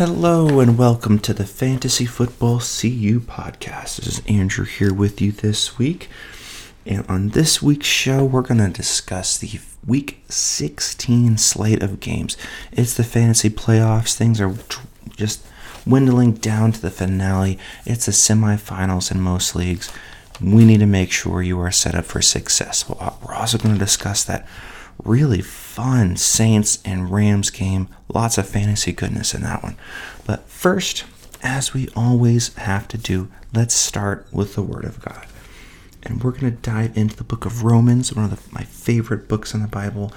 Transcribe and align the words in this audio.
Hello 0.00 0.60
and 0.60 0.78
welcome 0.78 1.18
to 1.18 1.34
the 1.34 1.44
Fantasy 1.44 2.06
Football 2.06 2.58
CU 2.60 3.20
podcast. 3.20 3.96
This 3.96 4.06
is 4.06 4.22
Andrew 4.26 4.64
here 4.64 4.94
with 4.94 5.20
you 5.20 5.30
this 5.30 5.76
week. 5.76 6.08
And 6.86 7.06
on 7.06 7.28
this 7.28 7.60
week's 7.60 7.86
show, 7.86 8.24
we're 8.24 8.40
going 8.40 8.60
to 8.60 8.70
discuss 8.70 9.36
the 9.36 9.60
week 9.86 10.22
16 10.30 11.36
slate 11.36 11.82
of 11.82 12.00
games. 12.00 12.38
It's 12.72 12.96
the 12.96 13.04
fantasy 13.04 13.50
playoffs. 13.50 14.14
Things 14.14 14.40
are 14.40 14.54
just 15.18 15.44
dwindling 15.84 16.32
down 16.32 16.72
to 16.72 16.80
the 16.80 16.90
finale. 16.90 17.58
It's 17.84 18.06
the 18.06 18.12
semifinals 18.12 19.12
in 19.12 19.20
most 19.20 19.54
leagues. 19.54 19.92
We 20.40 20.64
need 20.64 20.80
to 20.80 20.86
make 20.86 21.12
sure 21.12 21.42
you 21.42 21.60
are 21.60 21.70
set 21.70 21.94
up 21.94 22.06
for 22.06 22.22
success. 22.22 22.88
We're 22.88 23.34
also 23.34 23.58
going 23.58 23.74
to 23.74 23.78
discuss 23.78 24.24
that 24.24 24.48
really 25.04 25.40
fun 25.40 26.16
Saints 26.16 26.78
and 26.84 27.10
Rams 27.10 27.50
game. 27.50 27.88
Lots 28.08 28.38
of 28.38 28.48
fantasy 28.48 28.92
goodness 28.92 29.34
in 29.34 29.42
that 29.42 29.62
one. 29.62 29.76
But 30.26 30.48
first, 30.48 31.04
as 31.42 31.72
we 31.72 31.88
always 31.96 32.54
have 32.54 32.88
to 32.88 32.98
do, 32.98 33.28
let's 33.54 33.74
start 33.74 34.26
with 34.32 34.54
the 34.54 34.62
Word 34.62 34.84
of 34.84 35.00
God. 35.00 35.26
And 36.02 36.22
we're 36.22 36.32
going 36.32 36.52
to 36.52 36.62
dive 36.62 36.96
into 36.96 37.16
the 37.16 37.24
book 37.24 37.44
of 37.44 37.62
Romans, 37.62 38.14
one 38.14 38.24
of 38.24 38.30
the, 38.30 38.54
my 38.54 38.64
favorite 38.64 39.28
books 39.28 39.54
in 39.54 39.62
the 39.62 39.68
Bible. 39.68 40.12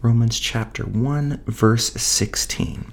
Romans 0.00 0.38
chapter 0.38 0.84
1, 0.84 1.42
verse 1.46 1.92
16. 1.92 2.86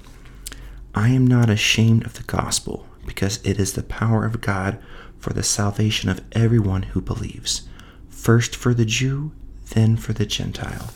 I 0.93 1.09
am 1.09 1.25
not 1.25 1.49
ashamed 1.49 2.05
of 2.05 2.15
the 2.15 2.23
gospel, 2.23 2.87
because 3.05 3.39
it 3.43 3.59
is 3.59 3.73
the 3.73 3.83
power 3.83 4.25
of 4.25 4.41
God 4.41 4.79
for 5.19 5.33
the 5.33 5.43
salvation 5.43 6.09
of 6.09 6.21
everyone 6.31 6.83
who 6.83 7.01
believes, 7.01 7.67
first 8.09 8.55
for 8.55 8.73
the 8.73 8.85
Jew, 8.85 9.31
then 9.69 9.95
for 9.95 10.13
the 10.13 10.25
Gentile 10.25 10.91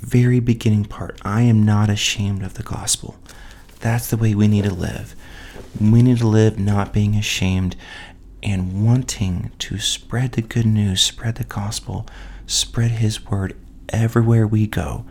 very 0.00 0.40
beginning 0.40 0.84
part 0.84 1.18
I 1.22 1.42
am 1.42 1.64
not 1.64 1.90
ashamed 1.90 2.42
of 2.42 2.54
the 2.54 2.62
gospel. 2.62 3.16
That's 3.80 4.08
the 4.08 4.16
way 4.16 4.34
we 4.34 4.48
need 4.48 4.64
to 4.64 4.74
live. 4.74 5.14
We 5.80 6.02
need 6.02 6.18
to 6.18 6.26
live 6.26 6.58
not 6.58 6.92
being 6.92 7.14
ashamed 7.14 7.76
and 8.42 8.84
wanting 8.84 9.50
to 9.58 9.78
spread 9.78 10.32
the 10.32 10.42
good 10.42 10.66
news, 10.66 11.00
spread 11.00 11.36
the 11.36 11.44
gospel, 11.44 12.06
spread 12.46 12.92
His 12.92 13.24
word 13.26 13.56
everywhere 13.88 14.46
we 14.46 14.66
go. 14.66 15.04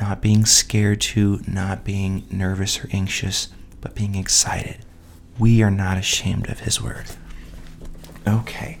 Not 0.00 0.20
being 0.20 0.44
scared 0.44 1.00
to, 1.02 1.40
not 1.46 1.84
being 1.84 2.26
nervous 2.30 2.82
or 2.82 2.88
anxious, 2.92 3.48
but 3.80 3.94
being 3.94 4.14
excited. 4.14 4.78
We 5.38 5.62
are 5.62 5.70
not 5.70 5.98
ashamed 5.98 6.48
of 6.48 6.60
His 6.60 6.80
word. 6.80 7.06
Okay, 8.26 8.78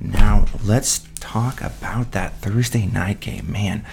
now 0.00 0.46
let's 0.64 1.06
talk 1.20 1.60
about 1.60 2.12
that 2.12 2.34
Thursday 2.40 2.86
night 2.86 3.20
game. 3.20 3.50
Man, 3.50 3.84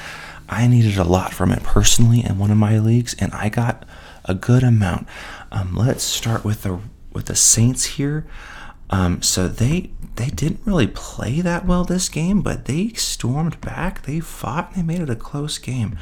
I 0.50 0.68
needed 0.68 0.98
a 0.98 1.04
lot 1.04 1.34
from 1.34 1.52
it 1.52 1.64
personally 1.64 2.24
in 2.24 2.38
one 2.38 2.52
of 2.52 2.58
my 2.58 2.78
leagues, 2.78 3.16
and 3.20 3.34
I 3.34 3.50
got 3.50 3.86
a 4.26 4.34
good 4.34 4.64
amount. 4.64 5.08
Um, 5.52 5.76
let's 5.76 6.04
start 6.04 6.44
with 6.44 6.64
the 6.64 6.80
with 7.12 7.26
the 7.26 7.36
Saints 7.36 7.86
here. 7.86 8.26
Um, 8.90 9.22
so 9.22 9.48
they 9.48 9.92
they 10.16 10.28
didn't 10.28 10.62
really 10.66 10.88
play 10.88 11.42
that 11.42 11.66
well 11.66 11.84
this 11.84 12.08
game, 12.08 12.42
but 12.42 12.66
they 12.66 12.90
stormed 12.90 13.60
back. 13.62 14.04
They 14.04 14.20
fought 14.20 14.70
and 14.70 14.78
they 14.78 14.84
made 14.84 15.02
it 15.02 15.10
a 15.10 15.16
close 15.16 15.58
game. 15.58 15.98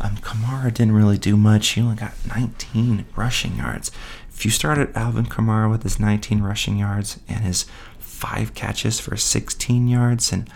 Um, 0.00 0.16
Kamara 0.16 0.72
didn't 0.74 0.94
really 0.94 1.18
do 1.18 1.36
much. 1.36 1.68
He 1.68 1.80
only 1.80 1.96
got 1.96 2.12
19 2.28 3.06
rushing 3.16 3.56
yards. 3.56 3.90
If 4.32 4.44
you 4.44 4.50
started 4.50 4.94
Alvin 4.96 5.26
Kamara 5.26 5.70
with 5.70 5.84
his 5.84 6.00
19 6.00 6.42
rushing 6.42 6.76
yards 6.76 7.20
and 7.28 7.44
his 7.44 7.66
five 7.98 8.52
catches 8.54 9.00
for 9.00 9.16
16 9.16 9.88
yards 9.88 10.32
and 10.32 10.50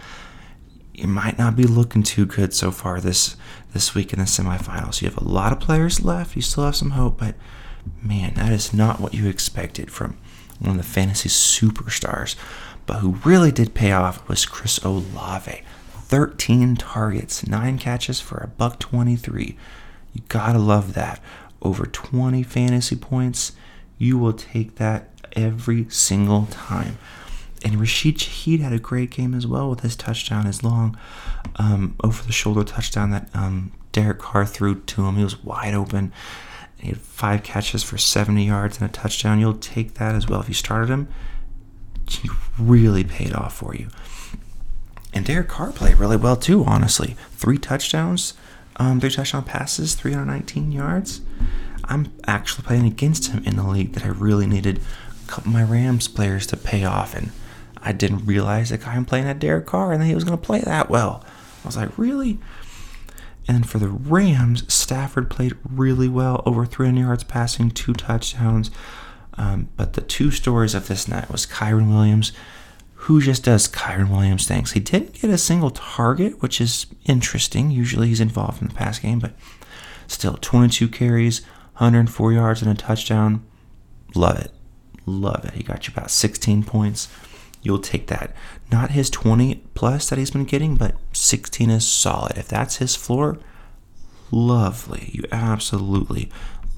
you 0.99 1.07
might 1.07 1.39
not 1.39 1.57
be 1.57 1.65
looking 1.65 2.03
too 2.03 2.27
good 2.27 2.53
so 2.53 2.71
far 2.71 3.01
this 3.01 3.37
this 3.73 3.95
week 3.95 4.13
in 4.13 4.19
the 4.19 4.25
semifinals. 4.25 5.01
You 5.01 5.09
have 5.09 5.19
a 5.19 5.25
lot 5.25 5.53
of 5.53 5.61
players 5.61 6.05
left. 6.05 6.35
You 6.35 6.43
still 6.43 6.65
have 6.65 6.77
some 6.77 6.91
hope, 6.91 7.19
but 7.19 7.35
man, 8.03 8.35
that 8.35 8.53
is 8.53 8.75
not 8.75 9.01
what 9.01 9.15
you 9.15 9.29
expected 9.29 9.91
from 9.91 10.19
one 10.59 10.73
of 10.73 10.77
the 10.77 10.83
fantasy 10.83 11.29
superstars. 11.29 12.35
But 12.87 12.99
who 12.99 13.19
really 13.25 13.53
did 13.53 13.75
pay 13.75 13.93
off 13.93 14.27
was 14.29 14.47
Chris 14.47 14.79
Olave. 14.79 15.63
13 15.93 16.77
targets, 16.77 17.47
9 17.47 17.79
catches 17.79 18.19
for 18.21 18.39
a 18.39 18.49
buck 18.49 18.79
23. 18.79 19.57
You 20.15 20.23
got 20.29 20.55
to 20.55 20.59
love 20.59 20.95
that. 20.95 21.21
Over 21.61 21.85
20 21.85 22.43
fantasy 22.43 22.97
points. 22.97 23.53
You 23.99 24.17
will 24.17 24.33
take 24.33 24.77
that 24.77 25.11
every 25.33 25.87
single 25.91 26.47
time. 26.47 26.99
And 27.65 27.81
Rashid 27.81 28.19
Shaheed 28.19 28.61
had 28.61 28.73
a 28.73 28.79
great 28.79 29.11
game 29.11 29.35
as 29.35 29.47
well 29.47 29.69
with 29.69 29.81
his 29.81 29.97
touchdown, 29.97 30.47
his 30.47 30.63
long 30.63 30.97
um, 31.57 31.97
over 32.05 32.23
the 32.23 32.33
shoulder 32.33 32.63
touchdown 32.65 33.11
that 33.11 33.29
um, 33.35 33.73
Derek 33.93 34.19
Carr 34.19 34.47
threw 34.47 34.81
to 34.81 35.07
him. 35.07 35.17
He 35.17 35.25
was 35.25 35.43
wide 35.43 35.75
open. 35.75 36.13
He 36.79 36.89
had 36.89 36.99
five 36.99 37.43
catches 37.43 37.83
for 37.83 37.99
70 37.99 38.45
yards 38.45 38.81
and 38.81 38.89
a 38.89 38.93
touchdown. 38.93 39.41
You'll 39.41 39.55
take 39.55 39.95
that 39.95 40.15
as 40.15 40.29
well. 40.29 40.41
If 40.41 40.49
you 40.49 40.55
started 40.55 40.89
him, 40.89 41.09
he 42.09 42.31
really 42.59 43.05
paid 43.05 43.35
off 43.35 43.57
for 43.57 43.75
you. 43.75 43.89
And 45.13 45.25
Derek 45.25 45.49
Carr 45.49 45.73
played 45.73 45.99
really 45.99 46.17
well 46.17 46.37
too, 46.37 46.65
honestly. 46.65 47.17
Three 47.33 47.59
touchdowns, 47.59 48.35
um, 48.77 49.01
three 49.01 49.11
touchdown 49.11 49.45
passes, 49.45 49.95
319 49.95 50.71
yards. 50.71 51.23
I'm 51.85 52.13
actually 52.27 52.65
playing 52.65 52.87
against 52.87 53.33
him 53.33 53.43
in 53.45 53.57
the 53.57 53.67
league 53.67 53.95
that 53.95 54.05
I 54.05 54.09
really 54.09 54.47
needed 54.47 54.81
a 55.25 55.29
couple 55.29 55.49
of 55.49 55.55
my 55.55 55.65
Rams 55.65 56.07
players 56.07 56.47
to 56.49 56.57
pay 56.57 56.85
off. 56.85 57.15
And 57.17 57.33
I 57.83 57.93
didn't 57.93 58.27
realize 58.27 58.71
the 58.71 58.79
guy 58.79 58.95
I'm 58.95 59.05
playing 59.05 59.27
at 59.27 59.39
Derek 59.39 59.67
Carr 59.67 59.93
and 59.93 60.03
that 60.03 60.07
he 60.07 60.15
was 60.15 60.25
going 60.25 60.39
to 60.39 60.45
play 60.45 60.61
that 60.61 60.91
well. 60.91 61.25
I 61.65 61.67
was 61.67 61.77
like, 61.77 61.97
really? 61.99 62.39
And 63.47 63.69
for 63.69 63.79
the 63.79 63.89
Rams, 63.89 64.73
Stafford 64.73 65.31
played 65.31 65.57
really 65.69 66.09
well, 66.09 66.43
over 66.45 66.67
300 66.67 67.01
yards 67.01 67.25
passing, 67.25 67.71
two 67.71 67.95
touchdowns. 67.95 68.71
Um, 69.35 69.69
but 69.77 69.95
the 69.95 70.01
two 70.03 70.31
stories 70.31 70.75
of 70.75 70.89
this 70.89 71.09
night 71.09 71.31
was 71.31 71.47
Kyren 71.47 71.89
Williams, 71.89 72.33
who 72.95 73.23
just 73.23 73.45
does 73.45 73.69
Kyren 73.69 74.11
Williams 74.11 74.47
things. 74.47 74.73
He 74.73 74.81
didn't 74.81 75.15
get 75.15 75.31
a 75.31 75.39
single 75.39 75.71
target, 75.71 76.43
which 76.43 76.61
is 76.61 76.87
interesting. 77.07 77.71
Usually 77.71 78.09
he's 78.09 78.21
involved 78.21 78.61
in 78.61 78.69
the 78.69 78.75
pass 78.75 78.99
game, 78.99 79.21
but 79.21 79.33
still 80.09 80.37
22 80.41 80.89
carries, 80.89 81.43
104 81.77 82.33
yards, 82.33 82.61
and 82.61 82.71
a 82.71 82.75
touchdown. 82.75 83.45
Love 84.15 84.39
it. 84.41 84.53
Love 85.07 85.45
it. 85.45 85.55
He 85.55 85.63
got 85.63 85.87
you 85.87 85.95
about 85.97 86.11
16 86.11 86.65
points 86.65 87.09
you'll 87.63 87.79
take 87.79 88.07
that. 88.09 88.35
Not 88.71 88.91
his 88.91 89.11
20 89.11 89.57
plus 89.75 90.09
that 90.09 90.19
he's 90.19 90.31
been 90.31 90.45
getting, 90.45 90.77
but 90.77 90.97
16 91.13 91.71
is 91.71 91.87
solid. 91.87 92.37
If 92.37 92.49
that's 92.49 92.77
his 92.77 92.97
floor, 92.97 93.39
lovely. 94.31 95.11
You 95.13 95.25
absolutely 95.33 96.31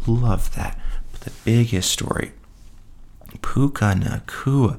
love 0.07 0.55
that. 0.55 0.79
But 1.13 1.23
the 1.23 1.33
biggest 1.45 1.91
story, 1.91 2.33
Puka 3.43 3.95
Nacua, 3.97 4.79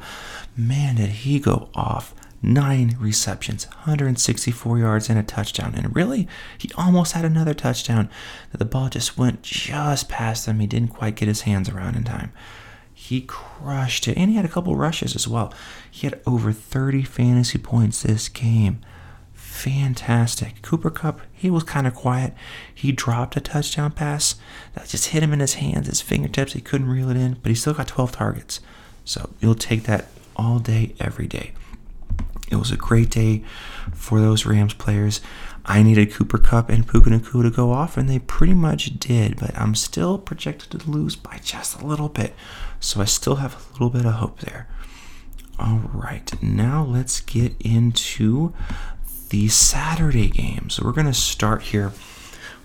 man, 0.55 0.95
did 0.95 1.09
he 1.09 1.39
go 1.39 1.69
off. 1.73 2.13
Nine 2.43 2.97
receptions, 2.99 3.67
164 3.67 4.79
yards, 4.79 5.09
and 5.11 5.19
a 5.19 5.23
touchdown. 5.23 5.75
And 5.75 5.95
really, 5.95 6.27
he 6.57 6.71
almost 6.75 7.11
had 7.11 7.23
another 7.23 7.53
touchdown. 7.53 8.09
The 8.51 8.65
ball 8.65 8.89
just 8.89 9.15
went 9.15 9.43
just 9.43 10.09
past 10.09 10.47
him. 10.47 10.59
He 10.59 10.65
didn't 10.65 10.89
quite 10.89 11.15
get 11.15 11.27
his 11.27 11.41
hands 11.41 11.69
around 11.69 11.95
in 11.95 12.03
time. 12.03 12.31
He 13.11 13.19
crushed 13.19 14.07
it. 14.07 14.17
And 14.17 14.29
he 14.29 14.37
had 14.37 14.45
a 14.45 14.47
couple 14.47 14.73
rushes 14.77 15.17
as 15.17 15.27
well. 15.27 15.53
He 15.91 16.07
had 16.07 16.21
over 16.25 16.53
30 16.53 17.03
fantasy 17.03 17.57
points 17.57 18.03
this 18.03 18.29
game. 18.29 18.79
Fantastic. 19.33 20.61
Cooper 20.61 20.89
Kupp, 20.89 21.19
he 21.33 21.49
was 21.49 21.63
kind 21.63 21.85
of 21.85 21.93
quiet. 21.93 22.33
He 22.73 22.93
dropped 22.93 23.35
a 23.35 23.41
touchdown 23.41 23.91
pass 23.91 24.35
that 24.75 24.87
just 24.87 25.07
hit 25.07 25.23
him 25.23 25.33
in 25.33 25.41
his 25.41 25.55
hands, 25.55 25.87
his 25.87 25.99
fingertips. 25.99 26.53
He 26.53 26.61
couldn't 26.61 26.87
reel 26.87 27.09
it 27.09 27.17
in, 27.17 27.33
but 27.43 27.49
he 27.49 27.55
still 27.55 27.73
got 27.73 27.89
12 27.89 28.13
targets. 28.13 28.61
So 29.03 29.31
you'll 29.41 29.55
take 29.55 29.83
that 29.83 30.07
all 30.37 30.59
day, 30.59 30.95
every 30.97 31.27
day. 31.27 31.51
It 32.49 32.55
was 32.55 32.71
a 32.71 32.77
great 32.77 33.09
day 33.09 33.43
for 33.93 34.21
those 34.21 34.45
Rams 34.45 34.73
players. 34.73 35.19
I 35.65 35.83
needed 35.83 36.13
Cooper 36.13 36.37
Kupp 36.37 36.69
and 36.69 36.87
Puka 36.87 37.09
Nacua 37.09 37.43
to 37.43 37.49
go 37.49 37.73
off, 37.73 37.97
and 37.97 38.09
they 38.09 38.19
pretty 38.19 38.53
much 38.53 38.97
did, 38.99 39.37
but 39.37 39.57
I'm 39.57 39.75
still 39.75 40.17
projected 40.17 40.79
to 40.79 40.89
lose 40.89 41.17
by 41.17 41.41
just 41.43 41.81
a 41.81 41.85
little 41.85 42.07
bit. 42.07 42.33
So 42.81 42.99
I 42.99 43.05
still 43.05 43.35
have 43.35 43.53
a 43.55 43.73
little 43.73 43.91
bit 43.91 44.05
of 44.05 44.13
hope 44.13 44.39
there. 44.39 44.67
All 45.59 45.81
right, 45.93 46.29
now 46.41 46.83
let's 46.83 47.21
get 47.21 47.53
into 47.61 48.53
the 49.29 49.47
Saturday 49.47 50.27
games. 50.27 50.73
So 50.73 50.83
we're 50.83 50.91
going 50.91 51.05
to 51.05 51.13
start 51.13 51.61
here 51.61 51.93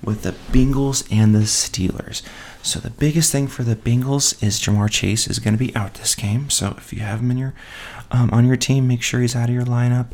with 0.03 0.23
the 0.23 0.33
Bengals 0.53 1.07
and 1.11 1.35
the 1.35 1.41
Steelers. 1.41 2.23
So 2.63 2.81
the 2.81 2.91
biggest 2.91 3.31
thing 3.31 3.47
for 3.47 3.63
the 3.63 3.77
Bengals 3.77 4.43
is 4.43 4.59
Ja'Marr 4.59 4.91
Chase 4.91 5.29
is 5.29 5.39
going 5.39 5.55
to 5.55 5.63
be 5.63 5.77
out 5.77 5.95
this 5.95 6.15
game. 6.15 6.49
So 6.49 6.75
if 6.79 6.93
you 6.93 7.01
have 7.01 7.21
him 7.21 7.31
in 7.31 7.39
your 7.39 7.55
um, 8.11 8.31
on 8.33 8.47
your 8.47 8.57
team, 8.57 8.89
make 8.89 9.03
sure 9.03 9.21
he's 9.21 9.37
out 9.37 9.51
of 9.51 9.55
your 9.55 9.65
lineup. 9.65 10.13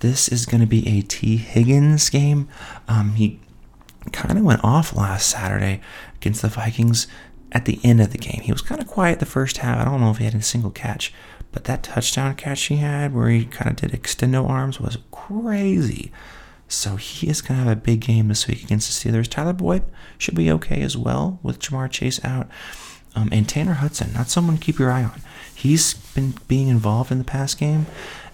This 0.00 0.28
is 0.28 0.46
going 0.46 0.62
to 0.62 0.66
be 0.66 0.88
a 0.88 1.02
Tee 1.02 1.36
Higgins 1.36 2.08
game. 2.08 2.48
Um, 2.88 3.14
he 3.14 3.38
kind 4.12 4.36
of 4.36 4.44
went 4.44 4.64
off 4.64 4.96
last 4.96 5.28
Saturday 5.28 5.80
against 6.16 6.42
the 6.42 6.48
Vikings 6.48 7.06
at 7.52 7.66
the 7.66 7.78
end 7.84 8.00
of 8.00 8.10
the 8.10 8.18
game. 8.18 8.40
He 8.40 8.52
was 8.52 8.62
kind 8.62 8.80
of 8.80 8.88
quiet 8.88 9.20
the 9.20 9.26
first 9.26 9.58
half. 9.58 9.78
I 9.78 9.84
don't 9.84 10.00
know 10.00 10.10
if 10.10 10.18
he 10.18 10.24
had 10.24 10.34
a 10.34 10.42
single 10.42 10.70
catch, 10.70 11.12
but 11.52 11.64
that 11.64 11.82
touchdown 11.84 12.34
catch 12.34 12.64
he 12.64 12.76
had 12.76 13.14
where 13.14 13.28
he 13.28 13.44
kind 13.44 13.70
of 13.70 13.76
did 13.76 13.92
extendo 13.92 14.48
arms 14.48 14.80
was 14.80 14.98
crazy. 15.10 16.10
So 16.66 16.96
he 16.96 17.28
is 17.28 17.42
going 17.42 17.60
to 17.60 17.64
have 17.64 17.76
a 17.76 17.80
big 17.80 18.00
game 18.00 18.28
this 18.28 18.48
week 18.48 18.64
against 18.64 19.04
the 19.04 19.10
Steelers. 19.10 19.28
Tyler 19.28 19.52
Boyd 19.52 19.82
should 20.16 20.34
be 20.34 20.50
okay 20.50 20.80
as 20.80 20.96
well 20.96 21.38
with 21.42 21.60
Ja'Marr 21.60 21.90
Chase 21.90 22.24
out. 22.24 22.48
Um, 23.14 23.28
and 23.30 23.46
Tanner 23.46 23.74
Hudson, 23.74 24.14
not 24.14 24.30
someone 24.30 24.56
to 24.56 24.64
keep 24.64 24.78
your 24.78 24.90
eye 24.90 25.04
on. 25.04 25.20
He's 25.54 25.92
been 25.92 26.34
being 26.48 26.68
involved 26.68 27.12
in 27.12 27.18
the 27.18 27.24
pass 27.24 27.54
game 27.54 27.86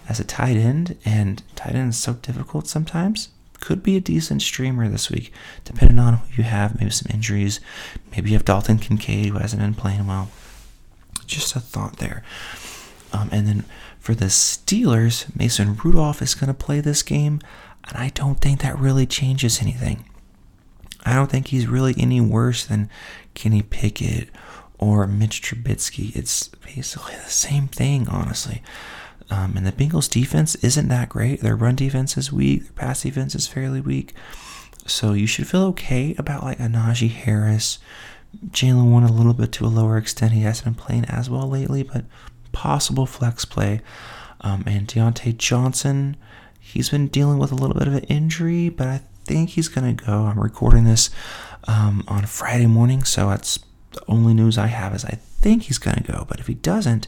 as 0.07 0.21
a 0.21 0.23
tight 0.23 0.55
end, 0.55 0.97
and 1.03 1.43
tight 1.55 1.75
end 1.75 1.89
is 1.89 1.97
so 1.97 2.13
difficult 2.13 2.67
sometimes. 2.67 3.27
Could 3.59 3.83
be 3.83 3.97
a 3.97 4.01
decent 4.01 4.41
streamer 4.41 4.87
this 4.87 5.09
week, 5.09 5.33
depending 5.65 5.99
on 5.99 6.15
who 6.15 6.37
you 6.37 6.43
have. 6.43 6.79
Maybe 6.79 6.91
some 6.91 7.11
injuries. 7.13 7.59
Maybe 8.11 8.29
you 8.29 8.35
have 8.37 8.45
Dalton 8.45 8.79
Kincaid 8.79 9.27
who 9.27 9.39
hasn't 9.39 9.61
been 9.61 9.73
playing 9.73 10.07
well. 10.07 10.29
Just 11.25 11.55
a 11.55 11.59
thought 11.59 11.97
there. 11.97 12.23
Um, 13.11 13.29
and 13.31 13.47
then 13.47 13.65
for 13.99 14.15
the 14.15 14.25
Steelers, 14.25 15.33
Mason 15.35 15.75
Rudolph 15.75 16.21
is 16.21 16.35
going 16.35 16.47
to 16.47 16.53
play 16.53 16.79
this 16.79 17.03
game, 17.03 17.41
and 17.87 17.97
I 17.97 18.09
don't 18.09 18.39
think 18.39 18.61
that 18.61 18.79
really 18.79 19.05
changes 19.05 19.61
anything. 19.61 20.05
I 21.05 21.13
don't 21.13 21.29
think 21.29 21.47
he's 21.47 21.67
really 21.67 21.95
any 21.97 22.21
worse 22.21 22.65
than 22.65 22.89
Kenny 23.33 23.61
Pickett 23.61 24.29
or 24.77 25.07
Mitch 25.07 25.41
Trubisky. 25.41 26.15
It's 26.15 26.47
basically 26.47 27.15
the 27.15 27.29
same 27.29 27.67
thing, 27.67 28.07
honestly. 28.07 28.61
Um, 29.31 29.55
and 29.55 29.65
the 29.65 29.71
Bengals 29.71 30.09
defense 30.09 30.55
isn't 30.55 30.87
that 30.87 31.09
great. 31.09 31.41
Their 31.41 31.55
run 31.55 31.75
defense 31.75 32.17
is 32.17 32.33
weak. 32.33 32.63
Their 32.63 32.71
pass 32.73 33.03
defense 33.03 33.35
is 33.35 33.47
fairly 33.47 33.81
weak. 33.81 34.13
So 34.87 35.13
you 35.13 35.27
should 35.27 35.47
feel 35.47 35.63
okay 35.65 36.15
about 36.17 36.43
like 36.43 36.59
a 36.59 36.63
Najee 36.63 37.11
Harris. 37.11 37.79
Jaylen 38.47 38.89
Warren 38.89 39.07
a 39.07 39.11
little 39.11 39.33
bit 39.33 39.51
to 39.53 39.65
a 39.65 39.67
lower 39.67 39.97
extent. 39.97 40.33
He 40.33 40.41
hasn't 40.41 40.65
been 40.65 40.83
playing 40.83 41.05
as 41.05 41.29
well 41.29 41.47
lately, 41.47 41.83
but 41.83 42.05
possible 42.51 43.05
flex 43.05 43.45
play. 43.45 43.81
Um, 44.41 44.63
and 44.65 44.87
Diontae 44.87 45.37
Johnson, 45.37 46.15
he's 46.59 46.89
been 46.89 47.07
dealing 47.07 47.37
with 47.37 47.51
a 47.51 47.55
little 47.55 47.77
bit 47.77 47.87
of 47.87 47.95
an 47.95 48.03
injury, 48.05 48.69
but 48.69 48.87
I 48.87 49.01
think 49.25 49.51
he's 49.51 49.67
going 49.67 49.95
to 49.95 50.05
go. 50.05 50.25
I'm 50.25 50.39
recording 50.39 50.85
this 50.85 51.09
um, 51.67 52.03
on 52.07 52.25
Friday 52.25 52.67
morning, 52.67 53.03
so 53.03 53.29
that's 53.29 53.59
the 53.91 54.01
only 54.07 54.33
news 54.33 54.57
I 54.57 54.67
have 54.67 54.95
is 54.95 55.05
I 55.05 55.19
think 55.41 55.63
he's 55.63 55.77
going 55.77 55.97
to 55.97 56.11
go. 56.11 56.25
But 56.27 56.39
if 56.39 56.47
he 56.47 56.53
doesn't, 56.53 57.07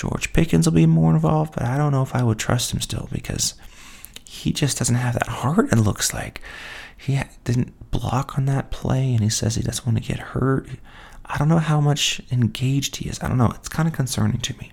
George 0.00 0.32
Pickens 0.32 0.66
will 0.66 0.72
be 0.72 0.86
more 0.86 1.12
involved, 1.12 1.52
but 1.52 1.64
I 1.64 1.76
don't 1.76 1.92
know 1.92 2.00
if 2.00 2.14
I 2.14 2.22
would 2.22 2.38
trust 2.38 2.72
him 2.72 2.80
still 2.80 3.06
because 3.12 3.52
he 4.24 4.50
just 4.50 4.78
doesn't 4.78 4.94
have 4.94 5.12
that 5.12 5.28
heart, 5.28 5.70
it 5.70 5.76
looks 5.76 6.14
like. 6.14 6.40
He 6.96 7.20
didn't 7.44 7.90
block 7.90 8.38
on 8.38 8.46
that 8.46 8.70
play, 8.70 9.12
and 9.12 9.22
he 9.22 9.28
says 9.28 9.56
he 9.56 9.62
doesn't 9.62 9.84
want 9.84 9.98
to 9.98 10.08
get 10.08 10.18
hurt. 10.18 10.70
I 11.26 11.36
don't 11.36 11.50
know 11.50 11.58
how 11.58 11.82
much 11.82 12.22
engaged 12.32 12.96
he 12.96 13.10
is. 13.10 13.22
I 13.22 13.28
don't 13.28 13.36
know. 13.36 13.52
It's 13.54 13.68
kind 13.68 13.86
of 13.86 13.92
concerning 13.92 14.40
to 14.40 14.56
me. 14.56 14.72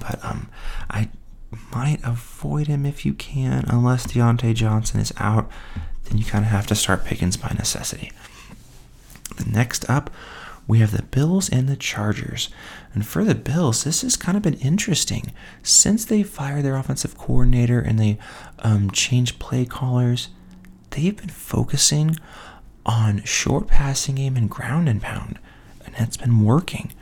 But 0.00 0.18
um, 0.24 0.48
I 0.90 1.10
might 1.72 2.00
avoid 2.02 2.66
him 2.66 2.84
if 2.84 3.06
you 3.06 3.14
can, 3.14 3.66
unless 3.68 4.08
Diontae 4.08 4.54
Johnson 4.54 4.98
is 4.98 5.12
out. 5.18 5.48
Then 6.06 6.18
you 6.18 6.24
kind 6.24 6.44
of 6.44 6.50
have 6.50 6.66
to 6.66 6.74
start 6.74 7.04
Pickens 7.04 7.36
by 7.36 7.54
necessity. 7.56 8.10
The 9.36 9.48
next 9.48 9.88
up, 9.88 10.10
we 10.66 10.80
have 10.80 10.90
the 10.90 11.02
Bills 11.02 11.48
and 11.48 11.68
the 11.68 11.76
Chargers. 11.76 12.48
And 12.92 13.06
for 13.06 13.24
the 13.24 13.34
Bills, 13.34 13.84
this 13.84 14.02
has 14.02 14.16
kind 14.16 14.36
of 14.36 14.42
been 14.42 14.54
interesting. 14.54 15.32
Since 15.62 16.04
they 16.04 16.22
fired 16.22 16.64
their 16.64 16.76
offensive 16.76 17.16
coordinator 17.16 17.80
and 17.80 17.98
they 17.98 18.18
um, 18.60 18.90
changed 18.90 19.38
play 19.38 19.64
callers, 19.64 20.28
they've 20.90 21.16
been 21.16 21.28
focusing 21.28 22.16
on 22.84 23.22
short 23.24 23.68
passing 23.68 24.16
game 24.16 24.36
and 24.36 24.50
ground 24.50 24.88
and 24.88 25.00
pound. 25.00 25.38
And 25.86 25.94
that's 25.94 26.16
been 26.16 26.44
working. 26.44 26.92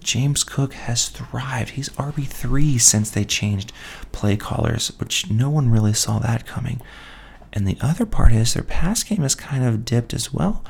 James 0.00 0.42
Cook 0.42 0.74
has 0.74 1.08
thrived. 1.08 1.70
He's 1.70 1.88
RB3 1.90 2.80
since 2.80 3.10
they 3.10 3.24
changed 3.24 3.72
play 4.10 4.36
callers, 4.36 4.88
which 4.98 5.30
no 5.30 5.48
one 5.48 5.70
really 5.70 5.92
saw 5.92 6.18
that 6.18 6.46
coming. 6.46 6.80
And 7.52 7.66
the 7.66 7.78
other 7.80 8.06
part 8.06 8.32
is 8.32 8.54
their 8.54 8.62
pass 8.62 9.02
game 9.04 9.22
has 9.22 9.34
kind 9.34 9.64
of 9.64 9.84
dipped 9.84 10.12
as 10.12 10.32
well. 10.32 10.64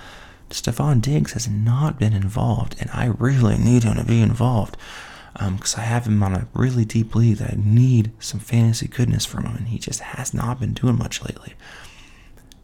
Stefon 0.52 1.00
Diggs 1.00 1.32
has 1.32 1.48
not 1.48 1.98
been 1.98 2.12
involved, 2.12 2.76
and 2.78 2.90
I 2.90 3.06
really 3.18 3.58
need 3.58 3.84
him 3.84 3.96
to 3.96 4.04
be 4.04 4.20
involved 4.20 4.76
because 5.32 5.74
um, 5.76 5.80
I 5.80 5.84
have 5.84 6.06
him 6.06 6.22
on 6.22 6.34
a 6.34 6.46
really 6.52 6.84
deep 6.84 7.14
league 7.14 7.38
that 7.38 7.54
I 7.54 7.56
need 7.56 8.12
some 8.20 8.40
fantasy 8.40 8.86
goodness 8.86 9.24
from 9.24 9.46
him, 9.46 9.56
and 9.56 9.68
he 9.68 9.78
just 9.78 10.00
has 10.00 10.34
not 10.34 10.60
been 10.60 10.74
doing 10.74 10.98
much 10.98 11.22
lately. 11.22 11.54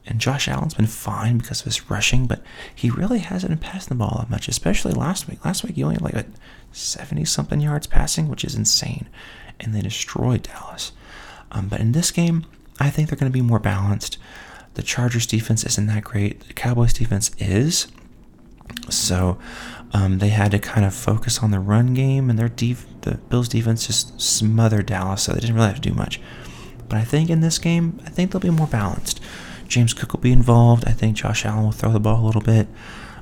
And 0.07 0.21
Josh 0.21 0.49
Allen's 0.49 0.75
been 0.75 0.87
fine 0.87 1.39
because 1.39 1.61
of 1.61 1.67
his 1.67 1.91
rushing, 1.91 2.27
but 2.27 2.43
he 2.75 2.89
really 2.89 3.19
hasn't 3.19 3.51
been 3.51 3.59
passing 3.59 3.91
the 3.91 3.95
ball 3.95 4.17
that 4.19 4.31
much, 4.31 4.49
especially 4.49 4.93
last 4.93 5.29
week. 5.29 5.45
Last 5.45 5.65
week 5.65 5.75
he 5.75 5.83
only 5.83 5.97
had 5.97 6.03
like 6.03 6.27
70 6.73 7.27
something 7.27 7.61
yards 7.61 7.87
passing, 7.87 8.29
which 8.29 8.45
is 8.45 8.55
insane. 8.55 9.07
And 9.61 9.75
they 9.75 9.83
destroyed 9.83 10.45
Dallas. 10.45 10.93
Um, 11.53 11.69
but 11.69 11.81
in 11.81 11.93
this 11.93 12.11
game, 12.11 12.47
I 12.81 12.89
think 12.89 13.09
they're 13.09 13.19
going 13.19 13.31
to 13.31 13.39
be 13.39 13.43
more 13.43 13.59
balanced. 13.59 14.17
The 14.79 14.85
Chargers 14.85 15.27
defense 15.27 15.65
isn't 15.65 15.89
that 15.89 16.05
great. 16.05 16.39
The 16.47 16.55
Cowboys 16.55 16.93
defense 16.93 17.33
is. 17.37 17.89
So 18.89 19.37
um, 19.93 20.19
they 20.19 20.29
had 20.29 20.53
to 20.53 20.61
kind 20.61 20.87
of 20.87 20.95
focus 20.95 21.43
on 21.43 21.51
the 21.51 21.59
run 21.59 21.95
game, 21.95 22.31
and 22.31 22.39
their 22.39 22.49
def- 22.49 22.87
the 23.01 23.17
Bills 23.17 23.49
defense 23.49 23.89
just 23.89 24.21
smothered 24.21 24.87
Dallas, 24.87 25.25
so 25.25 25.33
they 25.33 25.41
didn't 25.41 25.57
really 25.57 25.67
have 25.67 25.81
to 25.81 25.89
do 25.89 25.93
much. 25.93 26.21
But 26.89 26.99
I 26.99 27.03
think 27.03 27.29
in 27.29 27.41
this 27.41 27.59
game, 27.59 28.01
I 28.07 28.11
think 28.11 28.31
they'll 28.31 28.41
be 28.41 28.51
more 28.51 28.69
balanced. 28.69 29.21
James 29.67 29.93
Cook 29.93 30.13
will 30.13 30.21
be 30.21 30.31
involved. 30.31 30.85
I 30.87 30.93
think 30.93 31.17
Josh 31.17 31.45
Allen 31.45 31.65
will 31.65 31.73
throw 31.73 31.91
the 31.91 31.99
ball 31.99 32.25
a 32.25 32.27
little 32.27 32.41
bit 32.41 32.69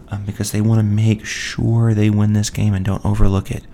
um, 0.08 0.26
because 0.26 0.52
they 0.52 0.60
want 0.60 0.80
to 0.80 0.84
make 0.84 1.24
sure 1.24 1.94
they 1.94 2.10
win 2.10 2.34
this 2.34 2.50
game 2.50 2.74
and 2.74 2.84
don't 2.84 3.02
overlook 3.02 3.50
it 3.50 3.64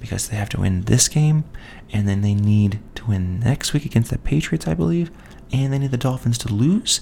because 0.00 0.28
they 0.28 0.36
have 0.36 0.48
to 0.48 0.60
win 0.60 0.82
this 0.82 1.06
game 1.06 1.44
and 1.92 2.08
then 2.08 2.20
they 2.22 2.34
need 2.34 2.80
to 2.96 3.06
win 3.06 3.38
next 3.38 3.72
week 3.72 3.84
against 3.84 4.10
the 4.10 4.18
Patriots, 4.18 4.66
I 4.66 4.74
believe, 4.74 5.12
and 5.52 5.72
they 5.72 5.78
need 5.78 5.90
the 5.90 5.96
Dolphins 5.96 6.38
to 6.38 6.52
lose 6.52 7.00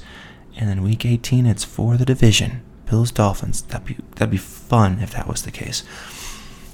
and 0.56 0.68
then 0.68 0.82
week 0.82 1.04
18 1.04 1.46
it's 1.46 1.64
for 1.64 1.96
the 1.96 2.04
division. 2.04 2.62
Bills 2.86 3.10
Dolphins. 3.10 3.62
That'd 3.62 3.86
be 3.86 3.96
that'd 4.14 4.30
be 4.30 4.36
fun 4.36 5.00
if 5.00 5.12
that 5.12 5.28
was 5.28 5.42
the 5.42 5.50
case. 5.50 5.82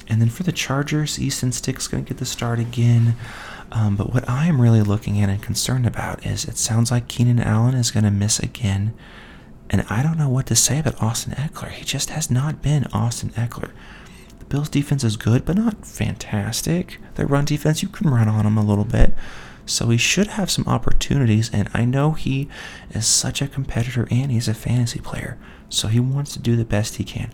And 0.09 0.21
then 0.21 0.29
for 0.29 0.43
the 0.43 0.53
Chargers, 0.53 1.19
Easton 1.19 1.53
Stick's 1.53 1.89
going 1.89 2.05
to 2.05 2.09
get 2.09 2.19
the 2.19 2.27
start 2.27 2.59
again. 2.59 3.17
Um, 3.71 3.97
but 3.97 4.13
what 4.13 4.29
I 4.29 4.47
am 4.47 4.61
really 4.61 4.83
looking 4.83 5.21
at 5.21 5.31
and 5.31 5.43
concerned 5.43 5.87
about 5.87 6.27
is 6.27 6.45
it 6.45 6.59
sounds 6.59 6.91
like 6.91 7.09
Keenan 7.09 7.41
Allen 7.41 7.75
is 7.75 7.91
going 7.91 8.05
to 8.05 8.11
miss 8.11 8.39
again. 8.39 8.93
And 9.71 9.87
I 9.89 10.03
don't 10.03 10.19
know 10.19 10.29
what 10.29 10.47
to 10.47 10.57
say 10.57 10.79
about 10.79 11.03
Austin 11.03 11.33
Ekeler. 11.33 11.71
He 11.71 11.85
just 11.85 12.11
has 12.11 12.31
not 12.31 12.61
been 12.61 12.85
Austin 12.93 13.31
Ekeler. 13.31 13.71
The 14.39 14.45
Bills' 14.45 14.69
defense 14.69 15.03
is 15.03 15.17
good, 15.17 15.47
but 15.47 15.57
not 15.57 15.87
fantastic. 15.87 16.99
Their 17.15 17.27
run 17.27 17.47
defense, 17.47 17.83
you 17.83 17.89
can 17.89 18.11
run 18.11 18.29
on 18.29 18.45
them 18.45 18.59
a 18.59 18.65
little 18.65 18.85
bit. 18.85 19.15
So 19.67 19.89
he 19.89 19.97
should 19.97 20.29
have 20.29 20.51
some 20.51 20.67
opportunities, 20.67 21.51
and 21.53 21.69
I 21.73 21.85
know 21.85 22.13
he 22.13 22.49
is 22.91 23.07
such 23.07 23.41
a 23.41 23.49
competitor 23.49 24.09
and 24.11 24.31
he's 24.31 24.49
a 24.49 24.55
fantasy 24.55 25.01
player, 25.01 25.39
so 25.69 25.89
he 25.89 26.01
wants 26.01 26.33
to 26.33 26.41
do 26.41 26.57
the 26.57 26.65
best 26.65 26.97
he 26.97 27.05
can. 27.05 27.33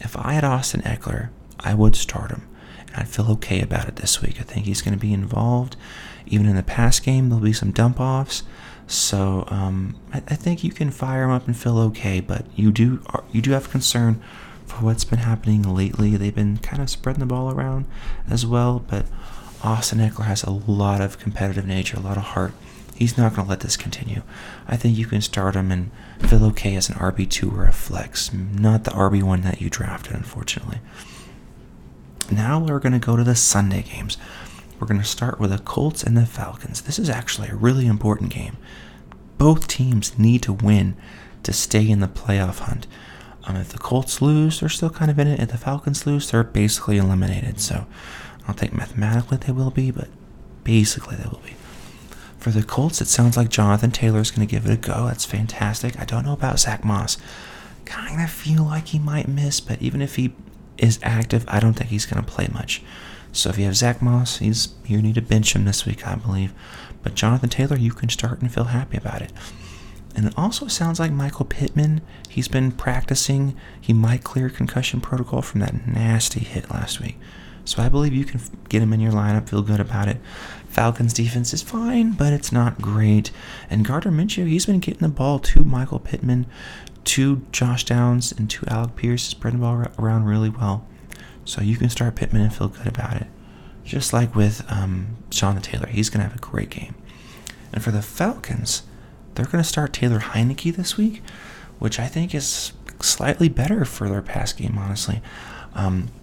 If 0.00 0.16
I 0.16 0.32
had 0.32 0.44
Austin 0.44 0.82
Ekeler, 0.82 1.30
I 1.60 1.74
would 1.74 1.94
start 1.94 2.30
him, 2.30 2.48
and 2.88 2.96
I'd 2.96 3.08
feel 3.08 3.30
okay 3.32 3.60
about 3.60 3.88
it 3.88 3.96
this 3.96 4.20
week. 4.20 4.40
I 4.40 4.42
think 4.42 4.66
he's 4.66 4.82
going 4.82 4.94
to 4.94 5.00
be 5.00 5.12
involved. 5.12 5.76
Even 6.26 6.46
in 6.46 6.56
the 6.56 6.62
pass 6.62 7.00
game, 7.00 7.28
there'll 7.28 7.44
be 7.44 7.52
some 7.52 7.70
dump 7.70 8.00
offs. 8.00 8.42
So 8.86 9.44
um, 9.48 9.96
I, 10.12 10.18
I, 10.18 10.34
think 10.34 10.64
you 10.64 10.72
can 10.72 10.90
fire 10.90 11.22
him 11.22 11.30
up 11.30 11.46
and 11.46 11.56
feel 11.56 11.78
okay, 11.78 12.18
but 12.18 12.44
you 12.56 12.72
do 12.72 13.00
you 13.30 13.40
do 13.40 13.52
have 13.52 13.70
concern 13.70 14.20
for 14.66 14.84
what's 14.84 15.04
been 15.04 15.20
happening 15.20 15.62
lately. 15.62 16.16
They've 16.16 16.34
been 16.34 16.58
kind 16.58 16.82
of 16.82 16.90
spreading 16.90 17.20
the 17.20 17.26
ball 17.26 17.52
around 17.52 17.86
as 18.28 18.44
well, 18.44 18.84
but 18.88 19.06
Austin 19.62 19.98
Ekeler 19.98 20.24
has 20.24 20.42
a 20.42 20.50
lot 20.50 21.00
of 21.00 21.18
competitive 21.18 21.66
nature, 21.66 21.96
a 21.96 22.00
lot 22.00 22.16
of 22.16 22.22
heart. 22.22 22.52
He's 22.94 23.16
not 23.16 23.34
going 23.34 23.46
to 23.46 23.50
let 23.50 23.60
this 23.60 23.76
continue. 23.76 24.22
I 24.68 24.76
think 24.76 24.96
you 24.96 25.06
can 25.06 25.20
start 25.20 25.54
him 25.54 25.70
and 25.72 25.90
feel 26.18 26.44
okay 26.46 26.76
as 26.76 26.88
an 26.88 26.96
RB2 26.96 27.56
or 27.56 27.66
a 27.66 27.72
flex, 27.72 28.32
not 28.32 28.84
the 28.84 28.90
RB1 28.90 29.42
that 29.42 29.60
you 29.60 29.70
drafted, 29.70 30.14
unfortunately. 30.14 30.78
Now 32.30 32.60
we're 32.60 32.78
going 32.78 32.92
to 32.92 32.98
go 32.98 33.16
to 33.16 33.24
the 33.24 33.34
Sunday 33.34 33.82
games. 33.82 34.16
We're 34.78 34.86
going 34.86 35.00
to 35.00 35.06
start 35.06 35.40
with 35.40 35.50
the 35.50 35.58
Colts 35.58 36.02
and 36.02 36.16
the 36.16 36.26
Falcons. 36.26 36.82
This 36.82 36.98
is 36.98 37.10
actually 37.10 37.48
a 37.48 37.54
really 37.54 37.86
important 37.86 38.30
game. 38.30 38.56
Both 39.36 39.66
teams 39.66 40.18
need 40.18 40.42
to 40.42 40.52
win 40.52 40.96
to 41.42 41.52
stay 41.52 41.88
in 41.88 42.00
the 42.00 42.08
playoff 42.08 42.60
hunt. 42.60 42.86
Um, 43.44 43.56
if 43.56 43.70
the 43.70 43.78
Colts 43.78 44.20
lose, 44.20 44.60
they're 44.60 44.68
still 44.68 44.90
kind 44.90 45.10
of 45.10 45.18
in 45.18 45.26
it. 45.26 45.40
If 45.40 45.50
the 45.50 45.58
Falcons 45.58 46.06
lose, 46.06 46.30
they're 46.30 46.44
basically 46.44 46.98
eliminated. 46.98 47.60
So 47.60 47.86
I 48.42 48.46
don't 48.48 48.58
think 48.58 48.72
mathematically 48.72 49.38
they 49.38 49.52
will 49.52 49.70
be, 49.70 49.90
but 49.90 50.08
basically 50.64 51.16
they 51.16 51.28
will 51.28 51.42
be. 51.44 51.54
For 52.38 52.50
the 52.50 52.62
Colts, 52.62 53.00
it 53.00 53.08
sounds 53.08 53.36
like 53.36 53.50
Jonathan 53.50 53.90
Taylor 53.90 54.20
is 54.20 54.30
going 54.30 54.46
to 54.46 54.50
give 54.50 54.64
it 54.64 54.72
a 54.72 54.76
go. 54.76 55.06
That's 55.06 55.26
fantastic. 55.26 55.98
I 56.00 56.04
don't 56.04 56.24
know 56.24 56.32
about 56.32 56.58
Zach 56.58 56.84
Moss. 56.84 57.18
Kind 57.84 58.22
of 58.22 58.30
feel 58.30 58.64
like 58.64 58.88
he 58.88 58.98
might 58.98 59.28
miss, 59.28 59.60
but 59.60 59.80
even 59.82 60.00
if 60.00 60.16
he 60.16 60.32
is 60.78 60.98
active, 61.02 61.44
I 61.48 61.60
don't 61.60 61.74
think 61.74 61.90
he's 61.90 62.06
going 62.06 62.24
to 62.24 62.30
play 62.30 62.48
much. 62.52 62.82
So 63.32 63.50
if 63.50 63.58
you 63.58 63.66
have 63.66 63.76
Zach 63.76 64.00
Moss, 64.00 64.38
he's 64.38 64.74
you 64.86 65.02
need 65.02 65.14
to 65.16 65.22
bench 65.22 65.54
him 65.54 65.64
this 65.64 65.84
week, 65.84 66.06
I 66.06 66.14
believe. 66.16 66.52
But 67.02 67.14
Jonathan 67.14 67.50
Taylor, 67.50 67.76
you 67.76 67.92
can 67.92 68.08
start 68.08 68.40
and 68.40 68.52
feel 68.52 68.64
happy 68.64 68.96
about 68.96 69.22
it. 69.22 69.32
And 70.14 70.26
it 70.26 70.34
also 70.36 70.66
sounds 70.66 70.98
like 70.98 71.12
Michael 71.12 71.44
Pittman, 71.44 72.00
he's 72.28 72.48
been 72.48 72.72
practicing. 72.72 73.56
He 73.80 73.92
might 73.92 74.24
clear 74.24 74.50
concussion 74.50 75.00
protocol 75.00 75.42
from 75.42 75.60
that 75.60 75.86
nasty 75.86 76.40
hit 76.40 76.70
last 76.70 77.00
week. 77.00 77.16
So 77.70 77.80
I 77.80 77.88
believe 77.88 78.12
you 78.12 78.24
can 78.24 78.40
get 78.68 78.82
him 78.82 78.92
in 78.92 78.98
your 78.98 79.12
lineup, 79.12 79.48
feel 79.48 79.62
good 79.62 79.78
about 79.78 80.08
it. 80.08 80.16
Falcons 80.66 81.12
defense 81.12 81.54
is 81.54 81.62
fine, 81.62 82.14
but 82.14 82.32
it's 82.32 82.50
not 82.50 82.82
great. 82.82 83.30
And 83.70 83.84
Gardner 83.84 84.10
Minshew, 84.10 84.48
he's 84.48 84.66
been 84.66 84.80
getting 84.80 85.02
the 85.02 85.08
ball 85.08 85.38
to 85.38 85.62
Michael 85.62 86.00
Pittman, 86.00 86.46
to 87.04 87.46
Josh 87.52 87.84
Downs, 87.84 88.32
and 88.32 88.50
to 88.50 88.66
Alec 88.66 88.96
Pierce, 88.96 89.22
spreading 89.22 89.60
the 89.60 89.66
ball 89.66 89.86
around 90.00 90.24
really 90.24 90.48
well. 90.48 90.84
So 91.44 91.60
you 91.60 91.76
can 91.76 91.88
start 91.90 92.16
Pittman 92.16 92.42
and 92.42 92.52
feel 92.52 92.66
good 92.66 92.88
about 92.88 93.20
it. 93.20 93.28
Just 93.84 94.12
like 94.12 94.34
with 94.34 94.64
um, 94.68 95.18
Jonathan 95.30 95.62
Taylor, 95.62 95.86
he's 95.86 96.10
going 96.10 96.24
to 96.24 96.28
have 96.28 96.36
a 96.36 96.40
great 96.40 96.70
game. 96.70 96.96
And 97.72 97.84
for 97.84 97.92
the 97.92 98.02
Falcons, 98.02 98.82
they're 99.36 99.46
going 99.46 99.62
to 99.62 99.68
start 99.68 99.92
Taylor 99.92 100.18
Heinicke 100.18 100.74
this 100.74 100.96
week, 100.96 101.22
which 101.78 102.00
I 102.00 102.08
think 102.08 102.34
is 102.34 102.72
slightly 102.98 103.48
better 103.48 103.84
for 103.84 104.08
their 104.08 104.22
pass 104.22 104.52
game, 104.52 104.76
honestly. 104.76 105.22
Um, 105.72 106.08
the 106.08 106.19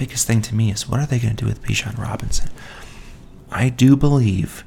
biggest 0.00 0.26
thing 0.26 0.40
to 0.40 0.54
me 0.54 0.72
is 0.72 0.88
what 0.88 0.98
are 0.98 1.04
they 1.04 1.18
going 1.18 1.36
to 1.36 1.44
do 1.44 1.46
with 1.46 1.62
Bijan 1.62 1.98
Robinson? 1.98 2.48
I 3.50 3.68
do 3.68 3.96
believe 3.96 4.64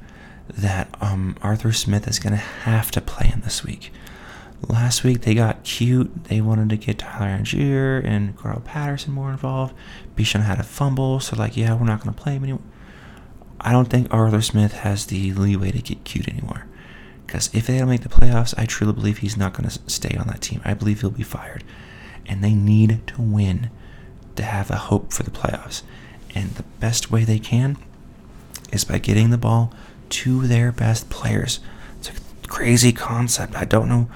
that 0.48 0.94
um, 1.00 1.36
Arthur 1.42 1.72
Smith 1.72 2.06
is 2.06 2.20
going 2.20 2.34
to 2.34 2.38
have 2.38 2.92
to 2.92 3.00
play 3.00 3.26
him 3.26 3.40
this 3.40 3.64
week. 3.64 3.92
Last 4.68 5.02
week 5.02 5.22
they 5.22 5.34
got 5.34 5.64
cute. 5.64 6.26
They 6.26 6.40
wanted 6.40 6.68
to 6.68 6.76
get 6.76 7.00
Tyler 7.00 7.36
Allgeier 7.36 8.04
and 8.04 8.38
Carl 8.38 8.60
Patterson 8.60 9.12
more 9.12 9.32
involved. 9.32 9.74
Bijan 10.14 10.42
had 10.42 10.60
a 10.60 10.62
fumble, 10.62 11.18
so 11.18 11.34
like, 11.36 11.56
yeah, 11.56 11.74
we're 11.74 11.84
not 11.84 12.00
going 12.00 12.14
to 12.14 12.22
play 12.22 12.34
him 12.34 12.44
anymore. 12.44 12.62
I 13.60 13.72
don't 13.72 13.90
think 13.90 14.06
Arthur 14.14 14.40
Smith 14.40 14.72
has 14.72 15.06
the 15.06 15.32
leeway 15.32 15.72
to 15.72 15.82
get 15.82 16.04
cute 16.04 16.28
anymore. 16.28 16.66
Because 17.26 17.52
if 17.52 17.66
they 17.66 17.78
don't 17.78 17.88
make 17.88 18.02
the 18.02 18.08
playoffs, 18.08 18.54
I 18.56 18.66
truly 18.66 18.92
believe 18.92 19.18
he's 19.18 19.36
not 19.36 19.52
going 19.52 19.68
to 19.68 19.80
stay 19.90 20.16
on 20.16 20.28
that 20.28 20.42
team. 20.42 20.60
I 20.64 20.74
believe 20.74 21.00
he'll 21.00 21.10
be 21.10 21.24
fired. 21.24 21.64
And 22.24 22.44
they 22.44 22.54
need 22.54 23.04
to 23.08 23.20
win 23.20 23.70
to 24.36 24.42
have 24.42 24.70
a 24.70 24.76
hope 24.76 25.12
for 25.12 25.22
the 25.22 25.30
playoffs. 25.30 25.82
And 26.34 26.50
the 26.52 26.64
best 26.80 27.10
way 27.10 27.24
they 27.24 27.38
can 27.38 27.76
is 28.72 28.84
by 28.84 28.98
getting 28.98 29.30
the 29.30 29.38
ball 29.38 29.72
to 30.10 30.46
their 30.46 30.72
best 30.72 31.08
players. 31.10 31.60
It's 31.98 32.10
a 32.10 32.48
crazy 32.48 32.92
concept. 32.92 33.54
I 33.54 33.64
don't 33.64 33.88
know 33.88 34.08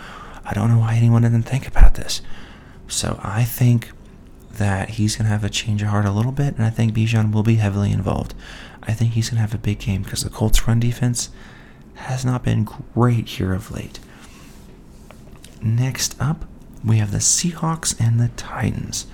I 0.49 0.55
don't 0.55 0.71
know 0.71 0.79
why 0.79 0.95
anyone 0.95 1.23
didn't 1.23 1.43
think 1.43 1.69
about 1.69 1.95
this. 1.95 2.23
So 2.89 3.21
I 3.23 3.45
think 3.45 3.91
that 4.53 4.91
he's 4.91 5.15
going 5.15 5.27
to 5.27 5.31
have 5.31 5.45
a 5.45 5.51
change 5.51 5.83
of 5.83 5.89
heart 5.89 6.07
a 6.07 6.11
little 6.11 6.33
bit, 6.33 6.57
and 6.57 6.65
I 6.65 6.71
think 6.71 6.95
Bijan 6.95 7.33
will 7.33 7.43
be 7.43 7.57
heavily 7.57 7.93
involved. 7.93 8.35
I 8.83 8.95
think 8.95 9.13
he's 9.13 9.29
going 9.29 9.37
to 9.37 9.43
have 9.43 9.55
a 9.55 9.59
big 9.59 9.79
game 9.79 10.03
because 10.03 10.25
the 10.25 10.31
Colts' 10.31 10.67
run 10.67 10.81
defense 10.81 11.29
has 11.97 12.25
not 12.25 12.43
been 12.45 12.65
great 12.65 13.29
here 13.29 13.53
of 13.53 13.71
late. 13.71 14.01
Next 15.61 16.19
up, 16.19 16.47
we 16.83 16.97
have 16.97 17.13
the 17.13 17.19
Seahawks 17.19 17.95
and 18.01 18.19
the 18.19 18.29
Titans. 18.29 19.07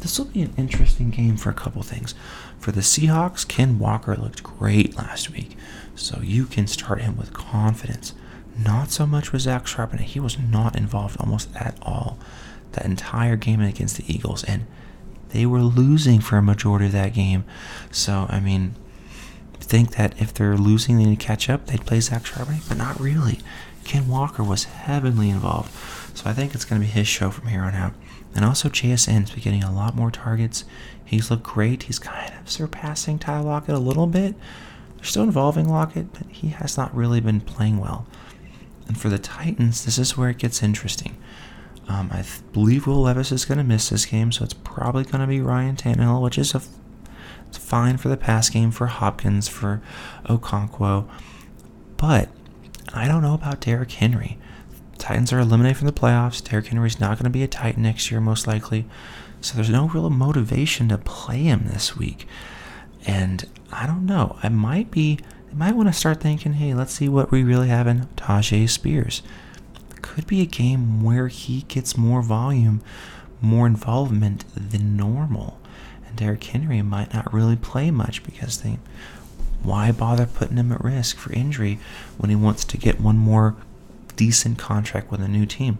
This 0.00 0.18
will 0.18 0.26
be 0.26 0.42
an 0.42 0.54
interesting 0.56 1.10
game 1.10 1.36
for 1.36 1.50
a 1.50 1.54
couple 1.54 1.82
things. 1.82 2.14
For 2.58 2.72
the 2.72 2.80
Seahawks, 2.80 3.46
Ken 3.46 3.78
Walker 3.78 4.16
looked 4.16 4.42
great 4.42 4.96
last 4.96 5.30
week, 5.30 5.56
so 5.94 6.20
you 6.22 6.46
can 6.46 6.66
start 6.66 7.00
him 7.00 7.16
with 7.16 7.34
confidence. 7.34 8.14
Not 8.56 8.90
so 8.90 9.06
much 9.06 9.32
with 9.32 9.42
Zach 9.42 9.64
Charbonnet. 9.64 10.00
He 10.00 10.20
was 10.20 10.38
not 10.38 10.76
involved 10.76 11.16
almost 11.20 11.54
at 11.56 11.76
all 11.82 12.18
that 12.72 12.84
entire 12.84 13.36
game 13.36 13.60
against 13.60 13.96
the 13.96 14.12
Eagles, 14.12 14.44
and 14.44 14.66
they 15.30 15.46
were 15.46 15.62
losing 15.62 16.20
for 16.20 16.36
a 16.36 16.42
majority 16.42 16.86
of 16.86 16.92
that 16.92 17.14
game. 17.14 17.44
So, 17.90 18.26
I 18.28 18.40
mean, 18.40 18.74
think 19.68 19.96
that 19.96 20.20
if 20.20 20.32
they're 20.32 20.56
losing, 20.56 20.96
they 20.96 21.04
need 21.04 21.20
to 21.20 21.26
catch 21.26 21.50
up. 21.50 21.66
They'd 21.66 21.84
play 21.84 22.00
Zach 22.00 22.22
Charbonnet, 22.22 22.68
but 22.68 22.78
not 22.78 22.98
really. 22.98 23.40
Ken 23.84 24.08
Walker 24.08 24.42
was 24.42 24.64
heavily 24.64 25.30
involved. 25.30 25.72
So 26.16 26.28
I 26.28 26.32
think 26.32 26.54
it's 26.54 26.64
going 26.64 26.80
to 26.80 26.86
be 26.86 26.90
his 26.90 27.06
show 27.06 27.30
from 27.30 27.48
here 27.48 27.62
on 27.62 27.74
out. 27.74 27.94
And 28.34 28.44
also, 28.44 28.68
JSN's 28.68 29.30
been 29.30 29.42
getting 29.42 29.64
a 29.64 29.72
lot 29.74 29.96
more 29.96 30.10
targets. 30.10 30.64
He's 31.04 31.30
looked 31.30 31.42
great. 31.42 31.84
He's 31.84 31.98
kind 31.98 32.32
of 32.40 32.50
surpassing 32.50 33.18
Ty 33.18 33.40
Lockett 33.40 33.74
a 33.74 33.78
little 33.78 34.06
bit. 34.06 34.34
They're 34.96 35.04
still 35.04 35.22
involving 35.22 35.68
Lockett, 35.68 36.12
but 36.12 36.26
he 36.30 36.48
has 36.48 36.76
not 36.76 36.94
really 36.94 37.20
been 37.20 37.40
playing 37.40 37.78
well. 37.78 38.06
And 38.86 38.98
for 38.98 39.08
the 39.08 39.18
Titans, 39.18 39.84
this 39.84 39.98
is 39.98 40.16
where 40.16 40.30
it 40.30 40.38
gets 40.38 40.62
interesting. 40.62 41.16
Um, 41.88 42.10
I 42.12 42.22
th- 42.22 42.40
believe 42.52 42.86
Will 42.86 43.02
Levis 43.02 43.32
is 43.32 43.44
going 43.44 43.58
to 43.58 43.64
miss 43.64 43.88
this 43.88 44.04
game, 44.06 44.30
so 44.30 44.44
it's 44.44 44.54
probably 44.54 45.04
going 45.04 45.20
to 45.20 45.26
be 45.26 45.40
Ryan 45.40 45.76
Tannehill, 45.76 46.22
which 46.22 46.36
is 46.36 46.54
a 46.54 46.58
f- 46.58 46.68
it's 47.46 47.56
fine 47.58 47.96
for 47.96 48.08
the 48.08 48.16
pass 48.16 48.50
game 48.50 48.70
for 48.70 48.86
Hopkins, 48.86 49.48
for 49.48 49.80
Okonkwo. 50.26 51.08
But 51.96 52.28
I 52.92 53.08
don't 53.08 53.22
know 53.22 53.34
about 53.34 53.60
Derrick 53.60 53.90
Henry. 53.92 54.38
Titans 54.98 55.32
are 55.32 55.38
eliminated 55.38 55.78
from 55.78 55.86
the 55.86 55.92
playoffs. 55.92 56.42
Derrick 56.42 56.66
Henry's 56.66 57.00
not 57.00 57.18
going 57.18 57.24
to 57.24 57.30
be 57.30 57.42
a 57.42 57.48
Titan 57.48 57.82
next 57.82 58.10
year, 58.10 58.20
most 58.20 58.46
likely. 58.46 58.86
So 59.40 59.54
there's 59.54 59.70
no 59.70 59.88
real 59.88 60.10
motivation 60.10 60.88
to 60.88 60.98
play 60.98 61.42
him 61.44 61.64
this 61.66 61.96
week. 61.96 62.26
And 63.06 63.48
I 63.72 63.86
don't 63.86 64.06
know. 64.06 64.36
I 64.42 64.48
might 64.48 64.90
be 64.90 65.18
they 65.48 65.54
might 65.54 65.76
want 65.76 65.88
to 65.88 65.94
start 65.94 66.20
thinking, 66.20 66.54
hey, 66.54 66.74
let's 66.74 66.92
see 66.92 67.08
what 67.08 67.30
we 67.30 67.42
really 67.42 67.68
have 67.68 67.86
in 67.86 68.06
Tyjae 68.16 68.68
Spears. 68.68 69.22
Could 70.02 70.26
be 70.26 70.42
a 70.42 70.46
game 70.46 71.02
where 71.02 71.28
he 71.28 71.62
gets 71.62 71.96
more 71.96 72.22
volume, 72.22 72.82
more 73.40 73.66
involvement 73.66 74.44
than 74.54 74.96
normal. 74.96 75.58
And 76.06 76.16
Derrick 76.16 76.44
Henry 76.44 76.82
might 76.82 77.14
not 77.14 77.32
really 77.32 77.56
play 77.56 77.90
much 77.90 78.22
because 78.22 78.60
they 78.60 78.78
why 79.62 79.90
bother 79.90 80.26
putting 80.26 80.56
him 80.56 80.70
at 80.70 80.84
risk 80.84 81.16
for 81.16 81.32
injury 81.32 81.78
when 82.16 82.30
he 82.30 82.36
wants 82.36 82.64
to 82.64 82.78
get 82.78 83.00
one 83.00 83.18
more 83.18 83.56
decent 84.18 84.58
contract 84.58 85.10
with 85.10 85.22
a 85.22 85.28
new 85.28 85.46
team? 85.46 85.78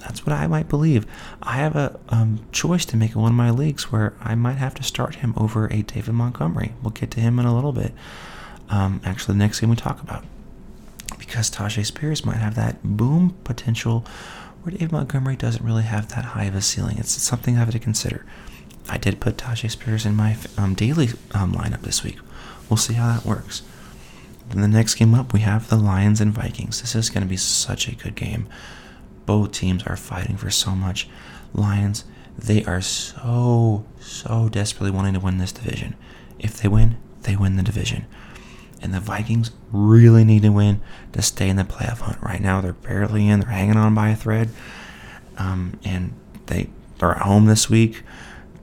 That's 0.00 0.26
what 0.26 0.34
I 0.34 0.46
might 0.46 0.68
believe. 0.68 1.06
I 1.42 1.54
have 1.54 1.74
a 1.74 1.98
um, 2.10 2.40
choice 2.52 2.84
to 2.86 2.96
make 2.96 3.14
in 3.14 3.20
one 3.22 3.32
of 3.32 3.36
my 3.36 3.50
leagues 3.50 3.90
where 3.90 4.12
I 4.20 4.34
might 4.34 4.58
have 4.58 4.74
to 4.74 4.82
start 4.82 5.16
him 5.16 5.32
over 5.36 5.66
a 5.68 5.82
David 5.82 6.12
Montgomery. 6.12 6.74
We'll 6.82 6.90
get 6.90 7.10
to 7.12 7.20
him 7.20 7.38
in 7.38 7.46
a 7.46 7.54
little 7.54 7.72
bit 7.72 7.94
um, 8.68 9.00
actually 9.04 9.34
the 9.34 9.38
next 9.38 9.60
game 9.60 9.70
we 9.70 9.76
talk 9.76 10.02
about. 10.02 10.24
Because 11.18 11.50
Tyjae 11.50 11.86
Spears 11.86 12.24
might 12.24 12.36
have 12.36 12.54
that 12.56 12.82
boom 12.82 13.36
potential 13.42 14.04
where 14.62 14.72
David 14.72 14.92
Montgomery 14.92 15.36
doesn't 15.36 15.64
really 15.64 15.84
have 15.84 16.08
that 16.08 16.24
high 16.26 16.44
of 16.44 16.54
a 16.54 16.60
ceiling. 16.60 16.98
It's 16.98 17.10
something 17.10 17.56
I 17.56 17.60
have 17.60 17.70
to 17.70 17.78
consider. 17.78 18.26
I 18.88 18.98
did 18.98 19.18
put 19.20 19.36
Tyjae 19.36 19.70
Spears 19.70 20.04
in 20.06 20.14
my 20.14 20.36
um, 20.56 20.74
daily 20.74 21.08
um, 21.32 21.52
lineup 21.52 21.82
this 21.82 22.04
week. 22.04 22.18
We'll 22.68 22.76
see 22.76 22.94
how 22.94 23.08
that 23.08 23.24
works. 23.24 23.62
Then 24.48 24.62
the 24.62 24.68
next 24.68 24.94
game 24.94 25.14
up, 25.14 25.32
we 25.32 25.40
have 25.40 25.68
the 25.68 25.76
Lions 25.76 26.20
and 26.20 26.32
Vikings. 26.32 26.80
This 26.80 26.94
is 26.94 27.10
going 27.10 27.22
to 27.22 27.28
be 27.28 27.36
such 27.36 27.88
a 27.88 27.96
good 27.96 28.14
game. 28.14 28.48
Both 29.26 29.52
teams 29.52 29.82
are 29.84 29.96
fighting 29.96 30.36
for 30.36 30.50
so 30.50 30.72
much. 30.72 31.08
Lions, 31.52 32.04
they 32.38 32.64
are 32.64 32.80
so, 32.80 33.84
so 34.00 34.48
desperately 34.48 34.90
wanting 34.90 35.14
to 35.14 35.20
win 35.20 35.38
this 35.38 35.52
division. 35.52 35.96
If 36.38 36.58
they 36.58 36.68
win, 36.68 36.96
they 37.22 37.34
win 37.34 37.56
the 37.56 37.62
division 37.62 38.06
and 38.82 38.92
the 38.92 39.00
Vikings 39.00 39.50
really 39.72 40.24
need 40.24 40.42
to 40.42 40.50
win 40.50 40.80
to 41.12 41.22
stay 41.22 41.48
in 41.48 41.56
the 41.56 41.64
playoff 41.64 41.98
hunt. 41.98 42.22
Right 42.22 42.40
now, 42.40 42.60
they're 42.60 42.72
barely 42.72 43.28
in; 43.28 43.40
they're 43.40 43.50
hanging 43.50 43.76
on 43.76 43.94
by 43.94 44.10
a 44.10 44.16
thread, 44.16 44.50
um, 45.38 45.78
and 45.84 46.14
they 46.46 46.70
are 47.00 47.16
at 47.16 47.22
home 47.22 47.46
this 47.46 47.70
week. 47.70 48.02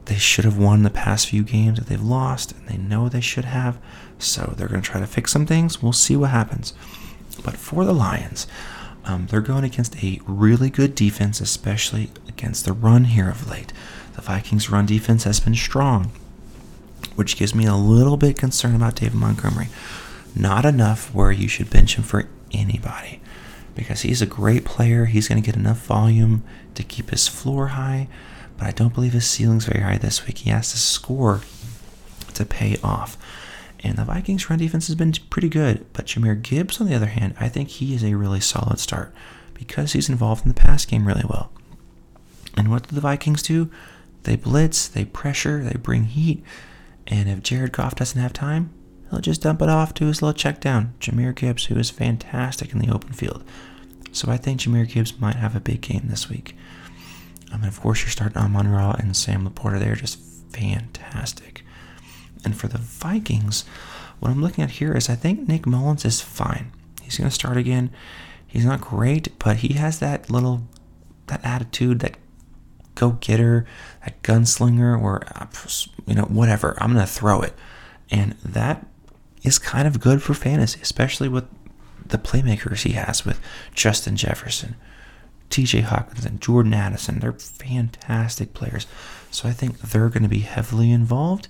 They 0.05 0.17
should 0.17 0.45
have 0.45 0.57
won 0.57 0.83
the 0.83 0.89
past 0.89 1.29
few 1.29 1.43
games 1.43 1.79
that 1.79 1.87
they've 1.87 2.01
lost, 2.01 2.51
and 2.51 2.67
they 2.67 2.77
know 2.77 3.07
they 3.07 3.21
should 3.21 3.45
have. 3.45 3.77
So 4.19 4.53
they're 4.55 4.67
going 4.67 4.81
to 4.81 4.89
try 4.89 4.99
to 4.99 5.07
fix 5.07 5.31
some 5.31 5.45
things. 5.45 5.81
We'll 5.81 5.93
see 5.93 6.15
what 6.15 6.29
happens. 6.29 6.73
But 7.43 7.57
for 7.57 7.85
the 7.85 7.93
Lions, 7.93 8.47
um, 9.05 9.27
they're 9.27 9.41
going 9.41 9.63
against 9.63 10.03
a 10.03 10.19
really 10.25 10.69
good 10.69 10.95
defense, 10.95 11.41
especially 11.41 12.09
against 12.27 12.65
the 12.65 12.73
run 12.73 13.05
here 13.05 13.29
of 13.29 13.49
late. 13.49 13.73
The 14.15 14.21
Vikings' 14.21 14.69
run 14.69 14.85
defense 14.85 15.23
has 15.23 15.39
been 15.39 15.55
strong, 15.55 16.11
which 17.15 17.37
gives 17.37 17.55
me 17.55 17.65
a 17.65 17.75
little 17.75 18.17
bit 18.17 18.37
concerned 18.37 18.75
about 18.75 18.95
David 18.95 19.15
Montgomery. 19.15 19.69
Not 20.35 20.65
enough 20.65 21.13
where 21.13 21.31
you 21.31 21.47
should 21.47 21.69
bench 21.69 21.95
him 21.95 22.03
for 22.03 22.27
anybody 22.51 23.21
because 23.75 24.01
he's 24.01 24.21
a 24.21 24.27
great 24.27 24.65
player. 24.65 25.05
He's 25.05 25.27
going 25.27 25.41
to 25.41 25.45
get 25.45 25.55
enough 25.55 25.85
volume 25.85 26.43
to 26.75 26.83
keep 26.83 27.09
his 27.09 27.27
floor 27.27 27.69
high, 27.69 28.07
but 28.63 28.69
I 28.69 28.71
don't 28.71 28.93
believe 28.93 29.11
his 29.11 29.29
ceiling's 29.29 29.65
very 29.65 29.83
high 29.83 29.97
this 29.97 30.25
week. 30.25 30.37
He 30.37 30.49
has 30.49 30.71
to 30.71 30.77
score 30.77 31.41
to 32.33 32.45
pay 32.45 32.77
off. 32.81 33.17
And 33.83 33.97
the 33.97 34.05
Vikings' 34.05 34.49
run 34.49 34.59
defense 34.59 34.87
has 34.87 34.95
been 34.95 35.11
pretty 35.29 35.49
good, 35.49 35.85
but 35.91 36.05
Jahmyr 36.05 36.41
Gibbs, 36.41 36.79
on 36.79 36.87
the 36.87 36.95
other 36.95 37.07
hand, 37.07 37.35
I 37.41 37.49
think 37.49 37.67
he 37.67 37.93
is 37.93 38.05
a 38.05 38.13
really 38.13 38.39
solid 38.39 38.79
start 38.79 39.13
because 39.53 39.91
he's 39.91 40.07
involved 40.07 40.45
in 40.45 40.47
the 40.47 40.59
pass 40.59 40.85
game 40.85 41.05
really 41.05 41.25
well. 41.29 41.51
And 42.55 42.71
what 42.71 42.87
do 42.87 42.95
the 42.95 43.01
Vikings 43.01 43.41
do? 43.41 43.69
They 44.23 44.37
blitz, 44.37 44.87
they 44.87 45.03
pressure, 45.03 45.61
they 45.61 45.77
bring 45.77 46.05
heat. 46.05 46.41
And 47.05 47.27
if 47.27 47.43
Jared 47.43 47.73
Goff 47.73 47.95
doesn't 47.95 48.21
have 48.21 48.31
time, 48.31 48.71
he'll 49.09 49.19
just 49.19 49.41
dump 49.41 49.61
it 49.61 49.67
off 49.67 49.93
to 49.95 50.05
his 50.05 50.21
little 50.21 50.33
check 50.33 50.61
down, 50.61 50.93
Jahmyr 51.01 51.35
Gibbs, 51.35 51.65
who 51.65 51.75
is 51.75 51.89
fantastic 51.89 52.71
in 52.71 52.79
the 52.79 52.93
open 52.93 53.11
field. 53.11 53.43
So 54.13 54.31
I 54.31 54.37
think 54.37 54.61
Jahmyr 54.61 54.87
Gibbs 54.87 55.19
might 55.19 55.35
have 55.35 55.53
a 55.53 55.59
big 55.59 55.81
game 55.81 56.03
this 56.05 56.29
week. 56.29 56.55
And 57.53 57.65
of 57.65 57.79
course, 57.79 58.01
you're 58.01 58.09
starting 58.09 58.37
Amon 58.37 58.67
Ra 58.67 58.95
and 58.97 59.15
Sam 59.15 59.47
LaPorta. 59.47 59.79
They're 59.79 59.95
just 59.95 60.19
fantastic. 60.51 61.63
And 62.43 62.57
for 62.57 62.67
the 62.67 62.79
Vikings, 62.79 63.63
what 64.19 64.31
I'm 64.31 64.41
looking 64.41 64.63
at 64.63 64.71
here 64.71 64.93
is 64.93 65.09
I 65.09 65.15
think 65.15 65.47
Nick 65.47 65.65
Mullens 65.65 66.03
is 66.03 66.19
fine. 66.21 66.71
He's 67.01 67.17
going 67.17 67.29
to 67.29 67.33
start 67.33 67.57
again. 67.57 67.91
He's 68.45 68.65
not 68.65 68.81
great, 68.81 69.37
but 69.39 69.57
he 69.57 69.73
has 69.73 69.99
that 69.99 70.29
little 70.29 70.63
that 71.27 71.43
attitude, 71.43 71.99
that 71.99 72.17
go 72.95 73.11
getter, 73.11 73.65
that 74.03 74.21
gunslinger, 74.23 75.01
or 75.01 75.23
you 76.05 76.15
know 76.15 76.23
whatever. 76.23 76.77
I'm 76.79 76.93
going 76.93 77.05
to 77.05 77.11
throw 77.11 77.41
it, 77.41 77.53
and 78.11 78.33
that 78.43 78.85
is 79.43 79.59
kind 79.59 79.87
of 79.87 79.99
good 79.99 80.21
for 80.21 80.33
fantasy, 80.33 80.79
especially 80.81 81.29
with 81.29 81.45
the 82.05 82.17
playmakers 82.17 82.83
he 82.83 82.93
has 82.93 83.25
with 83.25 83.39
Justin 83.73 84.15
Jefferson, 84.15 84.75
TJ 85.53 85.83
Hockenson, 85.83 86.39
Jordan 86.39 86.73
Addison. 86.73 87.19
They're 87.19 87.33
fantastic 87.33 88.55
players. 88.55 88.87
So 89.29 89.47
I 89.47 89.51
think 89.51 89.79
they're 89.79 90.09
going 90.09 90.23
to 90.23 90.29
be 90.29 90.39
heavily 90.39 90.91
involved. 90.91 91.47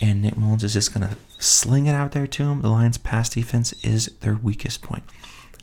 And 0.00 0.22
Nick 0.22 0.38
Mullens 0.38 0.64
is 0.64 0.72
just 0.72 0.94
going 0.94 1.06
to 1.06 1.16
sling 1.38 1.86
it 1.86 1.92
out 1.92 2.12
there 2.12 2.26
to 2.26 2.44
them. 2.44 2.62
The 2.62 2.70
Lions' 2.70 2.96
pass 2.96 3.28
defense 3.28 3.74
is 3.84 4.06
their 4.20 4.34
weakest 4.34 4.80
point. 4.80 5.04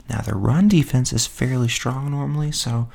Now, 0.08 0.22
their 0.22 0.36
run 0.36 0.68
defense 0.68 1.12
is 1.12 1.26
fairly 1.26 1.68
strong 1.68 2.12
normally. 2.12 2.52
So 2.52 2.88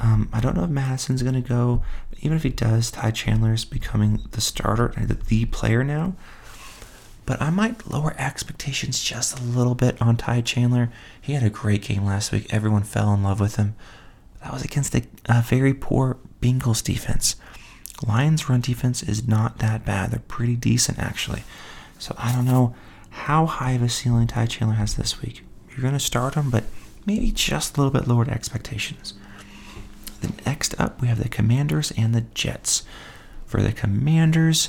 um, 0.00 0.28
I 0.32 0.40
don't 0.40 0.56
know 0.56 0.64
if 0.64 0.70
Mattison's 0.70 1.22
going 1.22 1.40
to 1.40 1.48
go. 1.48 1.84
But 2.10 2.18
Even 2.24 2.36
if 2.36 2.42
he 2.42 2.50
does, 2.50 2.90
Ty 2.90 3.12
Chandler 3.12 3.52
is 3.52 3.64
becoming 3.64 4.22
the 4.32 4.40
starter, 4.40 4.92
the 4.96 5.44
player 5.46 5.84
now. 5.84 6.14
But 7.26 7.40
I 7.40 7.50
might 7.50 7.88
lower 7.88 8.14
expectations 8.18 9.02
just 9.02 9.38
a 9.38 9.42
little 9.42 9.74
bit 9.76 10.00
on 10.02 10.16
Ty 10.16 10.40
Chandler. 10.40 10.90
He 11.20 11.34
had 11.34 11.42
a 11.44 11.50
great 11.50 11.82
game 11.82 12.04
last 12.04 12.32
week. 12.32 12.52
Everyone 12.52 12.82
fell 12.82 13.14
in 13.14 13.22
love 13.22 13.38
with 13.38 13.54
him. 13.56 13.76
That 14.46 14.52
was 14.52 14.62
against 14.62 14.94
a 14.94 15.02
uh, 15.28 15.42
very 15.44 15.74
poor 15.74 16.18
Bengals 16.40 16.80
defense. 16.80 17.34
Lions' 18.06 18.48
run 18.48 18.60
defense 18.60 19.02
is 19.02 19.26
not 19.26 19.58
that 19.58 19.84
bad. 19.84 20.12
They're 20.12 20.20
pretty 20.20 20.54
decent, 20.54 21.00
actually. 21.00 21.42
So 21.98 22.14
I 22.16 22.30
don't 22.30 22.44
know 22.44 22.72
how 23.10 23.46
high 23.46 23.72
of 23.72 23.82
a 23.82 23.88
ceiling 23.88 24.28
Ty 24.28 24.46
Chandler 24.46 24.76
has 24.76 24.94
this 24.94 25.20
week. 25.20 25.42
You're 25.70 25.80
going 25.80 25.94
to 25.94 25.98
start 25.98 26.34
him, 26.34 26.48
but 26.50 26.62
maybe 27.04 27.32
just 27.32 27.76
a 27.76 27.80
little 27.80 27.92
bit 27.92 28.06
lowered 28.06 28.28
expectations. 28.28 29.14
Then 30.20 30.34
next 30.46 30.80
up, 30.80 31.00
we 31.00 31.08
have 31.08 31.20
the 31.20 31.28
Commanders 31.28 31.92
and 31.96 32.14
the 32.14 32.26
Jets. 32.32 32.84
For 33.46 33.60
the 33.60 33.72
Commanders, 33.72 34.68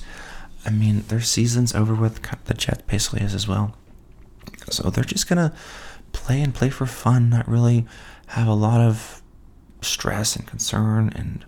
I 0.66 0.72
mean, 0.72 1.04
their 1.08 1.22
season's 1.22 1.76
over 1.76 1.94
with. 1.94 2.20
The 2.46 2.56
Jets 2.56 2.82
basically 2.88 3.22
is 3.22 3.36
as 3.36 3.48
well. 3.48 3.76
So 4.72 4.90
they're 4.90 5.04
just 5.04 5.30
going 5.30 5.52
to 5.52 5.56
play 6.14 6.42
and 6.42 6.56
play 6.56 6.72
for 6.72 6.88
fun, 6.88 7.30
not 7.30 7.48
really 7.48 7.86
have 8.28 8.48
a 8.48 8.54
lot 8.54 8.82
of 8.82 9.17
stress 9.82 10.36
and 10.36 10.46
concern 10.48 11.12
and 11.16 11.46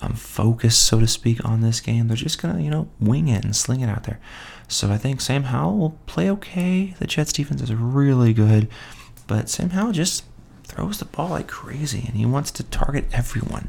um, 0.00 0.14
focus, 0.14 0.76
so 0.76 1.00
to 1.00 1.06
speak, 1.06 1.44
on 1.44 1.60
this 1.60 1.80
game. 1.80 2.08
They're 2.08 2.16
just 2.16 2.40
going 2.40 2.56
to, 2.56 2.62
you 2.62 2.70
know, 2.70 2.88
wing 3.00 3.28
it 3.28 3.44
and 3.44 3.54
sling 3.54 3.80
it 3.80 3.88
out 3.88 4.04
there. 4.04 4.20
So 4.68 4.90
I 4.90 4.98
think 4.98 5.20
Sam 5.20 5.44
Howell 5.44 5.78
will 5.78 5.98
play 6.06 6.30
okay. 6.30 6.94
The 6.98 7.06
Jets 7.06 7.32
defense 7.32 7.62
is 7.62 7.72
really 7.72 8.32
good, 8.32 8.68
but 9.26 9.48
Sam 9.48 9.70
Howell 9.70 9.92
just 9.92 10.24
throws 10.64 10.98
the 10.98 11.04
ball 11.04 11.30
like 11.30 11.46
crazy 11.46 12.04
and 12.06 12.16
he 12.16 12.26
wants 12.26 12.50
to 12.52 12.62
target 12.64 13.06
everyone. 13.12 13.68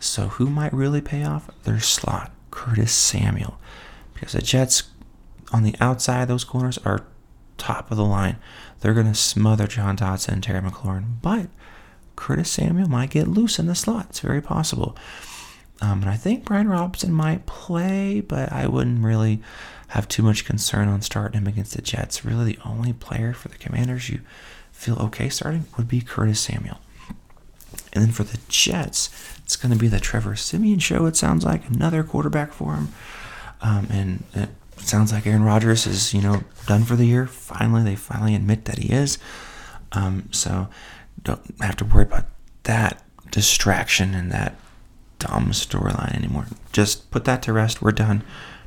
So 0.00 0.28
who 0.28 0.48
might 0.48 0.72
really 0.72 1.02
pay 1.02 1.24
off? 1.24 1.50
Their 1.64 1.80
slot, 1.80 2.32
Curtis 2.50 2.92
Samuel. 2.92 3.58
Because 4.14 4.32
the 4.32 4.42
Jets 4.42 4.84
on 5.52 5.62
the 5.62 5.74
outside, 5.80 6.28
those 6.28 6.44
corners 6.44 6.78
are 6.78 7.04
top 7.58 7.90
of 7.90 7.96
the 7.96 8.04
line. 8.04 8.36
They're 8.80 8.94
going 8.94 9.06
to 9.06 9.14
smother 9.14 9.66
John 9.66 9.96
Dodson 9.96 10.34
and 10.34 10.42
Terry 10.42 10.60
McLaurin. 10.60 11.20
But 11.20 11.48
Curtis 12.20 12.50
Samuel 12.50 12.88
might 12.88 13.10
get 13.10 13.26
loose 13.26 13.58
in 13.58 13.66
the 13.66 13.74
slot. 13.74 14.06
It's 14.10 14.20
very 14.20 14.42
possible. 14.42 14.94
Um, 15.80 16.02
and 16.02 16.10
I 16.10 16.16
think 16.16 16.44
Brian 16.44 16.68
Robinson 16.68 17.12
might 17.12 17.46
play, 17.46 18.20
but 18.20 18.52
I 18.52 18.66
wouldn't 18.66 19.02
really 19.02 19.40
have 19.88 20.06
too 20.06 20.22
much 20.22 20.44
concern 20.44 20.86
on 20.88 21.00
starting 21.00 21.40
him 21.40 21.46
against 21.46 21.74
the 21.74 21.80
Jets. 21.80 22.22
Really, 22.22 22.52
the 22.52 22.58
only 22.62 22.92
player 22.92 23.32
for 23.32 23.48
the 23.48 23.56
Commanders 23.56 24.10
you 24.10 24.20
feel 24.70 24.98
okay 24.98 25.30
starting 25.30 25.64
would 25.78 25.88
be 25.88 26.02
Curtis 26.02 26.40
Samuel. 26.40 26.78
And 27.94 28.04
then 28.04 28.12
for 28.12 28.24
the 28.24 28.38
Jets, 28.48 29.08
it's 29.38 29.56
going 29.56 29.72
to 29.72 29.78
be 29.78 29.88
the 29.88 29.98
Trevor 29.98 30.36
Siemian 30.36 30.78
show, 30.78 31.06
it 31.06 31.16
sounds 31.16 31.42
like. 31.42 31.68
Another 31.70 32.04
quarterback 32.04 32.52
for 32.52 32.74
him. 32.74 32.92
Um, 33.62 33.88
and 33.90 34.24
it 34.34 34.50
sounds 34.76 35.10
like 35.10 35.26
Aaron 35.26 35.42
Rodgers 35.42 35.86
is, 35.86 36.12
you 36.12 36.20
know, 36.20 36.44
done 36.66 36.84
for 36.84 36.96
the 36.96 37.06
year. 37.06 37.26
Finally, 37.26 37.84
they 37.84 37.96
finally 37.96 38.34
admit 38.34 38.66
that 38.66 38.78
he 38.78 38.92
is. 38.92 39.18
Um, 39.92 40.28
so 40.30 40.68
don't 41.24 41.40
have 41.60 41.76
to 41.76 41.84
worry 41.84 42.04
about 42.04 42.26
that 42.64 43.02
distraction 43.30 44.14
and 44.14 44.30
that 44.32 44.56
dumb 45.18 45.50
storyline 45.50 46.14
anymore. 46.14 46.46
Just 46.72 47.10
put 47.10 47.24
that 47.24 47.42
to 47.42 47.52
rest. 47.52 47.82
We're 47.82 47.92
done. 47.92 48.22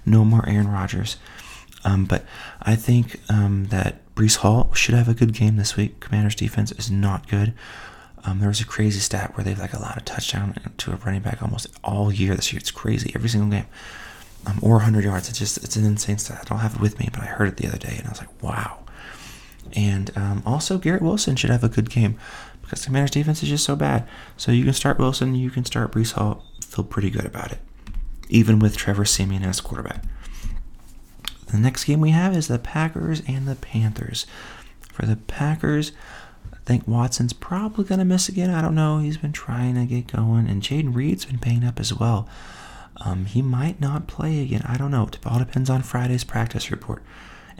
No 0.06 0.24
more 0.24 0.48
Aaron 0.48 0.70
Rodgers. 0.70 1.18
Um, 1.84 2.06
but 2.06 2.26
I 2.62 2.76
think 2.76 3.20
um, 3.30 3.66
that 3.66 4.00
Breece 4.16 4.38
Hall 4.38 4.74
should 4.74 4.96
have 4.96 5.10
a 5.10 5.13
good 5.13 5.34
game 5.34 5.58
this 5.58 5.76
week. 5.76 6.00
Commanders 6.00 6.36
defense 6.36 6.72
is 6.74 6.89
not 6.89 7.28
good. 7.28 7.54
Um, 8.26 8.39
there 8.39 8.48
was 8.48 8.62
a 8.62 8.66
crazy 8.66 9.00
stat 9.00 9.36
where 9.36 9.44
they've 9.44 9.60
like 9.60 9.74
allowed 9.74 9.98
a 9.98 10.02
touchdown 10.02 10.56
to 10.78 10.94
a 10.94 10.96
running 10.98 11.22
back 11.22 11.42
almost 11.42 11.68
all 11.84 12.12
year 12.12 12.36
this 12.36 12.54
year. 12.54 12.60
It's 12.60 12.72
crazy 12.72 13.12
every 13.13 13.28
single 13.28 13.50
game, 13.50 13.66
um, 14.46 14.60
or 14.62 14.76
100 14.76 15.04
yards. 15.04 15.28
It's 15.28 15.39
just 15.39 15.58
it's 15.63 15.76
an 15.76 15.84
insane 15.84 16.20
stat. 16.20 16.39
I 16.42 16.46
don't 16.46 16.60
have 16.60 16.76
it 16.76 16.82
with 16.82 17.00
me, 17.00 17.10
but 17.12 17.22
I 17.22 17.26
heard 17.26 17.50
it 17.50 17.58
the 17.58 17.68
other 17.68 17.78
day 17.78 17.96
and 17.98 18.08
I 18.08 18.10
was 18.10 18.20
like, 18.20 18.42
wow. 18.42 18.83
And 19.74 20.16
um, 20.16 20.44
also 20.46 20.78
Garrett 20.78 21.02
Wilson 21.02 21.36
should 21.36 21.50
have 21.50 21.64
a 21.64 21.70
good 21.70 21.90
game 21.90 22.18
because 22.62 22.82
the 22.82 22.86
Commanders 22.86 23.12
defense 23.12 23.44
is 23.44 23.50
just 23.50 23.66
so 23.66 23.76
bad. 23.76 24.08
So 24.38 24.52
you 24.52 24.64
can 24.64 24.74
start 24.74 25.00
Wilson, 25.00 25.36
you 25.36 25.50
can 25.50 25.66
start 25.66 25.92
Breece 25.92 26.14
Hall. 26.14 26.44
Feel 26.66 26.86
pretty 26.86 27.10
good 27.10 27.26
about 27.26 27.52
it, 27.52 27.60
even 28.30 28.60
with 28.60 28.78
Trevor 28.78 29.06
Siemian 29.06 29.44
as 29.44 29.62
quarterback. 29.62 30.04
The 31.52 31.60
next 31.60 31.84
game 31.84 32.02
we 32.02 32.10
have 32.10 32.36
is 32.36 32.48
the 32.48 32.58
Packers 32.58 33.22
and 33.28 33.48
the 33.48 33.56
Panthers. 33.56 34.26
For 34.92 35.06
the 35.06 35.18
Packers, 35.18 35.92
I 36.52 36.58
think 36.66 36.88
Watson's 36.88 37.34
probably 37.34 37.86
going 37.86 38.00
to 38.00 38.06
miss 38.06 38.28
again. 38.28 38.50
I 38.50 38.62
don't 38.62 38.74
know. 38.74 39.00
He's 39.00 39.18
been 39.18 39.34
trying 39.34 39.76
to 39.76 39.86
get 39.86 40.12
going, 40.12 40.48
and 40.48 40.64
Jayden 40.64 40.96
Reed's 40.96 41.26
been 41.26 41.38
banged 41.38 41.64
up 41.64 41.80
as 41.80 41.94
well. 41.94 42.28
Um, 42.98 43.26
he 43.26 43.42
might 43.42 43.82
not 43.82 44.08
play 44.08 44.42
again. 44.42 44.64
I 44.66 44.78
don't 44.78 44.92
know. 44.92 45.08
It 45.08 45.20
all 45.26 45.40
depends 45.40 45.70
on 45.70 45.84
Friday's 45.84 46.24
practice 46.24 46.72
report. 46.72 47.04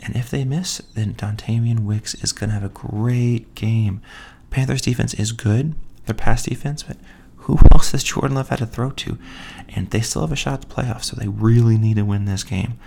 And 0.00 0.16
if 0.16 0.30
they 0.30 0.44
miss, 0.44 0.78
then 0.94 1.14
Dontayvion 1.14 1.84
Wicks 1.84 2.14
is 2.16 2.32
going 2.32 2.50
to 2.50 2.54
have 2.54 2.64
a 2.64 2.68
great 2.68 3.54
game. 3.54 4.02
Panthers 4.50 4.82
defense 4.82 5.14
is 5.14 5.32
good, 5.32 5.74
their 6.06 6.14
pass 6.14 6.42
defense, 6.44 6.82
but 6.82 6.96
who 7.36 7.58
else 7.72 7.92
has 7.92 8.04
Jordan 8.04 8.36
Love 8.36 8.48
had 8.48 8.58
to 8.58 8.66
throw 8.66 8.90
to? 8.90 9.18
And 9.68 9.90
they 9.90 10.00
still 10.00 10.22
have 10.22 10.32
a 10.32 10.36
shot 10.36 10.54
at 10.54 10.60
the 10.68 10.74
playoffs, 10.74 11.04
so 11.04 11.16
they 11.16 11.28
really 11.28 11.78
need 11.78 11.96
to 11.96 12.04
win 12.04 12.24
this 12.24 12.44
game 12.44 12.78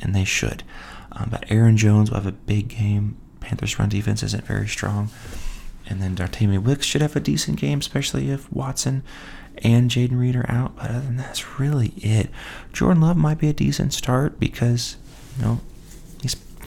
and 0.00 0.14
they 0.14 0.24
should. 0.24 0.62
Um, 1.12 1.28
but 1.30 1.44
Aaron 1.50 1.76
Jones 1.76 2.10
will 2.10 2.18
have 2.18 2.26
a 2.26 2.32
big 2.32 2.68
game. 2.68 3.16
Panthers' 3.40 3.78
run 3.78 3.88
defense 3.88 4.22
isn't 4.22 4.44
very 4.44 4.68
strong. 4.68 5.10
And 5.88 6.02
then 6.02 6.16
Dontayvion 6.16 6.62
Wicks 6.62 6.86
should 6.86 7.02
have 7.02 7.16
a 7.16 7.20
decent 7.20 7.60
game, 7.60 7.78
especially 7.78 8.30
if 8.30 8.52
Watson 8.52 9.02
and 9.58 9.90
Jayden 9.90 10.18
Reed 10.18 10.36
are 10.36 10.50
out. 10.50 10.76
But 10.76 10.90
other 10.90 11.00
than 11.00 11.16
that, 11.16 11.28
that's 11.28 11.58
really 11.58 11.92
it. 11.96 12.30
Jordan 12.72 13.02
Love 13.02 13.16
might 13.16 13.38
be 13.38 13.48
a 13.48 13.52
decent 13.52 13.92
start 13.92 14.38
because, 14.40 14.96
you 15.38 15.44
know, 15.44 15.60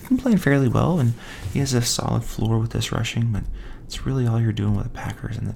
been 0.09 0.17
playing 0.17 0.37
fairly 0.37 0.67
well 0.67 0.99
and 0.99 1.13
he 1.53 1.59
has 1.59 1.73
a 1.73 1.81
solid 1.81 2.23
floor 2.23 2.59
with 2.59 2.71
this 2.71 2.91
rushing. 2.91 3.31
But 3.31 3.43
it's 3.85 4.05
really 4.05 4.27
all 4.27 4.41
you're 4.41 4.51
doing 4.51 4.75
with 4.75 4.83
the 4.83 4.89
Packers. 4.89 5.37
And, 5.37 5.47
the, 5.47 5.55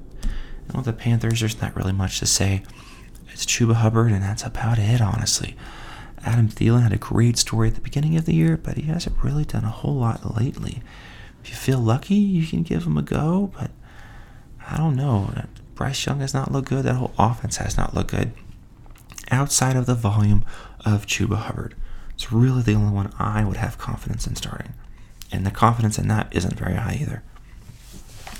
and 0.67 0.77
with 0.77 0.85
the 0.85 0.93
Panthers, 0.93 1.41
there's 1.41 1.61
not 1.61 1.75
really 1.75 1.91
much 1.91 2.19
to 2.19 2.25
say. 2.25 2.63
It's 3.31 3.45
Chuba 3.45 3.73
Hubbard, 3.73 4.11
and 4.11 4.21
that's 4.21 4.43
about 4.43 4.77
it, 4.77 5.01
honestly. 5.01 5.55
Adam 6.23 6.47
Thielen 6.47 6.83
had 6.83 6.93
a 6.93 6.97
great 6.97 7.37
story 7.37 7.67
at 7.67 7.75
the 7.75 7.81
beginning 7.81 8.15
of 8.15 8.25
the 8.25 8.35
year, 8.35 8.55
but 8.55 8.77
he 8.77 8.83
hasn't 8.83 9.21
really 9.23 9.43
done 9.43 9.65
a 9.65 9.69
whole 9.69 9.95
lot 9.95 10.37
lately. 10.37 10.81
If 11.43 11.49
you 11.49 11.55
feel 11.55 11.79
lucky, 11.79 12.15
you 12.15 12.47
can 12.47 12.63
give 12.63 12.85
him 12.85 12.97
a 12.97 13.01
go, 13.01 13.51
but 13.57 13.71
I 14.69 14.77
don't 14.77 14.95
know. 14.95 15.33
Bryce 15.75 16.05
Young 16.05 16.19
has 16.19 16.33
not 16.33 16.51
looked 16.51 16.69
good. 16.69 16.85
That 16.85 16.95
whole 16.95 17.13
offense 17.17 17.57
has 17.57 17.75
not 17.75 17.93
looked 17.93 18.11
good. 18.11 18.31
Outside 19.31 19.75
of 19.75 19.85
the 19.85 19.95
volume 19.95 20.45
of 20.85 21.05
Chuba 21.05 21.37
Hubbard, 21.37 21.75
it's 22.15 22.31
really 22.31 22.61
the 22.61 22.75
only 22.75 22.91
one 22.91 23.13
I 23.19 23.43
would 23.43 23.57
have 23.57 23.77
confidence 23.77 24.27
in 24.27 24.35
starting. 24.35 24.73
And 25.31 25.45
the 25.45 25.51
confidence 25.51 25.97
in 25.97 26.07
that 26.09 26.27
isn't 26.31 26.59
very 26.59 26.75
high 26.75 26.99
either. 27.01 27.23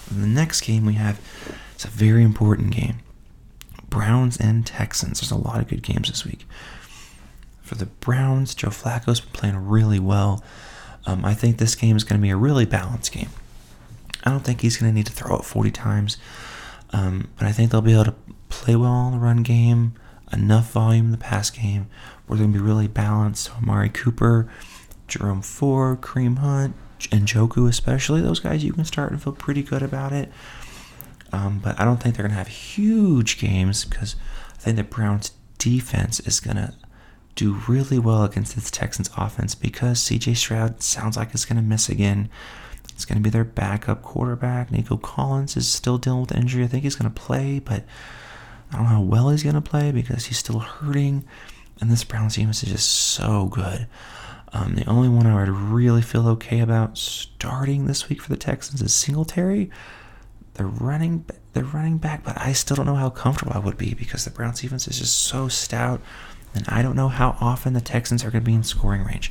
And 0.10 0.24
the 0.24 0.28
next 0.28 0.62
game 0.62 0.86
we 0.86 0.94
have 0.94 1.20
is 1.76 1.86
a 1.86 1.90
very 1.90 2.24
important 2.24 2.72
game. 2.72 2.98
Browns 3.90 4.38
and 4.38 4.66
Texans. 4.66 5.20
There's 5.20 5.32
a 5.32 5.36
lot 5.36 5.60
of 5.60 5.68
good 5.68 5.84
games 5.84 6.10
this 6.10 6.26
week 6.26 6.46
for 7.62 7.76
the 7.76 7.86
Browns. 7.86 8.54
Joe 8.54 8.70
Flacco's 8.70 9.20
been 9.20 9.32
playing 9.32 9.68
really 9.68 10.00
well. 10.00 10.44
Um, 11.06 11.26
I 11.26 11.34
think 11.34 11.58
this 11.58 11.76
game 11.76 11.96
is 11.96 12.04
going 12.04 12.20
to 12.20 12.24
be 12.24 12.30
a 12.30 12.38
really 12.38 12.66
balanced 12.66 13.12
game. 13.12 13.30
I 14.24 14.30
don't 14.30 14.44
think 14.44 14.62
he's 14.62 14.78
going 14.78 14.92
to 14.92 14.96
need 14.96 15.08
to 15.08 15.12
throw 15.12 15.38
it 15.38 15.44
40 15.44 15.72
times, 15.72 16.18
um, 16.92 17.30
but 17.38 17.46
I 17.46 17.52
think 17.52 17.72
they'll 17.72 17.82
be 17.82 17.94
able 17.94 18.06
to 18.06 18.16
play 18.48 18.76
well 18.76 19.08
in 19.08 19.14
the 19.14 19.20
run 19.20 19.44
game, 19.44 19.96
enough 20.32 20.72
volume 20.72 21.08
in 21.08 21.12
the 21.12 21.18
pass 21.18 21.50
game. 21.50 21.88
We're 22.28 22.38
going 22.38 22.54
to 22.54 22.58
be 22.60 22.64
really 22.64 22.88
balanced. 22.88 23.52
Amari 23.58 23.90
Cooper, 23.90 24.50
Jerome 25.08 25.42
Ford, 25.42 26.02
Kareem 26.02 26.40
Hunt, 26.40 26.76
and 27.12 27.28
Njoku, 27.28 27.68
especially, 27.68 28.22
those 28.22 28.40
guys 28.40 28.64
you 28.64 28.74
can 28.74 28.86
start 28.86 29.12
and 29.12 29.22
feel 29.22 29.34
pretty 29.34 29.64
good 29.64 29.84
about 29.84 30.14
it. 30.14 30.32
Um, 31.32 31.60
but 31.64 31.80
I 31.80 31.86
don't 31.86 32.02
think 32.02 32.16
they're 32.16 32.24
going 32.24 32.32
to 32.32 32.38
have 32.38 32.48
huge 32.48 33.40
games 33.40 33.86
because 33.86 34.16
I 34.54 34.58
think 34.60 34.78
the 34.78 34.84
Browns 34.84 35.32
defense 35.58 36.20
is 36.22 36.40
going 36.40 36.58
to 36.58 36.74
do 37.36 37.56
really 37.68 37.98
well 37.98 38.24
against 38.24 38.56
this 38.56 38.70
Texans 38.70 39.10
offense 39.18 39.56
because 39.56 40.00
CJ 40.00 40.38
Stroud 40.38 40.84
sounds 40.84 41.18
like 41.18 41.34
it's 41.34 41.46
going 41.46 41.58
to 41.58 41.68
miss 41.68 41.90
again. 41.90 42.30
It's 42.94 43.06
going 43.06 43.18
to 43.18 43.24
be 43.24 43.32
their 43.32 43.44
backup 43.44 44.04
quarterback. 44.04 44.72
Nico 44.72 44.98
Collins 44.98 45.58
is 45.58 45.68
still 45.68 45.98
dealing 45.98 46.22
with 46.22 46.32
injury. 46.32 46.64
I 46.64 46.68
think 46.68 46.84
he's 46.84 46.96
going 46.96 47.12
to 47.12 47.22
play, 47.22 47.60
but 47.60 47.84
I 48.72 48.76
don't 48.76 48.84
know 48.84 48.90
how 48.90 49.02
well 49.02 49.30
he's 49.30 49.44
going 49.44 49.56
to 49.56 49.62
play 49.62 49.92
because 49.92 50.26
he's 50.26 50.38
still 50.38 50.60
hurting. 50.60 51.26
And 51.84 51.92
this 51.92 52.06
Browns 52.06 52.36
team 52.36 52.50
is 52.50 52.62
just 52.62 52.90
so 52.90 53.48
good. 53.48 53.88
Um, 54.54 54.76
the 54.76 54.86
only 54.86 55.10
one 55.10 55.28
I 55.28 55.36
would 55.36 55.50
really 55.50 56.02
feel 56.02 56.30
okay 56.30 56.62
about 56.62 56.98
starting 56.98 57.88
this 57.88 58.08
week 58.08 58.22
for 58.22 58.30
the 58.30 58.38
Texans 58.38 58.82
is 58.82 58.94
Singletary. 58.94 59.70
They're 60.54 60.66
running 60.66 61.26
their 61.52 61.66
running 61.66 61.98
back, 61.98 62.24
but 62.24 62.40
I 62.40 62.54
still 62.54 62.78
don't 62.78 62.86
know 62.86 62.96
how 62.96 63.10
comfortable 63.10 63.52
I 63.54 63.60
would 63.60 63.78
be 63.78 63.94
because 63.96 64.24
the 64.24 64.32
Browns 64.32 64.62
defense 64.62 64.88
is 64.88 64.98
just 64.98 65.24
so 65.24 65.50
stout, 65.50 66.00
and 66.56 66.64
I 66.70 66.82
don't 66.82 66.96
know 66.96 67.10
how 67.10 67.36
often 67.42 67.74
the 67.74 67.82
Texans 67.82 68.24
are 68.24 68.32
going 68.32 68.46
to 68.46 68.50
be 68.50 68.56
in 68.56 68.64
scoring 68.64 69.04
range. 69.04 69.30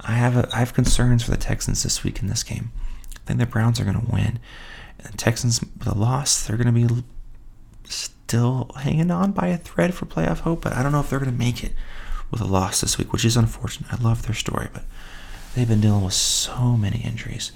I 0.00 0.12
have 0.12 0.36
a, 0.36 0.48
I 0.54 0.60
have 0.60 0.74
concerns 0.74 1.24
for 1.24 1.32
the 1.32 1.36
Texans 1.36 1.82
this 1.82 2.04
week 2.04 2.22
in 2.22 2.28
this 2.28 2.44
game. 2.44 2.70
I 3.16 3.18
think 3.26 3.40
the 3.40 3.46
Browns 3.46 3.80
are 3.80 3.84
going 3.84 4.00
to 4.00 4.12
win. 4.12 4.38
And 5.00 5.12
the 5.12 5.18
Texans 5.18 5.60
with 5.60 5.88
a 5.88 5.98
loss, 5.98 6.46
they're 6.46 6.56
going 6.56 6.72
to 6.72 6.88
be 6.88 7.02
still 8.28 8.70
hanging 8.76 9.10
on 9.10 9.32
by 9.32 9.46
a 9.46 9.56
thread 9.56 9.94
for 9.94 10.04
playoff 10.04 10.40
hope, 10.40 10.60
but 10.60 10.74
I 10.74 10.82
don't 10.82 10.92
know 10.92 11.00
if 11.00 11.08
they're 11.08 11.18
going 11.18 11.32
to 11.32 11.36
make 11.38 11.64
it 11.64 11.72
with 12.30 12.42
a 12.42 12.44
loss 12.44 12.82
this 12.82 12.98
week, 12.98 13.10
which 13.10 13.24
is 13.24 13.38
unfortunate. 13.38 13.90
I 13.90 13.96
love 13.96 14.26
their 14.26 14.34
story, 14.34 14.68
but 14.70 14.84
they've 15.54 15.66
been 15.66 15.80
dealing 15.80 16.04
with 16.04 16.12
so 16.12 16.76
many 16.76 16.98
injuries. 16.98 17.52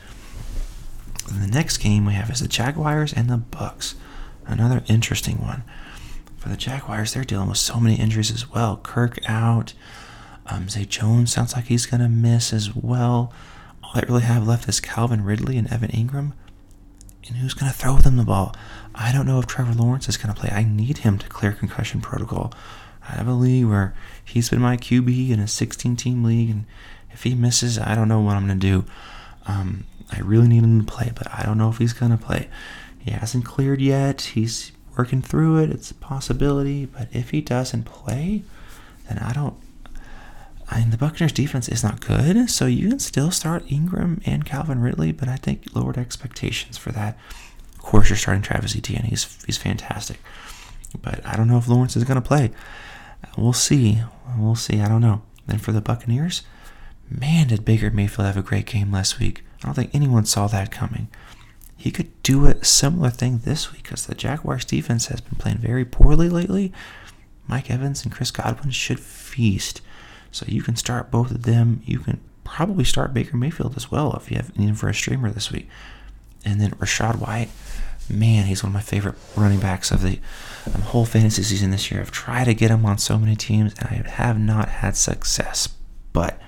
And 1.28 1.42
the 1.42 1.46
next 1.46 1.76
game 1.76 2.06
we 2.06 2.14
have 2.14 2.30
is 2.30 2.40
the 2.40 2.48
Jaguars 2.48 3.12
and 3.12 3.28
the 3.28 3.36
Bucks. 3.36 3.96
Another 4.46 4.82
interesting 4.88 5.42
one. 5.42 5.62
For 6.38 6.48
the 6.48 6.56
Jaguars, 6.56 7.12
they're 7.12 7.22
dealing 7.22 7.50
with 7.50 7.58
so 7.58 7.78
many 7.78 7.96
injuries 7.96 8.30
as 8.30 8.50
well. 8.50 8.78
Kirk 8.78 9.18
out. 9.28 9.74
Um, 10.46 10.70
Zay 10.70 10.86
Jones 10.86 11.30
sounds 11.30 11.52
like 11.54 11.66
he's 11.66 11.84
going 11.84 12.00
to 12.00 12.08
miss 12.08 12.50
as 12.50 12.74
well. 12.74 13.30
All 13.84 13.92
they 13.94 14.06
really 14.08 14.22
have 14.22 14.48
left 14.48 14.66
is 14.70 14.80
Calvin 14.80 15.22
Ridley 15.22 15.58
and 15.58 15.70
Evan 15.70 15.90
Engram. 15.90 16.32
And 17.28 17.36
who's 17.36 17.54
going 17.54 17.70
to 17.70 17.78
throw 17.78 17.98
them 17.98 18.16
the 18.16 18.24
ball? 18.24 18.56
I 18.94 19.12
don't 19.12 19.26
know 19.26 19.38
if 19.38 19.46
Trevor 19.46 19.74
Lawrence 19.74 20.08
is 20.08 20.16
going 20.16 20.34
to 20.34 20.40
play. 20.40 20.50
I 20.50 20.64
need 20.64 20.98
him 20.98 21.18
to 21.18 21.28
clear 21.28 21.52
concussion 21.52 22.00
protocol. 22.00 22.52
I 23.08 23.12
have 23.14 23.28
a 23.28 23.32
league 23.32 23.66
where 23.66 23.94
he's 24.24 24.50
been 24.50 24.60
my 24.60 24.76
QB 24.76 25.30
in 25.30 25.40
a 25.40 25.48
16 25.48 25.96
team 25.96 26.22
league, 26.22 26.50
and 26.50 26.64
if 27.10 27.24
he 27.24 27.34
misses, 27.34 27.78
I 27.78 27.94
don't 27.94 28.08
know 28.08 28.20
what 28.20 28.36
I'm 28.36 28.46
going 28.46 28.60
to 28.60 28.66
do. 28.66 28.84
Um, 29.46 29.84
I 30.10 30.20
really 30.20 30.48
need 30.48 30.62
him 30.62 30.84
to 30.84 30.92
play, 30.92 31.10
but 31.14 31.26
I 31.32 31.42
don't 31.44 31.58
know 31.58 31.70
if 31.70 31.78
he's 31.78 31.92
going 31.92 32.12
to 32.12 32.22
play. 32.22 32.48
He 32.98 33.10
hasn't 33.10 33.44
cleared 33.44 33.80
yet. 33.80 34.20
He's 34.20 34.72
working 34.96 35.22
through 35.22 35.58
it. 35.58 35.70
It's 35.70 35.90
a 35.90 35.94
possibility, 35.94 36.86
but 36.86 37.08
if 37.12 37.30
he 37.30 37.40
doesn't 37.40 37.84
play, 37.84 38.42
then 39.08 39.18
I 39.18 39.32
don't. 39.32 39.56
I 40.70 40.80
mean, 40.80 40.90
the 40.90 40.96
Buccaneers 40.96 41.32
defense 41.32 41.68
is 41.68 41.82
not 41.82 42.00
good, 42.00 42.48
so 42.48 42.66
you 42.66 42.88
can 42.88 42.98
still 42.98 43.30
start 43.30 43.66
Engram 43.66 44.22
and 44.24 44.44
Calvin 44.44 44.80
Ridley, 44.80 45.12
but 45.12 45.28
I 45.28 45.36
think 45.36 45.64
lowered 45.74 45.98
expectations 45.98 46.78
for 46.78 46.92
that. 46.92 47.18
Of 47.82 47.88
course, 47.88 48.08
you're 48.08 48.16
starting 48.16 48.42
Travis 48.42 48.76
Etienne. 48.76 49.04
He's 49.04 49.42
he's 49.44 49.58
fantastic, 49.58 50.18
but 51.00 51.24
I 51.26 51.36
don't 51.36 51.48
know 51.48 51.58
if 51.58 51.66
Lawrence 51.68 51.96
is 51.96 52.04
going 52.04 52.20
to 52.20 52.26
play. 52.26 52.52
We'll 53.36 53.52
see. 53.52 54.02
We'll 54.38 54.54
see. 54.54 54.80
I 54.80 54.88
don't 54.88 55.00
know. 55.00 55.22
Then 55.46 55.58
for 55.58 55.72
the 55.72 55.80
Buccaneers, 55.80 56.42
man, 57.10 57.48
did 57.48 57.64
Baker 57.64 57.90
Mayfield 57.90 58.26
have 58.26 58.36
a 58.36 58.42
great 58.42 58.66
game 58.66 58.92
last 58.92 59.18
week. 59.18 59.42
I 59.62 59.66
don't 59.66 59.74
think 59.74 59.90
anyone 59.92 60.24
saw 60.24 60.46
that 60.46 60.70
coming. 60.70 61.08
He 61.76 61.90
could 61.90 62.22
do 62.22 62.46
a 62.46 62.64
similar 62.64 63.10
thing 63.10 63.38
this 63.38 63.72
week 63.72 63.82
because 63.82 64.06
the 64.06 64.14
Jaguars 64.14 64.64
defense 64.64 65.06
has 65.06 65.20
been 65.20 65.38
playing 65.38 65.58
very 65.58 65.84
poorly 65.84 66.28
lately. 66.28 66.72
Mike 67.48 67.70
Evans 67.70 68.04
and 68.04 68.12
Chris 68.12 68.30
Godwin 68.30 68.70
should 68.70 69.00
feast. 69.00 69.80
So 70.30 70.46
you 70.48 70.62
can 70.62 70.76
start 70.76 71.10
both 71.10 71.32
of 71.32 71.42
them. 71.42 71.82
You 71.84 71.98
can 71.98 72.20
probably 72.44 72.84
start 72.84 73.12
Baker 73.12 73.36
Mayfield 73.36 73.76
as 73.76 73.90
well 73.90 74.14
if 74.14 74.30
you 74.30 74.36
have 74.36 74.54
him 74.54 74.74
for 74.74 74.88
a 74.88 74.94
streamer 74.94 75.30
this 75.30 75.50
week. 75.50 75.68
And 76.44 76.60
then 76.60 76.70
Rachaad 76.72 77.16
White, 77.16 77.50
man, 78.08 78.46
he's 78.46 78.62
one 78.62 78.70
of 78.70 78.74
my 78.74 78.80
favorite 78.80 79.16
running 79.36 79.60
backs 79.60 79.90
of 79.90 80.02
the 80.02 80.20
um, 80.74 80.82
whole 80.82 81.04
fantasy 81.04 81.42
season 81.42 81.70
this 81.70 81.90
year. 81.90 82.00
I've 82.00 82.10
tried 82.10 82.44
to 82.44 82.54
get 82.54 82.70
him 82.70 82.84
on 82.84 82.98
so 82.98 83.18
many 83.18 83.36
teams 83.36 83.74
and 83.78 83.88
I 83.88 84.08
have 84.08 84.38
not 84.38 84.68
had 84.68 84.96
success. 84.96 85.68
But 86.12 86.40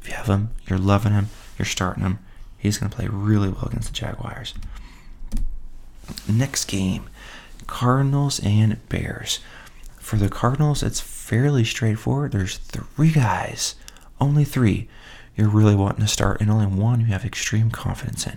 if 0.00 0.08
you 0.08 0.14
have 0.14 0.26
him, 0.26 0.50
you're 0.66 0.78
loving 0.78 1.12
him, 1.12 1.28
you're 1.58 1.66
starting 1.66 2.04
him. 2.04 2.18
He's 2.58 2.78
going 2.78 2.90
to 2.90 2.96
play 2.96 3.08
really 3.08 3.48
well 3.48 3.66
against 3.66 3.88
the 3.88 3.94
Jaguars. 3.94 4.54
Next 6.28 6.66
game 6.66 7.08
Cardinals 7.66 8.40
and 8.40 8.86
Bears. 8.88 9.40
For 9.98 10.16
the 10.16 10.28
Cardinals, 10.28 10.82
it's 10.82 11.00
fairly 11.00 11.64
straightforward. 11.64 12.32
There's 12.32 12.58
three 12.58 13.12
guys, 13.12 13.76
only 14.20 14.44
three, 14.44 14.88
you're 15.36 15.48
really 15.48 15.74
wanting 15.74 16.02
to 16.02 16.08
start, 16.08 16.40
and 16.40 16.50
only 16.50 16.66
one 16.66 17.00
you 17.00 17.06
have 17.06 17.24
extreme 17.24 17.70
confidence 17.70 18.26
in. 18.26 18.34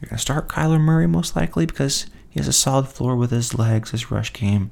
You're 0.00 0.10
going 0.10 0.16
to 0.16 0.22
start 0.22 0.48
Kyler 0.48 0.80
Murray 0.80 1.06
most 1.06 1.34
likely 1.34 1.66
because 1.66 2.06
he 2.28 2.38
has 2.38 2.48
a 2.48 2.52
solid 2.52 2.88
floor 2.88 3.16
with 3.16 3.30
his 3.30 3.54
legs, 3.58 3.90
his 3.90 4.10
rush 4.10 4.32
game, 4.32 4.70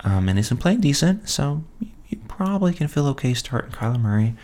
um, 0.00 0.28
and 0.28 0.38
he's 0.38 0.48
been 0.48 0.58
playing 0.58 0.80
decent, 0.80 1.28
so 1.28 1.64
you 2.08 2.18
probably 2.28 2.72
can 2.72 2.88
feel 2.88 3.06
okay 3.08 3.34
starting 3.34 3.70
Kyler 3.70 4.00
Murray. 4.00 4.34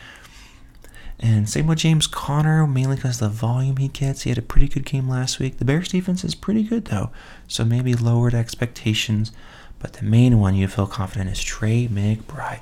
And 1.18 1.48
same 1.48 1.66
with 1.66 1.78
James 1.78 2.06
Conner, 2.06 2.66
mainly 2.66 2.96
because 2.96 3.20
of 3.22 3.30
the 3.30 3.36
volume 3.36 3.76
he 3.76 3.88
gets. 3.88 4.22
He 4.22 4.30
had 4.30 4.38
a 4.38 4.42
pretty 4.42 4.68
good 4.68 4.84
game 4.84 5.08
last 5.08 5.38
week. 5.38 5.58
The 5.58 5.64
Bears 5.64 5.88
defense 5.88 6.24
is 6.24 6.34
pretty 6.34 6.64
good 6.64 6.86
though, 6.86 7.10
so 7.48 7.64
maybe 7.64 7.94
lowered 7.94 8.34
expectations. 8.34 9.32
But 9.78 9.94
the 9.94 10.04
main 10.04 10.38
one 10.38 10.54
you 10.54 10.66
feel 10.68 10.86
confident 10.86 11.30
is 11.30 11.42
Trey 11.42 11.88
McBride. 11.88 12.60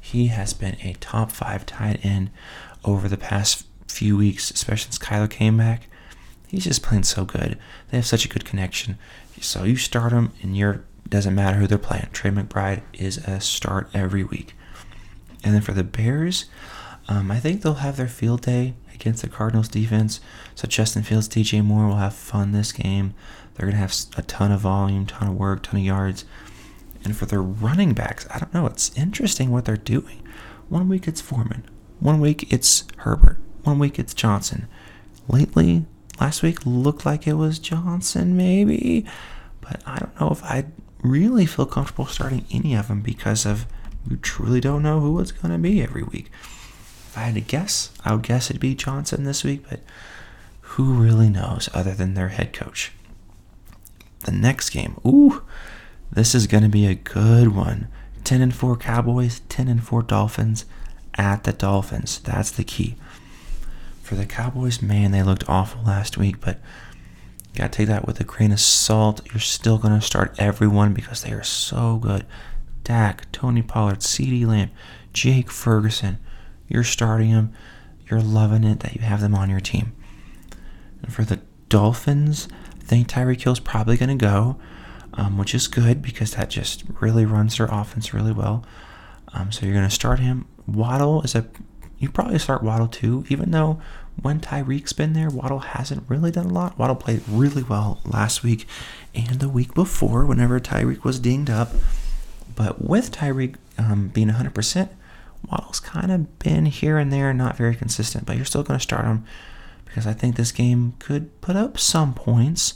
He 0.00 0.28
has 0.28 0.54
been 0.54 0.76
a 0.82 0.94
top 0.94 1.30
five 1.30 1.66
tight 1.66 2.04
end 2.04 2.30
over 2.84 3.08
the 3.08 3.16
past 3.16 3.66
few 3.86 4.16
weeks, 4.16 4.50
especially 4.50 4.84
since 4.84 4.98
Kyler 4.98 5.30
came 5.30 5.58
back. 5.58 5.88
He's 6.50 6.64
just 6.64 6.82
playing 6.82 7.04
so 7.04 7.24
good. 7.24 7.58
They 7.88 7.96
have 7.96 8.06
such 8.06 8.24
a 8.24 8.28
good 8.28 8.44
connection. 8.44 8.98
So 9.40 9.62
you 9.64 9.76
start 9.76 10.12
him, 10.12 10.32
and 10.42 10.56
you're 10.56 10.84
doesn't 11.08 11.34
matter 11.34 11.58
who 11.58 11.66
they're 11.66 11.78
playing. 11.78 12.08
Trey 12.12 12.30
McBride 12.30 12.82
is 12.92 13.18
a 13.18 13.40
start 13.40 13.88
every 13.92 14.22
week. 14.22 14.54
And 15.42 15.54
then 15.54 15.60
for 15.60 15.72
the 15.72 15.82
Bears, 15.82 16.46
um, 17.08 17.30
I 17.30 17.40
think 17.40 17.62
they'll 17.62 17.74
have 17.74 17.96
their 17.96 18.08
field 18.08 18.42
day 18.42 18.74
against 18.94 19.22
the 19.22 19.28
Cardinals 19.28 19.68
defense. 19.68 20.20
So 20.54 20.68
Justin 20.68 21.02
Fields, 21.02 21.28
DJ 21.28 21.64
Moore 21.64 21.88
will 21.88 21.96
have 21.96 22.14
fun 22.14 22.52
this 22.52 22.70
game. 22.70 23.14
They're 23.54 23.70
to 23.70 23.76
have 23.76 23.94
a 24.16 24.22
ton 24.22 24.52
of 24.52 24.60
volume, 24.60 25.06
ton 25.06 25.28
of 25.28 25.34
work, 25.34 25.64
ton 25.64 25.80
of 25.80 25.86
yards. 25.86 26.24
And 27.02 27.16
for 27.16 27.26
their 27.26 27.42
running 27.42 27.92
backs, 27.92 28.26
I 28.30 28.38
don't 28.38 28.54
know. 28.54 28.66
It's 28.66 28.96
interesting 28.96 29.50
what 29.50 29.64
they're 29.64 29.76
doing. 29.76 30.22
One 30.68 30.88
week 30.88 31.08
it's 31.08 31.20
Foreman. 31.20 31.64
One 31.98 32.20
week 32.20 32.52
it's 32.52 32.84
Herbert. 32.98 33.38
One 33.64 33.78
week 33.78 33.98
it's 33.98 34.14
Johnson. 34.14 34.68
Lately, 35.28 35.86
last 36.20 36.42
week 36.42 36.66
looked 36.66 37.06
like 37.06 37.26
it 37.26 37.34
was 37.34 37.58
Johnson, 37.58 38.36
maybe. 38.36 39.06
But 39.60 39.82
I 39.86 39.98
don't 39.98 40.20
know 40.20 40.30
if 40.30 40.42
I 40.44 40.66
really 41.02 41.46
feel 41.46 41.66
comfortable 41.66 42.06
starting 42.06 42.44
any 42.50 42.74
of 42.74 42.88
them 42.88 43.00
because 43.00 43.46
of 43.46 43.66
we 44.08 44.16
truly 44.16 44.60
don't 44.60 44.82
know 44.82 45.00
who 45.00 45.18
it's 45.20 45.32
going 45.32 45.52
to 45.52 45.58
be 45.58 45.82
every 45.82 46.02
week. 46.02 46.30
If 47.08 47.16
I 47.16 47.22
had 47.22 47.34
to 47.34 47.40
guess, 47.40 47.90
I 48.04 48.12
would 48.12 48.22
guess 48.22 48.50
it'd 48.50 48.60
be 48.60 48.74
Johnson 48.74 49.24
this 49.24 49.44
week, 49.44 49.64
but 49.68 49.80
who 50.60 50.94
really 50.94 51.28
knows 51.28 51.68
other 51.74 51.94
than 51.94 52.14
their 52.14 52.28
head 52.28 52.52
coach? 52.52 52.92
The 54.20 54.32
next 54.32 54.70
game, 54.70 55.00
ooh, 55.04 55.42
this 56.12 56.34
is 56.34 56.46
going 56.46 56.62
to 56.62 56.68
be 56.68 56.86
a 56.86 56.94
good 56.94 57.54
one. 57.54 57.88
10 58.24 58.42
and 58.42 58.54
4 58.54 58.76
Cowboys, 58.76 59.40
10 59.48 59.68
and 59.68 59.82
4 59.82 60.02
Dolphins 60.02 60.66
at 61.14 61.44
the 61.44 61.52
Dolphins. 61.52 62.20
That's 62.20 62.50
the 62.50 62.64
key. 62.64 62.96
For 64.10 64.16
the 64.16 64.26
Cowboys, 64.26 64.82
man, 64.82 65.12
they 65.12 65.22
looked 65.22 65.48
awful 65.48 65.84
last 65.84 66.18
week, 66.18 66.40
but 66.40 66.58
got 67.54 67.70
to 67.70 67.76
take 67.76 67.86
that 67.86 68.08
with 68.08 68.18
a 68.18 68.24
grain 68.24 68.50
of 68.50 68.58
salt. 68.58 69.20
You're 69.26 69.38
still 69.38 69.78
to 69.78 70.00
start 70.00 70.34
everyone 70.36 70.94
because 70.94 71.22
they 71.22 71.30
are 71.30 71.44
so 71.44 71.96
good. 71.96 72.26
Dak, 72.82 73.30
Tony 73.30 73.62
Pollard, 73.62 74.00
CeeDee 74.00 74.44
Lamb, 74.44 74.72
Jake 75.12 75.48
Ferguson. 75.48 76.18
You're 76.66 76.82
starting 76.82 77.30
them. 77.30 77.52
You're 78.10 78.20
loving 78.20 78.64
it 78.64 78.80
that 78.80 78.96
you 78.96 79.02
have 79.02 79.20
them 79.20 79.36
on 79.36 79.48
your 79.48 79.60
team. 79.60 79.92
And 81.02 81.14
for 81.14 81.22
the 81.22 81.38
Dolphins, 81.68 82.48
I 82.80 82.82
think 82.82 83.06
Tyreek 83.06 83.40
Hill's 83.40 83.60
probably 83.60 83.96
to 84.18 84.26
go, 84.26 84.56
um, 85.14 85.38
which 85.38 85.54
is 85.54 85.68
good 85.68 86.02
because 86.02 86.32
that 86.32 86.50
just 86.50 86.82
really 87.00 87.24
runs 87.24 87.58
their 87.58 87.68
offense 87.68 88.12
really 88.12 88.32
well. 88.32 88.64
Um, 89.34 89.52
so 89.52 89.66
you're 89.66 89.74
to 89.88 89.94
start 89.94 90.18
him. 90.18 90.48
Waddle 90.66 91.22
is 91.22 91.36
a 91.36 91.46
you 92.00 92.10
probably 92.10 92.38
start 92.38 92.62
Waddle 92.62 92.88
too, 92.88 93.24
even 93.28 93.52
though 93.52 93.80
when 94.22 94.40
Tyreek's 94.40 94.92
been 94.92 95.12
there, 95.12 95.30
Waddle 95.30 95.60
hasn't 95.60 96.04
really 96.08 96.30
done 96.30 96.46
a 96.46 96.52
lot. 96.52 96.78
Waddle 96.78 96.96
played 96.96 97.22
really 97.28 97.62
well 97.62 98.00
last 98.04 98.42
week 98.42 98.66
and 99.14 99.40
the 99.40 99.48
week 99.48 99.74
before 99.74 100.26
whenever 100.26 100.60
Tyreek 100.60 101.04
was 101.04 101.18
dinged 101.18 101.50
up. 101.50 101.70
But 102.54 102.82
with 102.82 103.12
Tyreek 103.12 103.56
um, 103.78 104.08
being 104.08 104.28
100%, 104.28 104.88
Waddle's 105.50 105.80
kind 105.80 106.12
of 106.12 106.38
been 106.38 106.66
here 106.66 106.98
and 106.98 107.12
there, 107.12 107.32
not 107.32 107.56
very 107.56 107.74
consistent, 107.74 108.26
but 108.26 108.36
you're 108.36 108.44
still 108.44 108.62
going 108.62 108.78
to 108.78 108.82
start 108.82 109.06
him 109.06 109.24
because 109.84 110.06
I 110.06 110.12
think 110.12 110.36
this 110.36 110.52
game 110.52 110.94
could 110.98 111.40
put 111.40 111.56
up 111.56 111.78
some 111.78 112.14
points. 112.14 112.74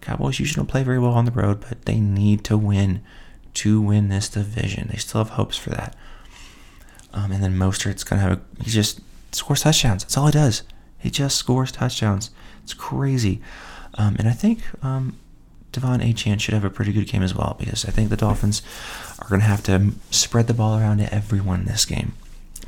Cowboys 0.00 0.38
usually 0.38 0.56
don't 0.56 0.68
play 0.68 0.82
very 0.82 0.98
well 0.98 1.12
on 1.12 1.24
the 1.24 1.30
road, 1.30 1.64
but 1.68 1.86
they 1.86 2.00
need 2.00 2.44
to 2.44 2.58
win 2.58 3.02
to 3.54 3.80
win 3.80 4.08
this 4.08 4.28
division. 4.28 4.88
They 4.90 4.98
still 4.98 5.22
have 5.22 5.30
hopes 5.30 5.56
for 5.56 5.70
that. 5.70 5.94
Um, 7.12 7.32
and 7.32 7.42
then 7.42 7.54
Mostert's 7.54 8.04
going 8.04 8.20
to 8.22 8.28
have, 8.28 8.38
a, 8.38 8.62
he 8.62 8.70
just 8.70 9.00
scores 9.32 9.62
touchdowns. 9.62 10.04
That's 10.04 10.16
all 10.16 10.26
he 10.26 10.32
does. 10.32 10.62
He 11.02 11.10
just 11.10 11.36
scores 11.36 11.72
touchdowns. 11.72 12.30
It's 12.62 12.74
crazy. 12.74 13.40
Um, 13.94 14.16
and 14.18 14.28
I 14.28 14.32
think 14.32 14.62
um, 14.84 15.18
De'Von 15.72 16.02
Achane 16.02 16.40
should 16.40 16.54
have 16.54 16.64
a 16.64 16.70
pretty 16.70 16.92
good 16.92 17.08
game 17.08 17.22
as 17.22 17.34
well 17.34 17.56
because 17.58 17.84
I 17.84 17.90
think 17.90 18.08
the 18.08 18.16
Dolphins 18.16 18.62
are 19.18 19.28
going 19.28 19.40
to 19.40 19.46
have 19.46 19.62
to 19.64 19.92
spread 20.10 20.46
the 20.46 20.54
ball 20.54 20.78
around 20.78 20.98
to 20.98 21.12
everyone 21.12 21.64
this 21.64 21.84
game 21.84 22.12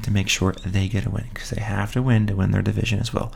to 0.03 0.11
make 0.11 0.29
sure 0.29 0.53
they 0.66 0.88
get 0.88 1.07
a 1.07 1.11
win 1.11 1.27
because 1.33 1.51
they 1.51 1.61
have 1.61 1.92
to 1.92 2.03
win 2.03 2.27
to 2.27 2.37
win 2.37 2.51
their 2.51 2.62
division 2.62 2.99
as 2.99 3.14
well. 3.14 3.33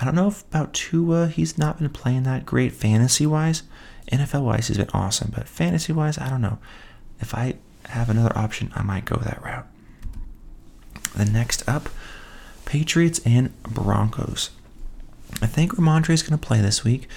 I 0.00 0.04
don't 0.04 0.14
know 0.14 0.34
about 0.50 0.72
Tua. 0.72 1.28
He's 1.28 1.58
not 1.58 1.78
been 1.78 1.90
playing 1.90 2.24
that 2.24 2.46
great 2.46 2.72
fantasy 2.72 3.26
wise. 3.26 3.62
NFL 4.10 4.42
wise, 4.44 4.68
he's 4.68 4.76
been 4.76 4.90
awesome, 4.92 5.32
but 5.34 5.48
fantasy 5.48 5.92
wise, 5.92 6.18
I 6.18 6.28
don't 6.28 6.42
know. 6.42 6.58
If 7.20 7.34
I 7.34 7.54
have 7.86 8.10
another 8.10 8.36
option, 8.36 8.72
I 8.74 8.82
might 8.82 9.04
go 9.04 9.16
that 9.16 9.42
route. 9.42 9.66
The 11.16 11.24
next 11.24 11.68
up, 11.68 11.88
Patriots 12.64 13.20
and 13.24 13.60
Broncos. 13.62 14.50
I 15.42 15.46
think 15.46 15.74
Rhamondre 15.74 16.10
is 16.10 16.22
going 16.22 16.38
to 16.38 16.46
play 16.46 16.60
this 16.60 16.84
week. 16.84 17.08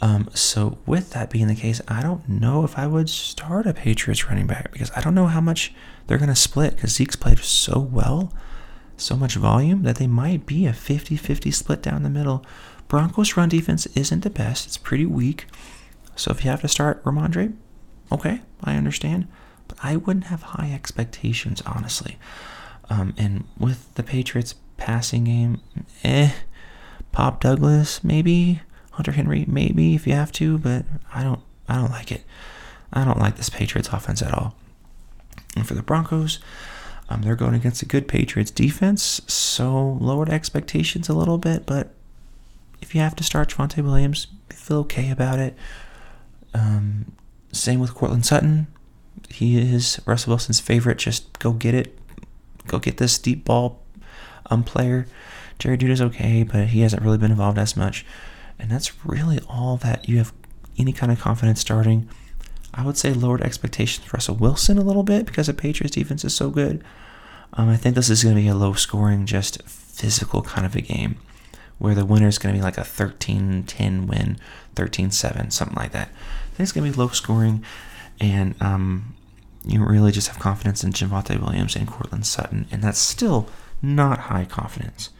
Um, 0.00 0.28
so 0.34 0.78
with 0.84 1.10
that 1.10 1.30
being 1.30 1.46
the 1.46 1.54
case, 1.54 1.80
I 1.88 2.02
don't 2.02 2.28
know 2.28 2.64
if 2.64 2.78
I 2.78 2.86
would 2.86 3.08
start 3.08 3.66
a 3.66 3.72
Patriots 3.72 4.28
running 4.28 4.46
back 4.46 4.72
because 4.72 4.90
I 4.94 5.00
don't 5.00 5.14
know 5.14 5.26
how 5.26 5.40
much 5.40 5.72
they're 6.06 6.18
going 6.18 6.28
to 6.28 6.36
split 6.36 6.76
because 6.76 6.94
Zeke's 6.94 7.16
played 7.16 7.38
so 7.38 7.78
well, 7.78 8.32
so 8.96 9.16
much 9.16 9.36
volume 9.36 9.82
that 9.84 9.96
they 9.96 10.06
might 10.06 10.44
be 10.44 10.66
a 10.66 10.72
50-50 10.72 11.52
split 11.52 11.82
down 11.82 12.02
the 12.02 12.10
middle. 12.10 12.44
Broncos 12.88 13.36
run 13.36 13.48
defense 13.48 13.86
isn't 13.94 14.22
the 14.22 14.30
best. 14.30 14.66
It's 14.66 14.76
pretty 14.76 15.06
weak. 15.06 15.46
So 16.14 16.30
if 16.30 16.44
you 16.44 16.50
have 16.50 16.60
to 16.60 16.68
start 16.68 17.02
Rhamondre, 17.04 17.54
okay, 18.12 18.42
I 18.62 18.76
understand. 18.76 19.28
But 19.66 19.78
I 19.82 19.96
wouldn't 19.96 20.26
have 20.26 20.42
high 20.42 20.72
expectations, 20.72 21.62
honestly. 21.62 22.18
Um, 22.88 23.14
and 23.16 23.44
with 23.58 23.92
the 23.94 24.02
Patriots 24.02 24.54
passing 24.76 25.24
game, 25.24 25.60
eh. 26.04 26.32
Pop 27.12 27.40
Douglas, 27.40 28.04
maybe. 28.04 28.60
Hunter 28.92 29.12
Henry, 29.12 29.44
maybe 29.46 29.94
if 29.94 30.06
you 30.06 30.14
have 30.14 30.32
to, 30.32 30.58
but 30.58 30.84
I 31.12 31.22
don't 31.22 31.40
I 31.68 31.76
don't 31.76 31.90
like 31.90 32.10
it. 32.10 32.24
I 32.92 33.04
don't 33.04 33.18
like 33.18 33.36
this 33.36 33.50
Patriots 33.50 33.88
offense 33.88 34.22
at 34.22 34.32
all. 34.32 34.54
And 35.54 35.66
for 35.66 35.74
the 35.74 35.82
Broncos, 35.82 36.38
um, 37.08 37.22
they're 37.22 37.36
going 37.36 37.54
against 37.54 37.82
a 37.82 37.86
good 37.86 38.08
Patriots 38.08 38.50
defense, 38.50 39.20
so 39.26 39.98
lowered 40.00 40.30
expectations 40.30 41.08
a 41.08 41.14
little 41.14 41.38
bit, 41.38 41.66
but 41.66 41.94
if 42.80 42.94
you 42.94 43.00
have 43.00 43.16
to 43.16 43.24
start 43.24 43.50
Javonte 43.50 43.82
Williams, 43.82 44.28
feel 44.50 44.78
okay 44.78 45.10
about 45.10 45.38
it. 45.38 45.56
Um, 46.54 47.12
same 47.52 47.80
with 47.80 47.94
Courtland 47.94 48.26
Sutton. 48.26 48.66
He 49.28 49.58
is 49.58 50.00
Russell 50.06 50.30
Wilson's 50.30 50.60
favorite. 50.60 50.98
Just 50.98 51.38
go 51.38 51.52
get 51.52 51.74
it. 51.74 51.98
Go 52.66 52.78
get 52.78 52.96
this 52.96 53.18
deep 53.18 53.44
ball 53.44 53.82
um, 54.50 54.64
player. 54.64 55.06
Jerry 55.58 55.78
Jeudy's 55.78 56.02
okay, 56.02 56.42
but 56.42 56.68
he 56.68 56.80
hasn't 56.80 57.02
really 57.02 57.18
been 57.18 57.30
involved 57.30 57.58
as 57.58 57.76
much. 57.76 58.04
And 58.58 58.70
that's 58.70 59.04
really 59.04 59.40
all 59.48 59.76
that 59.78 60.08
you 60.08 60.18
have 60.18 60.32
any 60.78 60.92
kind 60.92 61.12
of 61.12 61.20
confidence 61.20 61.60
starting. 61.60 62.08
I 62.74 62.84
would 62.84 62.98
say 62.98 63.12
lowered 63.12 63.42
expectations 63.42 64.06
for 64.06 64.16
Russell 64.16 64.36
Wilson 64.36 64.76
a 64.78 64.82
little 64.82 65.02
bit 65.02 65.26
because 65.26 65.46
the 65.46 65.54
Patriots 65.54 65.94
defense 65.94 66.24
is 66.24 66.34
so 66.34 66.50
good. 66.50 66.84
Um, 67.54 67.68
I 67.68 67.76
think 67.76 67.94
this 67.94 68.10
is 68.10 68.22
going 68.22 68.36
to 68.36 68.42
be 68.42 68.48
a 68.48 68.54
low 68.54 68.74
scoring, 68.74 69.24
just 69.24 69.62
physical 69.62 70.42
kind 70.42 70.66
of 70.66 70.76
a 70.76 70.82
game 70.82 71.16
where 71.78 71.94
the 71.94 72.04
winner 72.04 72.28
is 72.28 72.38
going 72.38 72.54
to 72.54 72.58
be 72.58 72.62
like 72.62 72.78
a 72.78 72.84
13 72.84 73.64
10 73.64 74.06
win, 74.06 74.38
13 74.74 75.10
7, 75.10 75.50
something 75.50 75.76
like 75.76 75.92
that. 75.92 76.08
I 76.08 76.56
think 76.56 76.60
it's 76.60 76.72
going 76.72 76.90
to 76.90 76.96
be 76.96 77.00
low 77.00 77.08
scoring, 77.08 77.64
and 78.20 78.54
um, 78.60 79.14
you 79.64 79.84
really 79.84 80.12
just 80.12 80.28
have 80.28 80.38
confidence 80.38 80.84
in 80.84 80.92
Javonte 80.92 81.40
Williams 81.40 81.76
and 81.76 81.86
Courtland 81.86 82.26
Sutton, 82.26 82.66
and 82.70 82.82
that's 82.82 82.98
still 82.98 83.48
not 83.82 84.18
high 84.18 84.44
confidence. 84.44 85.10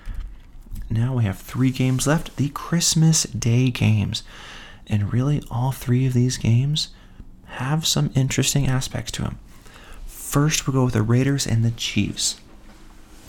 Now 0.88 1.16
we 1.16 1.24
have 1.24 1.38
three 1.38 1.70
games 1.70 2.06
left 2.06 2.36
the 2.36 2.48
Christmas 2.50 3.24
Day 3.24 3.70
games. 3.70 4.22
And 4.86 5.12
really, 5.12 5.42
all 5.50 5.72
three 5.72 6.06
of 6.06 6.12
these 6.12 6.36
games 6.36 6.90
have 7.46 7.86
some 7.86 8.10
interesting 8.14 8.66
aspects 8.66 9.10
to 9.12 9.22
them. 9.22 9.38
First, 10.06 10.66
we'll 10.66 10.74
go 10.74 10.84
with 10.84 10.94
the 10.94 11.02
Raiders 11.02 11.46
and 11.46 11.64
the 11.64 11.70
Chiefs. 11.72 12.40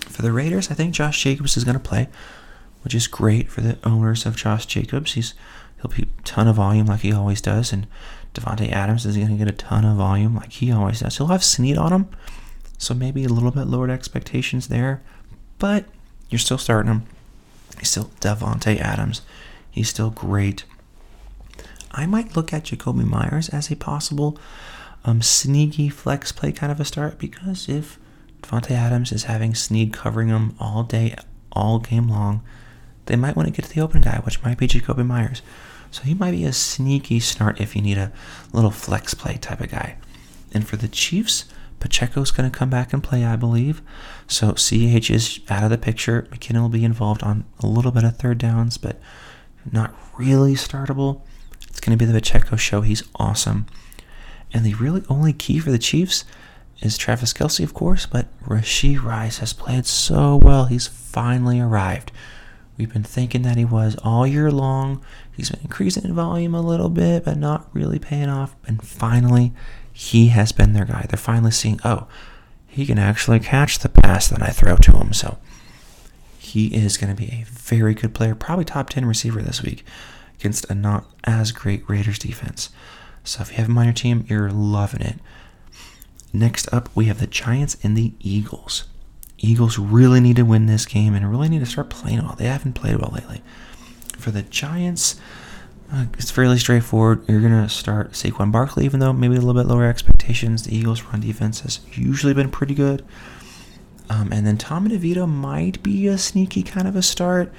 For 0.01 0.21
the 0.21 0.31
Raiders, 0.31 0.69
I 0.69 0.75
think 0.75 0.93
Josh 0.93 1.21
Jacobs 1.23 1.57
is 1.57 1.63
going 1.63 1.77
to 1.77 1.79
play, 1.79 2.09
which 2.83 2.93
is 2.93 3.07
great 3.07 3.49
for 3.49 3.61
the 3.61 3.77
owners 3.83 4.25
of 4.25 4.35
Josh 4.35 4.65
Jacobs. 4.65 5.13
He's 5.13 5.33
he'll 5.77 5.91
be 5.91 6.03
a 6.03 6.21
ton 6.23 6.47
of 6.47 6.55
volume 6.55 6.87
like 6.87 7.01
he 7.01 7.11
always 7.11 7.41
does, 7.41 7.73
and 7.73 7.87
Davante 8.33 8.71
Adams 8.71 9.05
is 9.05 9.15
going 9.15 9.29
to 9.29 9.35
get 9.35 9.47
a 9.47 9.51
ton 9.51 9.85
of 9.85 9.97
volume 9.97 10.35
like 10.35 10.53
he 10.53 10.71
always 10.71 10.99
does. 10.99 11.17
He'll 11.17 11.27
have 11.27 11.43
Sneed 11.43 11.77
on 11.77 11.93
him, 11.93 12.09
so 12.77 12.93
maybe 12.93 13.23
a 13.23 13.29
little 13.29 13.51
bit 13.51 13.67
lowered 13.67 13.89
expectations 13.89 14.67
there, 14.67 15.01
but 15.59 15.85
you're 16.29 16.39
still 16.39 16.57
starting 16.57 16.91
him. 16.91 17.03
He's 17.79 17.89
still 17.89 18.11
Davante 18.21 18.79
Adams. 18.79 19.21
He's 19.69 19.89
still 19.89 20.09
great. 20.09 20.63
I 21.91 22.05
might 22.05 22.35
look 22.35 22.53
at 22.53 22.65
Jakobi 22.65 23.05
Meyers 23.05 23.49
as 23.49 23.71
a 23.71 23.75
possible 23.75 24.37
um, 25.05 25.21
sneaky 25.21 25.89
flex 25.89 26.31
play 26.31 26.51
kind 26.51 26.71
of 26.71 26.79
a 26.79 26.85
start 26.85 27.17
because 27.17 27.69
if 27.69 27.97
Davante 28.41 28.71
Adams 28.71 29.11
is 29.11 29.23
having 29.23 29.55
Sneed 29.55 29.93
covering 29.93 30.27
him 30.27 30.55
all 30.59 30.83
day, 30.83 31.15
all 31.51 31.79
game 31.79 32.09
long, 32.09 32.43
they 33.05 33.15
might 33.15 33.35
want 33.35 33.47
to 33.47 33.53
get 33.53 33.65
to 33.67 33.73
the 33.73 33.81
open 33.81 34.01
guy, 34.01 34.17
which 34.17 34.43
might 34.43 34.57
be 34.57 34.67
Jakobi 34.67 35.05
Meyers. 35.05 35.41
So 35.91 36.03
he 36.03 36.13
might 36.13 36.31
be 36.31 36.43
a 36.43 36.53
sneaky 36.53 37.19
start 37.19 37.61
if 37.61 37.75
you 37.75 37.81
need 37.81 37.97
a 37.97 38.11
little 38.51 38.71
flex 38.71 39.13
play 39.13 39.37
type 39.37 39.61
of 39.61 39.71
guy. 39.71 39.97
And 40.53 40.67
for 40.67 40.75
the 40.75 40.87
Chiefs, 40.87 41.45
Pacheco's 41.79 42.31
going 42.31 42.49
to 42.49 42.57
come 42.57 42.69
back 42.69 42.93
and 42.93 43.03
play, 43.03 43.23
I 43.23 43.35
believe. 43.35 43.81
So 44.27 44.53
CH 44.53 45.09
is 45.11 45.39
out 45.49 45.63
of 45.63 45.69
the 45.69 45.77
picture. 45.77 46.27
McKinnon 46.31 46.61
will 46.61 46.69
be 46.69 46.83
involved 46.85 47.23
on 47.23 47.45
a 47.59 47.67
little 47.67 47.91
bit 47.91 48.03
of 48.03 48.17
third 48.17 48.37
downs, 48.37 48.77
but 48.77 48.99
not 49.71 49.95
really 50.17 50.53
startable. 50.53 51.21
It's 51.69 51.79
going 51.79 51.97
to 51.97 52.03
be 52.03 52.11
the 52.11 52.17
Pacheco 52.17 52.55
show. 52.55 52.81
He's 52.81 53.03
awesome. 53.15 53.67
And 54.53 54.65
the 54.65 54.73
really 54.75 55.03
only 55.09 55.33
key 55.33 55.59
for 55.59 55.71
the 55.71 55.77
Chiefs 55.77 56.25
is 56.81 56.97
Travis 56.97 57.33
Kelce, 57.33 57.63
of 57.63 57.73
course, 57.73 58.05
but 58.05 58.27
Rashee 58.41 59.01
Rice 59.01 59.39
has 59.39 59.53
played 59.53 59.85
so 59.85 60.35
well. 60.35 60.65
He's 60.65 60.87
finally 60.87 61.59
arrived. 61.59 62.11
We've 62.77 62.91
been 62.91 63.03
thinking 63.03 63.41
that 63.41 63.57
he 63.57 63.65
was 63.65 63.95
all 64.03 64.27
year 64.27 64.51
long. 64.51 65.03
He's 65.35 65.49
been 65.49 65.61
increasing 65.61 66.03
in 66.03 66.13
volume 66.13 66.53
a 66.53 66.61
little 66.61 66.89
bit, 66.89 67.25
but 67.25 67.37
not 67.37 67.67
really 67.73 67.97
paying 67.97 68.29
off. 68.29 68.55
And 68.67 68.81
finally, 68.83 69.53
he 69.97 70.27
has 70.27 70.51
been 70.51 70.73
their 70.73 70.85
guy. 70.85 71.07
They're 71.09 71.17
finally 71.17 71.49
seeing, 71.49 71.79
oh, 71.83 72.05
he 72.67 72.85
can 72.85 72.99
actually 72.99 73.39
catch 73.39 73.79
the 73.79 73.89
pass 73.89 74.27
that 74.27 74.43
I 74.43 74.49
throw 74.49 74.75
to 74.75 74.91
him. 74.91 75.11
So 75.11 75.39
he 76.37 76.67
is 76.67 76.97
going 76.97 77.15
to 77.15 77.19
be 77.19 77.29
a 77.29 77.45
very 77.47 77.95
good 77.95 78.13
player, 78.13 78.35
probably 78.35 78.63
top 78.63 78.91
10 78.91 79.05
receiver 79.05 79.41
this 79.41 79.63
week 79.63 79.83
against 80.39 80.69
a 80.69 80.75
not 80.75 81.07
as 81.23 81.51
great 81.51 81.83
Raiders 81.89 82.19
defense. 82.19 82.69
So 83.23 83.41
if 83.41 83.49
you 83.49 83.57
have 83.57 83.69
him 83.69 83.77
on 83.79 83.85
your 83.85 83.93
team, 83.93 84.23
you're 84.29 84.51
loving 84.51 85.01
it. 85.01 85.15
Next 86.31 86.71
up, 86.71 86.89
we 86.93 87.05
have 87.05 87.19
the 87.19 87.25
Giants 87.25 87.75
and 87.81 87.97
the 87.97 88.13
Eagles. 88.19 88.83
Eagles 89.39 89.79
really 89.79 90.19
need 90.19 90.35
to 90.35 90.43
win 90.43 90.67
this 90.67 90.85
game 90.85 91.15
and 91.15 91.27
really 91.31 91.49
need 91.49 91.61
to 91.61 91.65
start 91.65 91.89
playing 91.89 92.21
well. 92.21 92.35
They 92.35 92.45
haven't 92.45 92.73
played 92.73 92.97
well 92.97 93.13
lately. 93.15 93.41
For 94.15 94.29
the 94.29 94.43
Giants, 94.43 95.19
uh, 95.91 96.05
it's 96.17 96.31
fairly 96.31 96.57
straightforward. 96.57 97.23
You're 97.29 97.39
going 97.39 97.63
to 97.63 97.69
start 97.69 98.11
Saquon 98.11 98.51
Barkley, 98.51 98.83
even 98.83 98.99
though 98.99 99.13
maybe 99.13 99.35
a 99.35 99.39
little 99.39 99.53
bit 99.53 99.67
lower 99.67 99.85
expectations. 99.85 100.63
The 100.63 100.75
Eagles' 100.75 101.03
run 101.03 101.21
defense 101.21 101.61
has 101.61 101.79
usually 101.93 102.33
been 102.33 102.51
pretty 102.51 102.73
good. 102.73 103.05
Um, 104.09 104.31
and 104.33 104.45
then 104.45 104.57
Tom 104.57 104.87
DeVito 104.89 105.27
might 105.27 105.81
be 105.83 106.07
a 106.07 106.17
sneaky 106.17 106.63
kind 106.63 106.87
of 106.87 106.95
a 106.95 107.01
start 107.01 107.53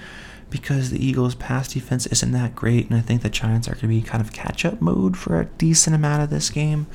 because 0.50 0.90
the 0.90 1.04
Eagles' 1.04 1.34
pass 1.34 1.72
defense 1.72 2.06
isn't 2.06 2.32
that 2.32 2.54
great. 2.54 2.88
And 2.90 2.98
I 2.98 3.00
think 3.00 3.22
the 3.22 3.30
Giants 3.30 3.66
are 3.66 3.72
going 3.72 3.82
to 3.82 3.88
be 3.88 4.02
kind 4.02 4.22
of 4.22 4.32
catch 4.32 4.64
up 4.64 4.80
mode 4.80 5.16
for 5.16 5.40
a 5.40 5.46
decent 5.46 5.96
amount 5.96 6.22
of 6.22 6.30
this 6.30 6.50
game. 6.50 6.86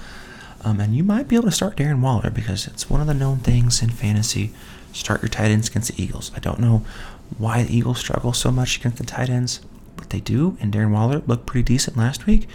Um, 0.64 0.80
and 0.80 0.96
you 0.96 1.04
might 1.04 1.28
be 1.28 1.36
able 1.36 1.50
to 1.50 1.52
start 1.52 1.78
Darren 1.78 2.02
Waller 2.02 2.30
because 2.30 2.68
it's 2.68 2.90
one 2.90 3.02
of 3.02 3.08
the 3.08 3.14
known 3.14 3.40
things 3.40 3.82
in 3.82 3.90
fantasy. 3.90 4.54
Start 4.92 5.24
your 5.24 5.30
tight 5.30 5.52
ends 5.52 5.68
against 5.68 5.96
the 5.96 6.02
Eagles. 6.02 6.32
I 6.36 6.40
don't 6.40 6.60
know 6.60 6.86
why 7.38 7.64
the 7.64 7.76
Eagles 7.76 7.98
struggle 7.98 8.34
so 8.34 8.52
much 8.52 8.78
against 8.78 9.00
the 9.00 9.04
tight 9.04 9.30
ends 9.30 9.60
they 10.10 10.20
do. 10.20 10.58
And 10.60 10.74
Darren 10.74 10.92
Waller 10.92 11.22
looked 11.26 11.46
pretty 11.46 11.64
decent 11.64 11.98
last 11.98 12.26
week, 12.26 12.48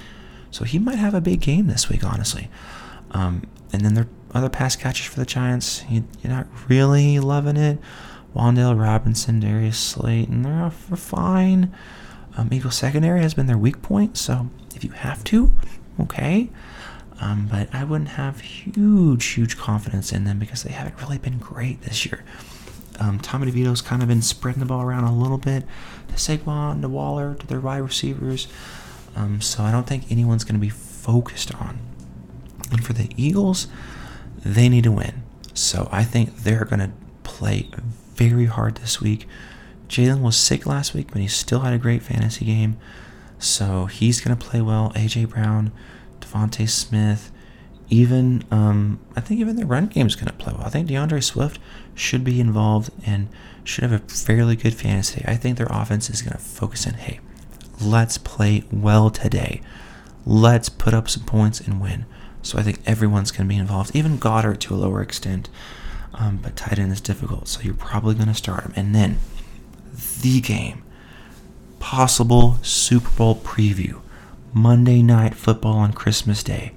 so 0.50 0.64
he 0.64 0.78
might 0.78 0.98
have 0.98 1.14
a 1.14 1.20
big 1.20 1.40
game 1.40 1.66
this 1.66 1.88
week, 1.88 2.04
honestly. 2.04 2.48
Um, 3.12 3.42
and 3.72 3.82
then 3.82 3.94
their 3.94 4.08
other 4.34 4.48
pass 4.48 4.76
catchers 4.76 5.06
for 5.06 5.18
the 5.20 5.26
Giants, 5.26 5.84
you, 5.88 6.04
are 6.24 6.28
not 6.28 6.46
really 6.68 7.18
loving 7.18 7.56
it. 7.56 7.78
Wan'Dale 8.34 8.78
Robinson, 8.78 9.40
Darius 9.40 9.78
Slayton, 9.78 10.42
they're 10.42 10.62
off 10.62 10.76
for 10.84 10.96
fine. 10.96 11.74
Um, 12.36 12.50
Eagle 12.52 12.70
secondary 12.70 13.20
has 13.20 13.34
been 13.34 13.46
their 13.46 13.58
weak 13.58 13.82
point, 13.82 14.16
so 14.16 14.48
if 14.74 14.84
you 14.84 14.90
have 14.90 15.24
to, 15.24 15.52
okay. 15.98 16.50
Um, 17.20 17.48
but 17.50 17.74
I 17.74 17.82
wouldn't 17.84 18.10
have 18.10 18.40
huge, 18.40 19.24
huge 19.24 19.56
confidence 19.56 20.12
in 20.12 20.24
them 20.24 20.38
because 20.38 20.62
they 20.62 20.72
haven't 20.72 21.00
really 21.00 21.18
been 21.18 21.38
great 21.38 21.82
this 21.82 22.06
year. 22.06 22.24
Um, 23.00 23.18
Tommy 23.20 23.50
DeVito's 23.50 23.80
kind 23.80 24.02
of 24.02 24.08
been 24.08 24.22
spreading 24.22 24.60
the 24.60 24.66
ball 24.66 24.82
around 24.82 25.04
a 25.04 25.14
little 25.14 25.38
bit 25.38 25.64
to 26.08 26.14
Saquon, 26.14 26.80
to 26.82 26.88
Waller, 26.88 27.34
to 27.34 27.46
their 27.46 27.60
wide 27.60 27.78
receivers. 27.78 28.48
Um, 29.14 29.40
so 29.40 29.62
I 29.62 29.70
don't 29.70 29.86
think 29.86 30.10
anyone's 30.10 30.44
going 30.44 30.54
to 30.54 30.60
be 30.60 30.68
focused 30.68 31.54
on. 31.54 31.78
And 32.70 32.84
for 32.84 32.92
the 32.92 33.10
Eagles, 33.16 33.68
they 34.44 34.68
need 34.68 34.84
to 34.84 34.92
win. 34.92 35.22
So 35.54 35.88
I 35.90 36.04
think 36.04 36.38
they're 36.38 36.64
going 36.64 36.80
to 36.80 36.90
play 37.22 37.70
very 38.14 38.46
hard 38.46 38.76
this 38.76 39.00
week. 39.00 39.26
Jalen 39.88 40.20
was 40.20 40.36
sick 40.36 40.66
last 40.66 40.94
week, 40.94 41.08
but 41.12 41.20
he 41.20 41.28
still 41.28 41.60
had 41.60 41.72
a 41.72 41.78
great 41.78 42.02
fantasy 42.02 42.44
game. 42.44 42.76
So 43.38 43.86
he's 43.86 44.20
going 44.20 44.36
to 44.36 44.44
play 44.44 44.60
well. 44.60 44.92
A.J. 44.94 45.26
Brown, 45.26 45.72
DeVonta 46.20 46.68
Smith, 46.68 47.30
even 47.90 48.44
um, 48.50 49.00
I 49.16 49.20
think 49.20 49.40
even 49.40 49.56
the 49.56 49.66
run 49.66 49.86
game 49.86 50.06
is 50.06 50.14
going 50.14 50.26
to 50.26 50.32
play 50.32 50.52
well. 50.52 50.66
I 50.66 50.70
think 50.70 50.88
D'Andre 50.88 51.20
Swift 51.20 51.58
should 51.98 52.24
be 52.24 52.40
involved 52.40 52.90
and 53.04 53.28
should 53.64 53.84
have 53.84 53.92
a 53.92 53.98
fairly 53.98 54.56
good 54.56 54.74
fantasy. 54.74 55.24
I 55.26 55.36
think 55.36 55.58
their 55.58 55.68
offense 55.70 56.08
is 56.08 56.22
going 56.22 56.32
to 56.36 56.42
focus 56.42 56.86
in, 56.86 56.94
hey, 56.94 57.20
let's 57.80 58.18
play 58.18 58.64
well 58.70 59.10
today. 59.10 59.60
Let's 60.24 60.68
put 60.68 60.94
up 60.94 61.08
some 61.08 61.24
points 61.24 61.60
and 61.60 61.80
win. 61.80 62.06
So 62.42 62.58
I 62.58 62.62
think 62.62 62.80
everyone's 62.86 63.30
going 63.30 63.46
to 63.46 63.54
be 63.54 63.58
involved, 63.58 63.94
even 63.94 64.18
Goedert 64.18 64.60
to 64.60 64.74
a 64.74 64.76
lower 64.76 65.02
extent. 65.02 65.48
Um, 66.14 66.38
but 66.42 66.56
tight 66.56 66.78
end 66.78 66.92
is 66.92 67.00
difficult, 67.00 67.48
so 67.48 67.60
you're 67.60 67.74
probably 67.74 68.14
going 68.14 68.28
to 68.28 68.34
start 68.34 68.64
him. 68.64 68.72
And 68.74 68.94
then 68.94 69.18
the 70.20 70.40
game, 70.40 70.82
possible 71.78 72.58
Super 72.62 73.10
Bowl 73.10 73.36
preview, 73.36 74.00
Monday 74.52 75.02
Night 75.02 75.34
Football 75.34 75.74
on 75.74 75.92
Christmas 75.92 76.42
Day. 76.42 76.72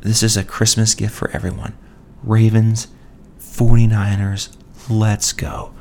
This 0.00 0.22
is 0.22 0.36
a 0.36 0.44
Christmas 0.44 0.94
gift 0.94 1.14
for 1.14 1.30
everyone. 1.30 1.76
Ravens, 2.22 2.88
49ers, 3.56 4.54
let's 4.90 5.32
go. 5.32 5.72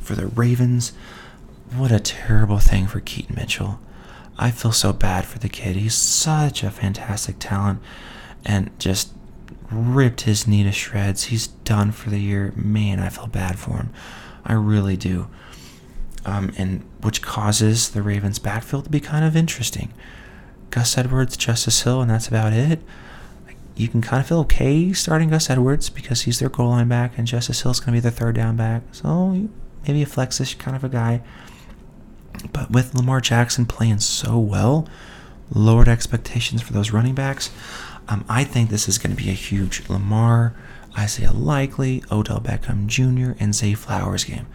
For 0.00 0.14
the 0.14 0.28
Ravens, 0.28 0.92
what 1.74 1.90
a 1.90 1.98
terrible 1.98 2.60
thing 2.60 2.86
for 2.86 3.00
Keaton 3.00 3.34
Mitchell. 3.34 3.80
I 4.38 4.52
feel 4.52 4.70
so 4.70 4.92
bad 4.92 5.24
for 5.24 5.40
the 5.40 5.48
kid. 5.48 5.74
He's 5.74 5.94
such 5.94 6.62
a 6.62 6.70
fantastic 6.70 7.36
talent 7.40 7.80
and 8.44 8.70
just 8.78 9.12
ripped 9.70 10.22
his 10.22 10.46
knee 10.46 10.62
to 10.62 10.70
shreds. 10.70 11.24
He's 11.24 11.48
done 11.48 11.90
for 11.90 12.10
the 12.10 12.20
year. 12.20 12.52
Man, 12.54 13.00
I 13.00 13.08
feel 13.08 13.26
bad 13.26 13.58
for 13.58 13.78
him. 13.78 13.90
I 14.44 14.52
really 14.52 14.96
do. 14.96 15.26
Um, 16.24 16.52
and 16.56 16.84
which 17.00 17.20
causes 17.20 17.90
the 17.90 18.02
Ravens' 18.02 18.38
backfield 18.38 18.84
to 18.84 18.90
be 18.90 19.00
kind 19.00 19.24
of 19.24 19.36
interesting. 19.36 19.92
Gus 20.70 20.96
Edwards, 20.96 21.36
Justice 21.36 21.82
Hill, 21.82 22.00
and 22.00 22.10
that's 22.10 22.28
about 22.28 22.52
it. 22.52 22.80
You 23.76 23.88
can 23.88 24.00
kind 24.00 24.20
of 24.20 24.26
feel 24.26 24.40
okay 24.40 24.92
starting 24.92 25.30
Gus 25.30 25.50
Edwards 25.50 25.90
because 25.90 26.22
he's 26.22 26.38
their 26.38 26.48
goal 26.48 26.70
line 26.70 26.88
back, 26.88 27.18
and 27.18 27.26
Justice 27.26 27.60
Hill's 27.62 27.78
going 27.78 27.88
to 27.88 27.92
be 27.92 28.00
the 28.00 28.10
third 28.10 28.34
down 28.34 28.56
back. 28.56 28.82
So 28.92 29.48
maybe 29.86 30.02
a 30.02 30.06
flexish 30.06 30.56
kind 30.56 30.76
of 30.76 30.82
a 30.82 30.88
guy. 30.88 31.22
But 32.52 32.70
with 32.70 32.94
Lamar 32.94 33.20
Jackson 33.20 33.66
playing 33.66 34.00
so 34.00 34.38
well, 34.38 34.88
lowered 35.50 35.88
expectations 35.88 36.62
for 36.62 36.72
those 36.72 36.90
running 36.90 37.14
backs. 37.14 37.50
Um, 38.08 38.24
I 38.28 38.44
think 38.44 38.70
this 38.70 38.88
is 38.88 38.98
going 38.98 39.14
to 39.14 39.22
be 39.22 39.30
a 39.30 39.34
huge 39.34 39.88
Lamar, 39.88 40.54
Isaiah 40.96 41.32
Likely, 41.32 42.02
Odell 42.10 42.40
Beckham 42.40 42.86
Jr., 42.86 43.36
and 43.40 43.54
Zay 43.54 43.74
Flowers 43.74 44.24
game. 44.24 44.46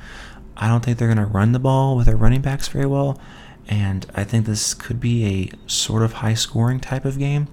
I 0.57 0.67
don't 0.67 0.83
think 0.83 0.97
they're 0.97 1.13
going 1.13 1.17
to 1.17 1.25
run 1.25 1.51
the 1.51 1.59
ball 1.59 1.95
with 1.95 2.05
their 2.05 2.15
running 2.15 2.41
backs 2.41 2.67
very 2.67 2.85
well, 2.85 3.19
and 3.67 4.05
I 4.15 4.23
think 4.23 4.45
this 4.45 4.73
could 4.73 4.99
be 4.99 5.25
a 5.25 5.69
sort 5.69 6.03
of 6.03 6.13
high 6.13 6.33
scoring 6.33 6.79
type 6.79 7.05
of 7.05 7.19
game. 7.19 7.47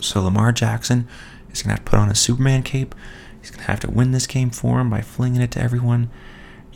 So 0.00 0.22
Lamar 0.22 0.52
Jackson 0.52 1.08
is 1.52 1.62
going 1.62 1.74
to 1.74 1.80
have 1.80 1.84
to 1.84 1.90
put 1.90 1.98
on 1.98 2.10
a 2.10 2.14
Superman 2.14 2.62
cape. 2.62 2.94
He's 3.40 3.50
going 3.50 3.64
to 3.64 3.70
have 3.70 3.80
to 3.80 3.90
win 3.90 4.12
this 4.12 4.26
game 4.26 4.50
for 4.50 4.80
him 4.80 4.90
by 4.90 5.00
flinging 5.00 5.42
it 5.42 5.50
to 5.52 5.60
everyone. 5.60 6.10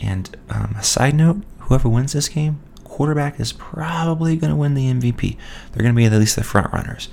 And 0.01 0.37
um, 0.51 0.75
a 0.79 0.83
side 0.83 1.14
note 1.14 1.42
whoever 1.61 1.88
wins 1.88 2.12
this 2.12 2.29
game, 2.29 2.61
quarterback 2.85 3.38
is 3.40 3.53
probably 3.53 4.37
going 4.37 4.51
to 4.51 4.57
win 4.57 4.75
the 4.75 4.92
MVP. 4.92 5.37
They're 5.73 5.83
going 5.83 5.94
to 5.94 5.97
be 5.97 6.05
at 6.05 6.12
least 6.12 6.37
the 6.37 6.44
front 6.44 6.73
runners. 6.73 7.09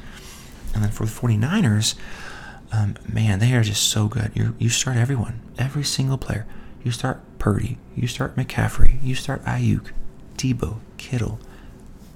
And 0.73 0.83
then 0.83 0.91
for 0.91 1.05
the 1.05 1.11
49ers, 1.11 1.95
um, 2.71 2.95
man, 3.07 3.39
they 3.39 3.53
are 3.53 3.63
just 3.63 3.83
so 3.89 4.07
good. 4.07 4.31
You 4.33 4.55
you 4.59 4.69
start 4.69 4.97
everyone, 4.97 5.39
every 5.57 5.83
single 5.83 6.17
player. 6.17 6.45
You 6.83 6.91
start 6.91 7.21
Purdy, 7.39 7.77
you 7.95 8.07
start 8.07 8.35
McCaffrey, 8.35 9.01
you 9.01 9.15
start 9.15 9.43
Aiyuk, 9.45 9.91
Deebo, 10.37 10.79
Kittle. 10.97 11.39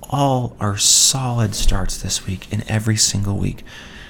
All 0.09 0.55
are 0.59 0.77
solid 0.77 1.53
starts 1.53 1.97
this 1.97 2.25
week 2.25 2.51
in 2.51 2.63
every 2.67 2.97
single 2.97 3.37
week 3.37 3.63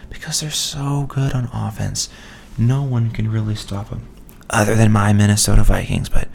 because 0.10 0.40
they're 0.40 0.50
so 0.50 1.06
good 1.08 1.34
on 1.34 1.50
offense. 1.54 2.10
No 2.58 2.84
one 2.84 3.12
can 3.12 3.32
really 3.32 3.56
stop 3.56 3.90
them, 3.90 4.08
other 4.50 4.76
than 4.76 4.92
my 4.92 5.14
Minnesota 5.14 5.64
Vikings. 5.64 6.10
But 6.10 6.30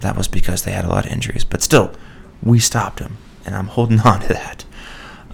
that 0.00 0.16
was 0.16 0.28
because 0.28 0.62
they 0.62 0.72
had 0.72 0.84
a 0.84 0.88
lot 0.88 1.06
of 1.06 1.12
injuries. 1.12 1.44
But 1.44 1.62
still, 1.62 1.92
we 2.42 2.58
stopped 2.58 2.98
them, 3.00 3.16
and 3.44 3.54
I'm 3.54 3.68
holding 3.68 4.00
on 4.04 4.20
to 4.20 4.28
that. 4.28 4.64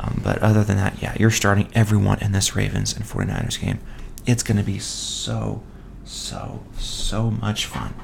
Um, 0.01 0.21
but 0.23 0.39
other 0.39 0.63
than 0.65 0.77
that, 0.77 1.03
yeah, 1.03 1.15
you're 1.19 1.31
starting 1.31 1.69
everyone 1.75 2.19
in 2.21 2.33
this 2.33 2.55
Ravens 2.55 2.95
and 2.95 3.05
49ers 3.05 3.61
game. 3.61 3.81
It's 4.27 4.43
going 4.43 4.59
to 4.59 4.63
be 4.63 4.79
so, 4.79 5.63
so, 6.05 6.63
so 6.79 7.31
much 7.31 7.67
fun. 7.67 7.95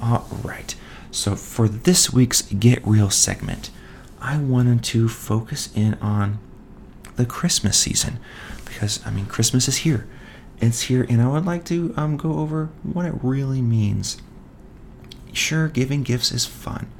All 0.00 0.26
right. 0.42 0.74
So 1.10 1.36
for 1.36 1.68
this 1.68 2.12
week's 2.12 2.42
Get 2.42 2.84
Real 2.86 3.10
segment, 3.10 3.70
I 4.24 4.38
wanted 4.38 4.82
to 4.84 5.08
focus 5.08 5.68
in 5.74 5.94
on 5.94 6.38
the 7.16 7.26
Christmas 7.26 7.78
season 7.78 8.18
because 8.64 9.04
I 9.06 9.10
mean 9.10 9.26
Christmas 9.26 9.68
is 9.68 9.78
here. 9.78 10.08
It's 10.60 10.82
here, 10.82 11.04
and 11.08 11.20
I 11.20 11.28
would 11.28 11.44
like 11.44 11.64
to 11.66 11.92
um, 11.96 12.16
go 12.16 12.38
over 12.38 12.70
what 12.82 13.04
it 13.04 13.14
really 13.22 13.60
means 13.60 14.22
sure, 15.36 15.68
giving 15.68 16.02
gifts 16.02 16.32
is 16.32 16.46
fun. 16.46 16.90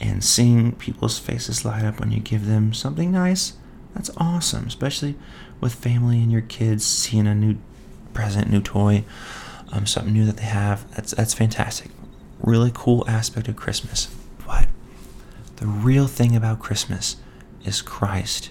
And 0.00 0.24
seeing 0.24 0.72
people's 0.72 1.18
faces 1.18 1.64
light 1.64 1.84
up 1.84 2.00
when 2.00 2.10
you 2.10 2.20
give 2.20 2.46
them 2.46 2.72
something 2.72 3.12
nice, 3.12 3.54
that's 3.94 4.10
awesome. 4.16 4.66
Especially 4.66 5.14
with 5.60 5.74
family 5.74 6.22
and 6.22 6.32
your 6.32 6.40
kids 6.40 6.84
seeing 6.84 7.26
a 7.26 7.34
new 7.34 7.58
present, 8.14 8.50
new 8.50 8.62
toy, 8.62 9.04
um, 9.72 9.86
something 9.86 10.12
new 10.12 10.24
that 10.24 10.38
they 10.38 10.44
have. 10.44 10.90
That's 10.94 11.12
that's 11.12 11.34
fantastic. 11.34 11.90
Really 12.40 12.70
cool 12.72 13.04
aspect 13.08 13.48
of 13.48 13.56
Christmas. 13.56 14.08
The 15.60 15.66
real 15.66 16.08
thing 16.08 16.34
about 16.34 16.58
Christmas 16.58 17.16
is 17.64 17.82
Christ. 17.82 18.50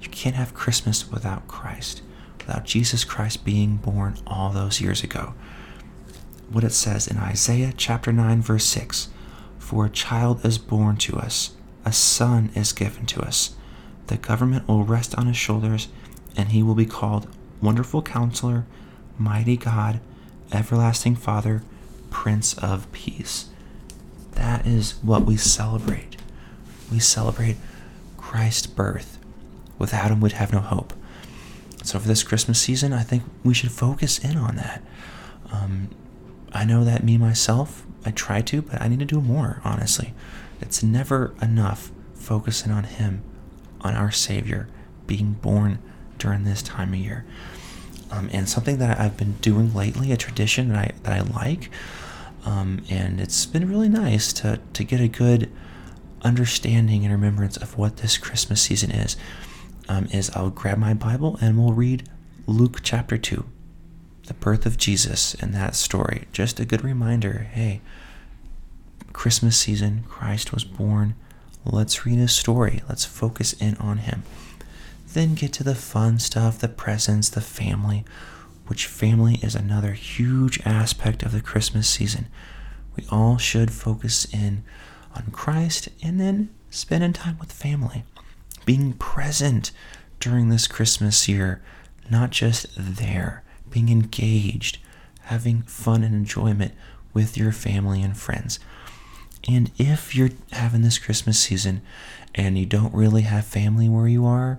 You 0.00 0.08
can't 0.08 0.36
have 0.36 0.54
Christmas 0.54 1.10
without 1.10 1.46
Christ, 1.46 2.02
without 2.38 2.64
Jesus 2.64 3.04
Christ 3.04 3.44
being 3.44 3.76
born 3.76 4.16
all 4.26 4.50
those 4.50 4.80
years 4.80 5.04
ago 5.04 5.34
what 6.50 6.64
it 6.64 6.72
says 6.72 7.06
in 7.06 7.16
Isaiah 7.16 7.72
chapter 7.76 8.12
9, 8.12 8.42
verse 8.42 8.64
6 8.64 9.08
For 9.58 9.86
a 9.86 9.90
child 9.90 10.44
is 10.44 10.58
born 10.58 10.96
to 10.98 11.16
us, 11.16 11.54
a 11.84 11.92
son 11.92 12.50
is 12.54 12.72
given 12.72 13.06
to 13.06 13.20
us. 13.20 13.54
The 14.08 14.16
government 14.16 14.66
will 14.66 14.84
rest 14.84 15.14
on 15.16 15.26
his 15.26 15.36
shoulders, 15.36 15.88
and 16.36 16.48
he 16.48 16.62
will 16.62 16.74
be 16.74 16.86
called 16.86 17.28
Wonderful 17.62 18.02
Counselor, 18.02 18.66
Mighty 19.16 19.56
God, 19.56 20.00
Everlasting 20.52 21.14
Father, 21.14 21.62
Prince 22.10 22.58
of 22.58 22.90
Peace. 22.90 23.50
That 24.32 24.66
is 24.66 24.94
what 25.02 25.24
we 25.24 25.36
celebrate. 25.36 26.16
We 26.90 26.98
celebrate 26.98 27.56
Christ's 28.16 28.66
birth. 28.66 29.18
Without 29.78 30.10
him, 30.10 30.20
we'd 30.20 30.32
have 30.32 30.52
no 30.52 30.60
hope. 30.60 30.92
So, 31.82 31.98
for 31.98 32.06
this 32.06 32.22
Christmas 32.22 32.60
season, 32.60 32.92
I 32.92 33.02
think 33.02 33.22
we 33.42 33.54
should 33.54 33.70
focus 33.72 34.18
in 34.18 34.36
on 34.36 34.56
that. 34.56 34.82
Um, 35.50 35.88
I 36.52 36.64
know 36.64 36.84
that 36.84 37.02
me 37.02 37.16
myself, 37.16 37.86
I 38.04 38.10
try 38.10 38.42
to, 38.42 38.62
but 38.62 38.80
I 38.80 38.88
need 38.88 38.98
to 38.98 39.04
do 39.04 39.20
more, 39.20 39.60
honestly. 39.64 40.14
It's 40.60 40.82
never 40.82 41.34
enough 41.40 41.90
focusing 42.14 42.72
on 42.72 42.84
Him, 42.84 43.22
on 43.80 43.94
our 43.94 44.10
Savior 44.10 44.68
being 45.06 45.32
born 45.32 45.78
during 46.18 46.44
this 46.44 46.62
time 46.62 46.92
of 46.92 47.00
year. 47.00 47.24
Um, 48.10 48.28
and 48.32 48.48
something 48.48 48.78
that 48.78 48.98
I've 48.98 49.16
been 49.16 49.32
doing 49.40 49.72
lately, 49.72 50.12
a 50.12 50.16
tradition 50.16 50.68
that 50.70 50.78
I, 50.78 50.92
that 51.02 51.12
I 51.12 51.20
like, 51.20 51.70
um, 52.44 52.82
and 52.90 53.20
it's 53.20 53.46
been 53.46 53.68
really 53.68 53.88
nice 53.88 54.32
to, 54.34 54.60
to 54.72 54.84
get 54.84 55.00
a 55.00 55.08
good 55.08 55.50
understanding 56.22 57.04
and 57.04 57.12
remembrance 57.12 57.56
of 57.56 57.76
what 57.76 57.98
this 57.98 58.18
Christmas 58.18 58.62
season 58.62 58.90
is, 58.90 59.16
um, 59.88 60.06
is 60.12 60.30
I'll 60.30 60.50
grab 60.50 60.78
my 60.78 60.94
Bible 60.94 61.38
and 61.40 61.58
we'll 61.58 61.72
read 61.72 62.08
Luke 62.46 62.80
chapter 62.82 63.18
2 63.18 63.44
the 64.30 64.34
birth 64.34 64.64
of 64.64 64.76
Jesus 64.76 65.34
and 65.34 65.52
that 65.52 65.74
story. 65.74 66.28
Just 66.30 66.60
a 66.60 66.64
good 66.64 66.84
reminder 66.84 67.48
hey, 67.52 67.80
Christmas 69.12 69.56
season, 69.56 70.04
Christ 70.08 70.52
was 70.52 70.62
born. 70.62 71.16
Let's 71.64 72.06
read 72.06 72.20
his 72.20 72.30
story. 72.30 72.80
Let's 72.88 73.04
focus 73.04 73.54
in 73.54 73.76
on 73.78 73.98
him. 73.98 74.22
Then 75.12 75.34
get 75.34 75.52
to 75.54 75.64
the 75.64 75.74
fun 75.74 76.20
stuff, 76.20 76.60
the 76.60 76.68
presents, 76.68 77.28
the 77.28 77.40
family, 77.40 78.04
which 78.68 78.86
family 78.86 79.40
is 79.42 79.56
another 79.56 79.94
huge 79.94 80.60
aspect 80.64 81.24
of 81.24 81.32
the 81.32 81.40
Christmas 81.40 81.88
season. 81.88 82.28
We 82.96 83.04
all 83.10 83.36
should 83.36 83.72
focus 83.72 84.26
in 84.32 84.62
on 85.14 85.30
Christ 85.32 85.88
and 86.02 86.20
then 86.20 86.50
spending 86.70 87.12
time 87.12 87.38
with 87.38 87.52
family, 87.52 88.04
being 88.64 88.92
present 88.94 89.72
during 90.18 90.48
this 90.48 90.66
Christmas 90.66 91.28
year, 91.28 91.62
not 92.10 92.30
just 92.30 92.66
there 92.76 93.42
being 93.70 93.88
engaged, 93.88 94.78
having 95.22 95.62
fun 95.62 96.02
and 96.02 96.14
enjoyment 96.14 96.72
with 97.14 97.36
your 97.36 97.52
family 97.52 98.02
and 98.02 98.16
friends. 98.16 98.58
And 99.48 99.70
if 99.78 100.14
you're 100.14 100.30
having 100.52 100.82
this 100.82 100.98
Christmas 100.98 101.38
season 101.38 101.82
and 102.34 102.58
you 102.58 102.66
don't 102.66 102.94
really 102.94 103.22
have 103.22 103.44
family 103.44 103.88
where 103.88 104.08
you 104.08 104.26
are, 104.26 104.58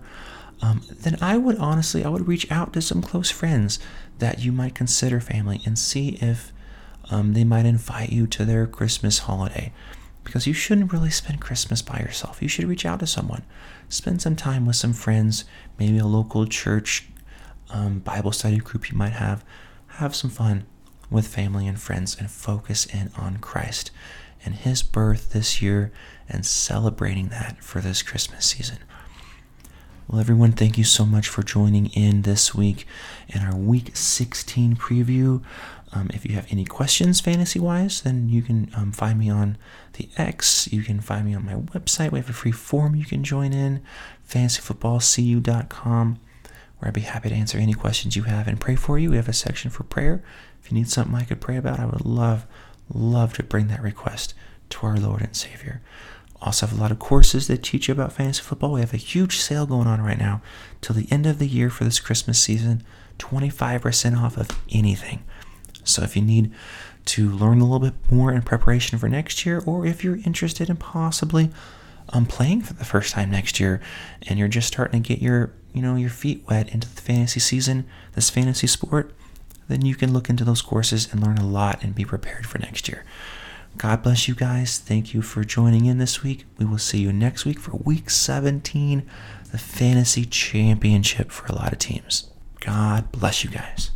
um, 0.61 0.81
then 0.89 1.17
I 1.21 1.37
would 1.37 1.57
honestly, 1.57 2.03
I 2.03 2.09
would 2.09 2.27
reach 2.27 2.49
out 2.51 2.73
to 2.73 2.81
some 2.81 3.01
close 3.01 3.29
friends 3.29 3.79
that 4.19 4.39
you 4.39 4.51
might 4.51 4.75
consider 4.75 5.19
family 5.19 5.61
and 5.65 5.77
see 5.77 6.17
if 6.21 6.51
um, 7.09 7.33
they 7.33 7.43
might 7.43 7.65
invite 7.65 8.11
you 8.11 8.27
to 8.27 8.45
their 8.45 8.67
Christmas 8.67 9.19
holiday. 9.19 9.73
Because 10.23 10.45
you 10.47 10.53
shouldn't 10.53 10.93
really 10.93 11.09
spend 11.09 11.41
Christmas 11.41 11.81
by 11.81 11.99
yourself. 11.99 12.41
You 12.41 12.47
should 12.47 12.65
reach 12.65 12.85
out 12.85 12.99
to 12.99 13.07
someone. 13.07 13.43
Spend 13.89 14.21
some 14.21 14.35
time 14.35 14.65
with 14.65 14.75
some 14.75 14.93
friends, 14.93 15.45
maybe 15.79 15.97
a 15.97 16.05
local 16.05 16.45
church 16.45 17.07
um, 17.69 17.99
Bible 17.99 18.31
study 18.31 18.57
group 18.57 18.91
you 18.91 18.97
might 18.97 19.13
have. 19.13 19.43
Have 19.97 20.15
some 20.15 20.29
fun. 20.29 20.65
with 21.09 21.27
family 21.27 21.67
and 21.67 21.77
friends 21.79 22.15
and 22.17 22.31
focus 22.31 22.85
in 22.85 23.11
on 23.17 23.37
Christ 23.37 23.91
and 24.45 24.55
His 24.55 24.81
birth 24.81 25.31
this 25.33 25.61
year 25.61 25.91
and 26.29 26.45
celebrating 26.45 27.27
that 27.29 27.61
for 27.63 27.81
this 27.81 28.01
Christmas 28.01 28.45
season. 28.45 28.77
Well, 30.07 30.19
everyone, 30.21 30.53
thank 30.53 30.77
you 30.77 30.83
so 30.83 31.05
much 31.05 31.27
for 31.27 31.43
joining 31.43 31.87
in 31.87 32.21
this 32.23 32.53
week 32.55 32.85
in 33.29 33.41
our 33.41 33.55
Week 33.55 33.95
16 33.95 34.75
preview. 34.75 35.41
Um, 35.93 36.09
if 36.13 36.25
you 36.25 36.35
have 36.35 36.47
any 36.49 36.63
questions 36.63 37.19
fantasy 37.19 37.59
wise, 37.59 38.01
then 38.01 38.29
you 38.29 38.41
can 38.41 38.71
um, 38.75 38.91
find 38.91 39.19
me 39.19 39.29
on 39.29 39.57
the 39.93 40.07
X. 40.17 40.71
You 40.71 40.83
can 40.83 41.01
find 41.01 41.25
me 41.25 41.33
on 41.33 41.45
my 41.45 41.55
website. 41.55 42.11
We 42.11 42.19
have 42.19 42.29
a 42.29 42.33
free 42.33 42.51
form 42.51 42.95
you 42.95 43.05
can 43.05 43.23
join 43.23 43.51
in, 43.51 43.81
fantasyfootballcu.com, 44.29 46.19
where 46.79 46.87
I'd 46.87 46.93
be 46.93 47.01
happy 47.01 47.29
to 47.29 47.35
answer 47.35 47.57
any 47.57 47.73
questions 47.73 48.15
you 48.15 48.23
have 48.23 48.47
and 48.47 48.59
pray 48.59 48.75
for 48.75 48.97
you. 48.97 49.09
We 49.09 49.17
have 49.17 49.27
a 49.27 49.33
section 49.33 49.69
for 49.69 49.83
prayer. 49.83 50.23
If 50.63 50.71
you 50.71 50.77
need 50.77 50.89
something 50.89 51.15
I 51.15 51.25
could 51.25 51.41
pray 51.41 51.57
about, 51.57 51.79
I 51.79 51.85
would 51.85 52.05
love, 52.05 52.45
love 52.93 53.33
to 53.33 53.43
bring 53.43 53.67
that 53.67 53.81
request 53.81 54.33
to 54.69 54.87
our 54.87 54.97
Lord 54.97 55.21
and 55.21 55.35
Savior. 55.35 55.81
Also, 56.41 56.65
have 56.65 56.77
a 56.77 56.81
lot 56.81 56.91
of 56.91 56.99
courses 56.99 57.47
that 57.47 57.61
teach 57.61 57.87
you 57.87 57.91
about 57.91 58.13
fantasy 58.13 58.41
football. 58.41 58.71
We 58.73 58.79
have 58.79 58.93
a 58.93 58.97
huge 58.97 59.37
sale 59.37 59.67
going 59.67 59.87
on 59.87 60.01
right 60.01 60.17
now 60.17 60.41
till 60.79 60.95
the 60.95 61.07
end 61.11 61.27
of 61.27 61.37
the 61.37 61.47
year 61.47 61.69
for 61.69 61.83
this 61.83 61.99
Christmas 61.99 62.39
season 62.39 62.83
25% 63.19 64.17
off 64.17 64.37
of 64.37 64.49
anything. 64.71 65.23
So 65.83 66.03
if 66.03 66.15
you 66.15 66.21
need 66.21 66.51
to 67.05 67.29
learn 67.29 67.59
a 67.59 67.65
little 67.65 67.79
bit 67.79 68.11
more 68.11 68.31
in 68.31 68.41
preparation 68.41 68.97
for 68.97 69.09
next 69.09 69.45
year, 69.45 69.61
or 69.65 69.85
if 69.85 70.03
you're 70.03 70.17
interested 70.17 70.69
in 70.69 70.77
possibly 70.77 71.49
um, 72.09 72.25
playing 72.25 72.61
for 72.61 72.73
the 72.73 72.85
first 72.85 73.13
time 73.13 73.31
next 73.31 73.59
year, 73.59 73.81
and 74.27 74.37
you're 74.37 74.47
just 74.47 74.67
starting 74.67 75.01
to 75.01 75.07
get 75.07 75.21
your 75.21 75.53
you 75.73 75.81
know 75.81 75.95
your 75.95 76.09
feet 76.09 76.43
wet 76.49 76.73
into 76.73 76.93
the 76.93 77.01
fantasy 77.01 77.39
season, 77.39 77.85
this 78.13 78.29
fantasy 78.29 78.67
sport, 78.67 79.13
then 79.67 79.85
you 79.85 79.95
can 79.95 80.13
look 80.13 80.29
into 80.29 80.43
those 80.43 80.61
courses 80.61 81.11
and 81.11 81.21
learn 81.21 81.37
a 81.37 81.47
lot 81.47 81.83
and 81.83 81.95
be 81.95 82.05
prepared 82.05 82.45
for 82.45 82.59
next 82.59 82.87
year. 82.87 83.05
God 83.77 84.03
bless 84.03 84.27
you 84.27 84.35
guys. 84.35 84.77
Thank 84.77 85.13
you 85.13 85.21
for 85.21 85.43
joining 85.43 85.85
in 85.85 85.97
this 85.97 86.21
week. 86.21 86.45
We 86.57 86.65
will 86.65 86.77
see 86.77 86.99
you 86.99 87.13
next 87.13 87.45
week 87.45 87.57
for 87.57 87.77
week 87.77 88.09
17, 88.09 89.09
the 89.51 89.57
fantasy 89.57 90.25
championship 90.25 91.31
for 91.31 91.45
a 91.45 91.55
lot 91.55 91.71
of 91.71 91.79
teams. 91.79 92.29
God 92.59 93.11
bless 93.11 93.43
you 93.43 93.49
guys. 93.49 93.91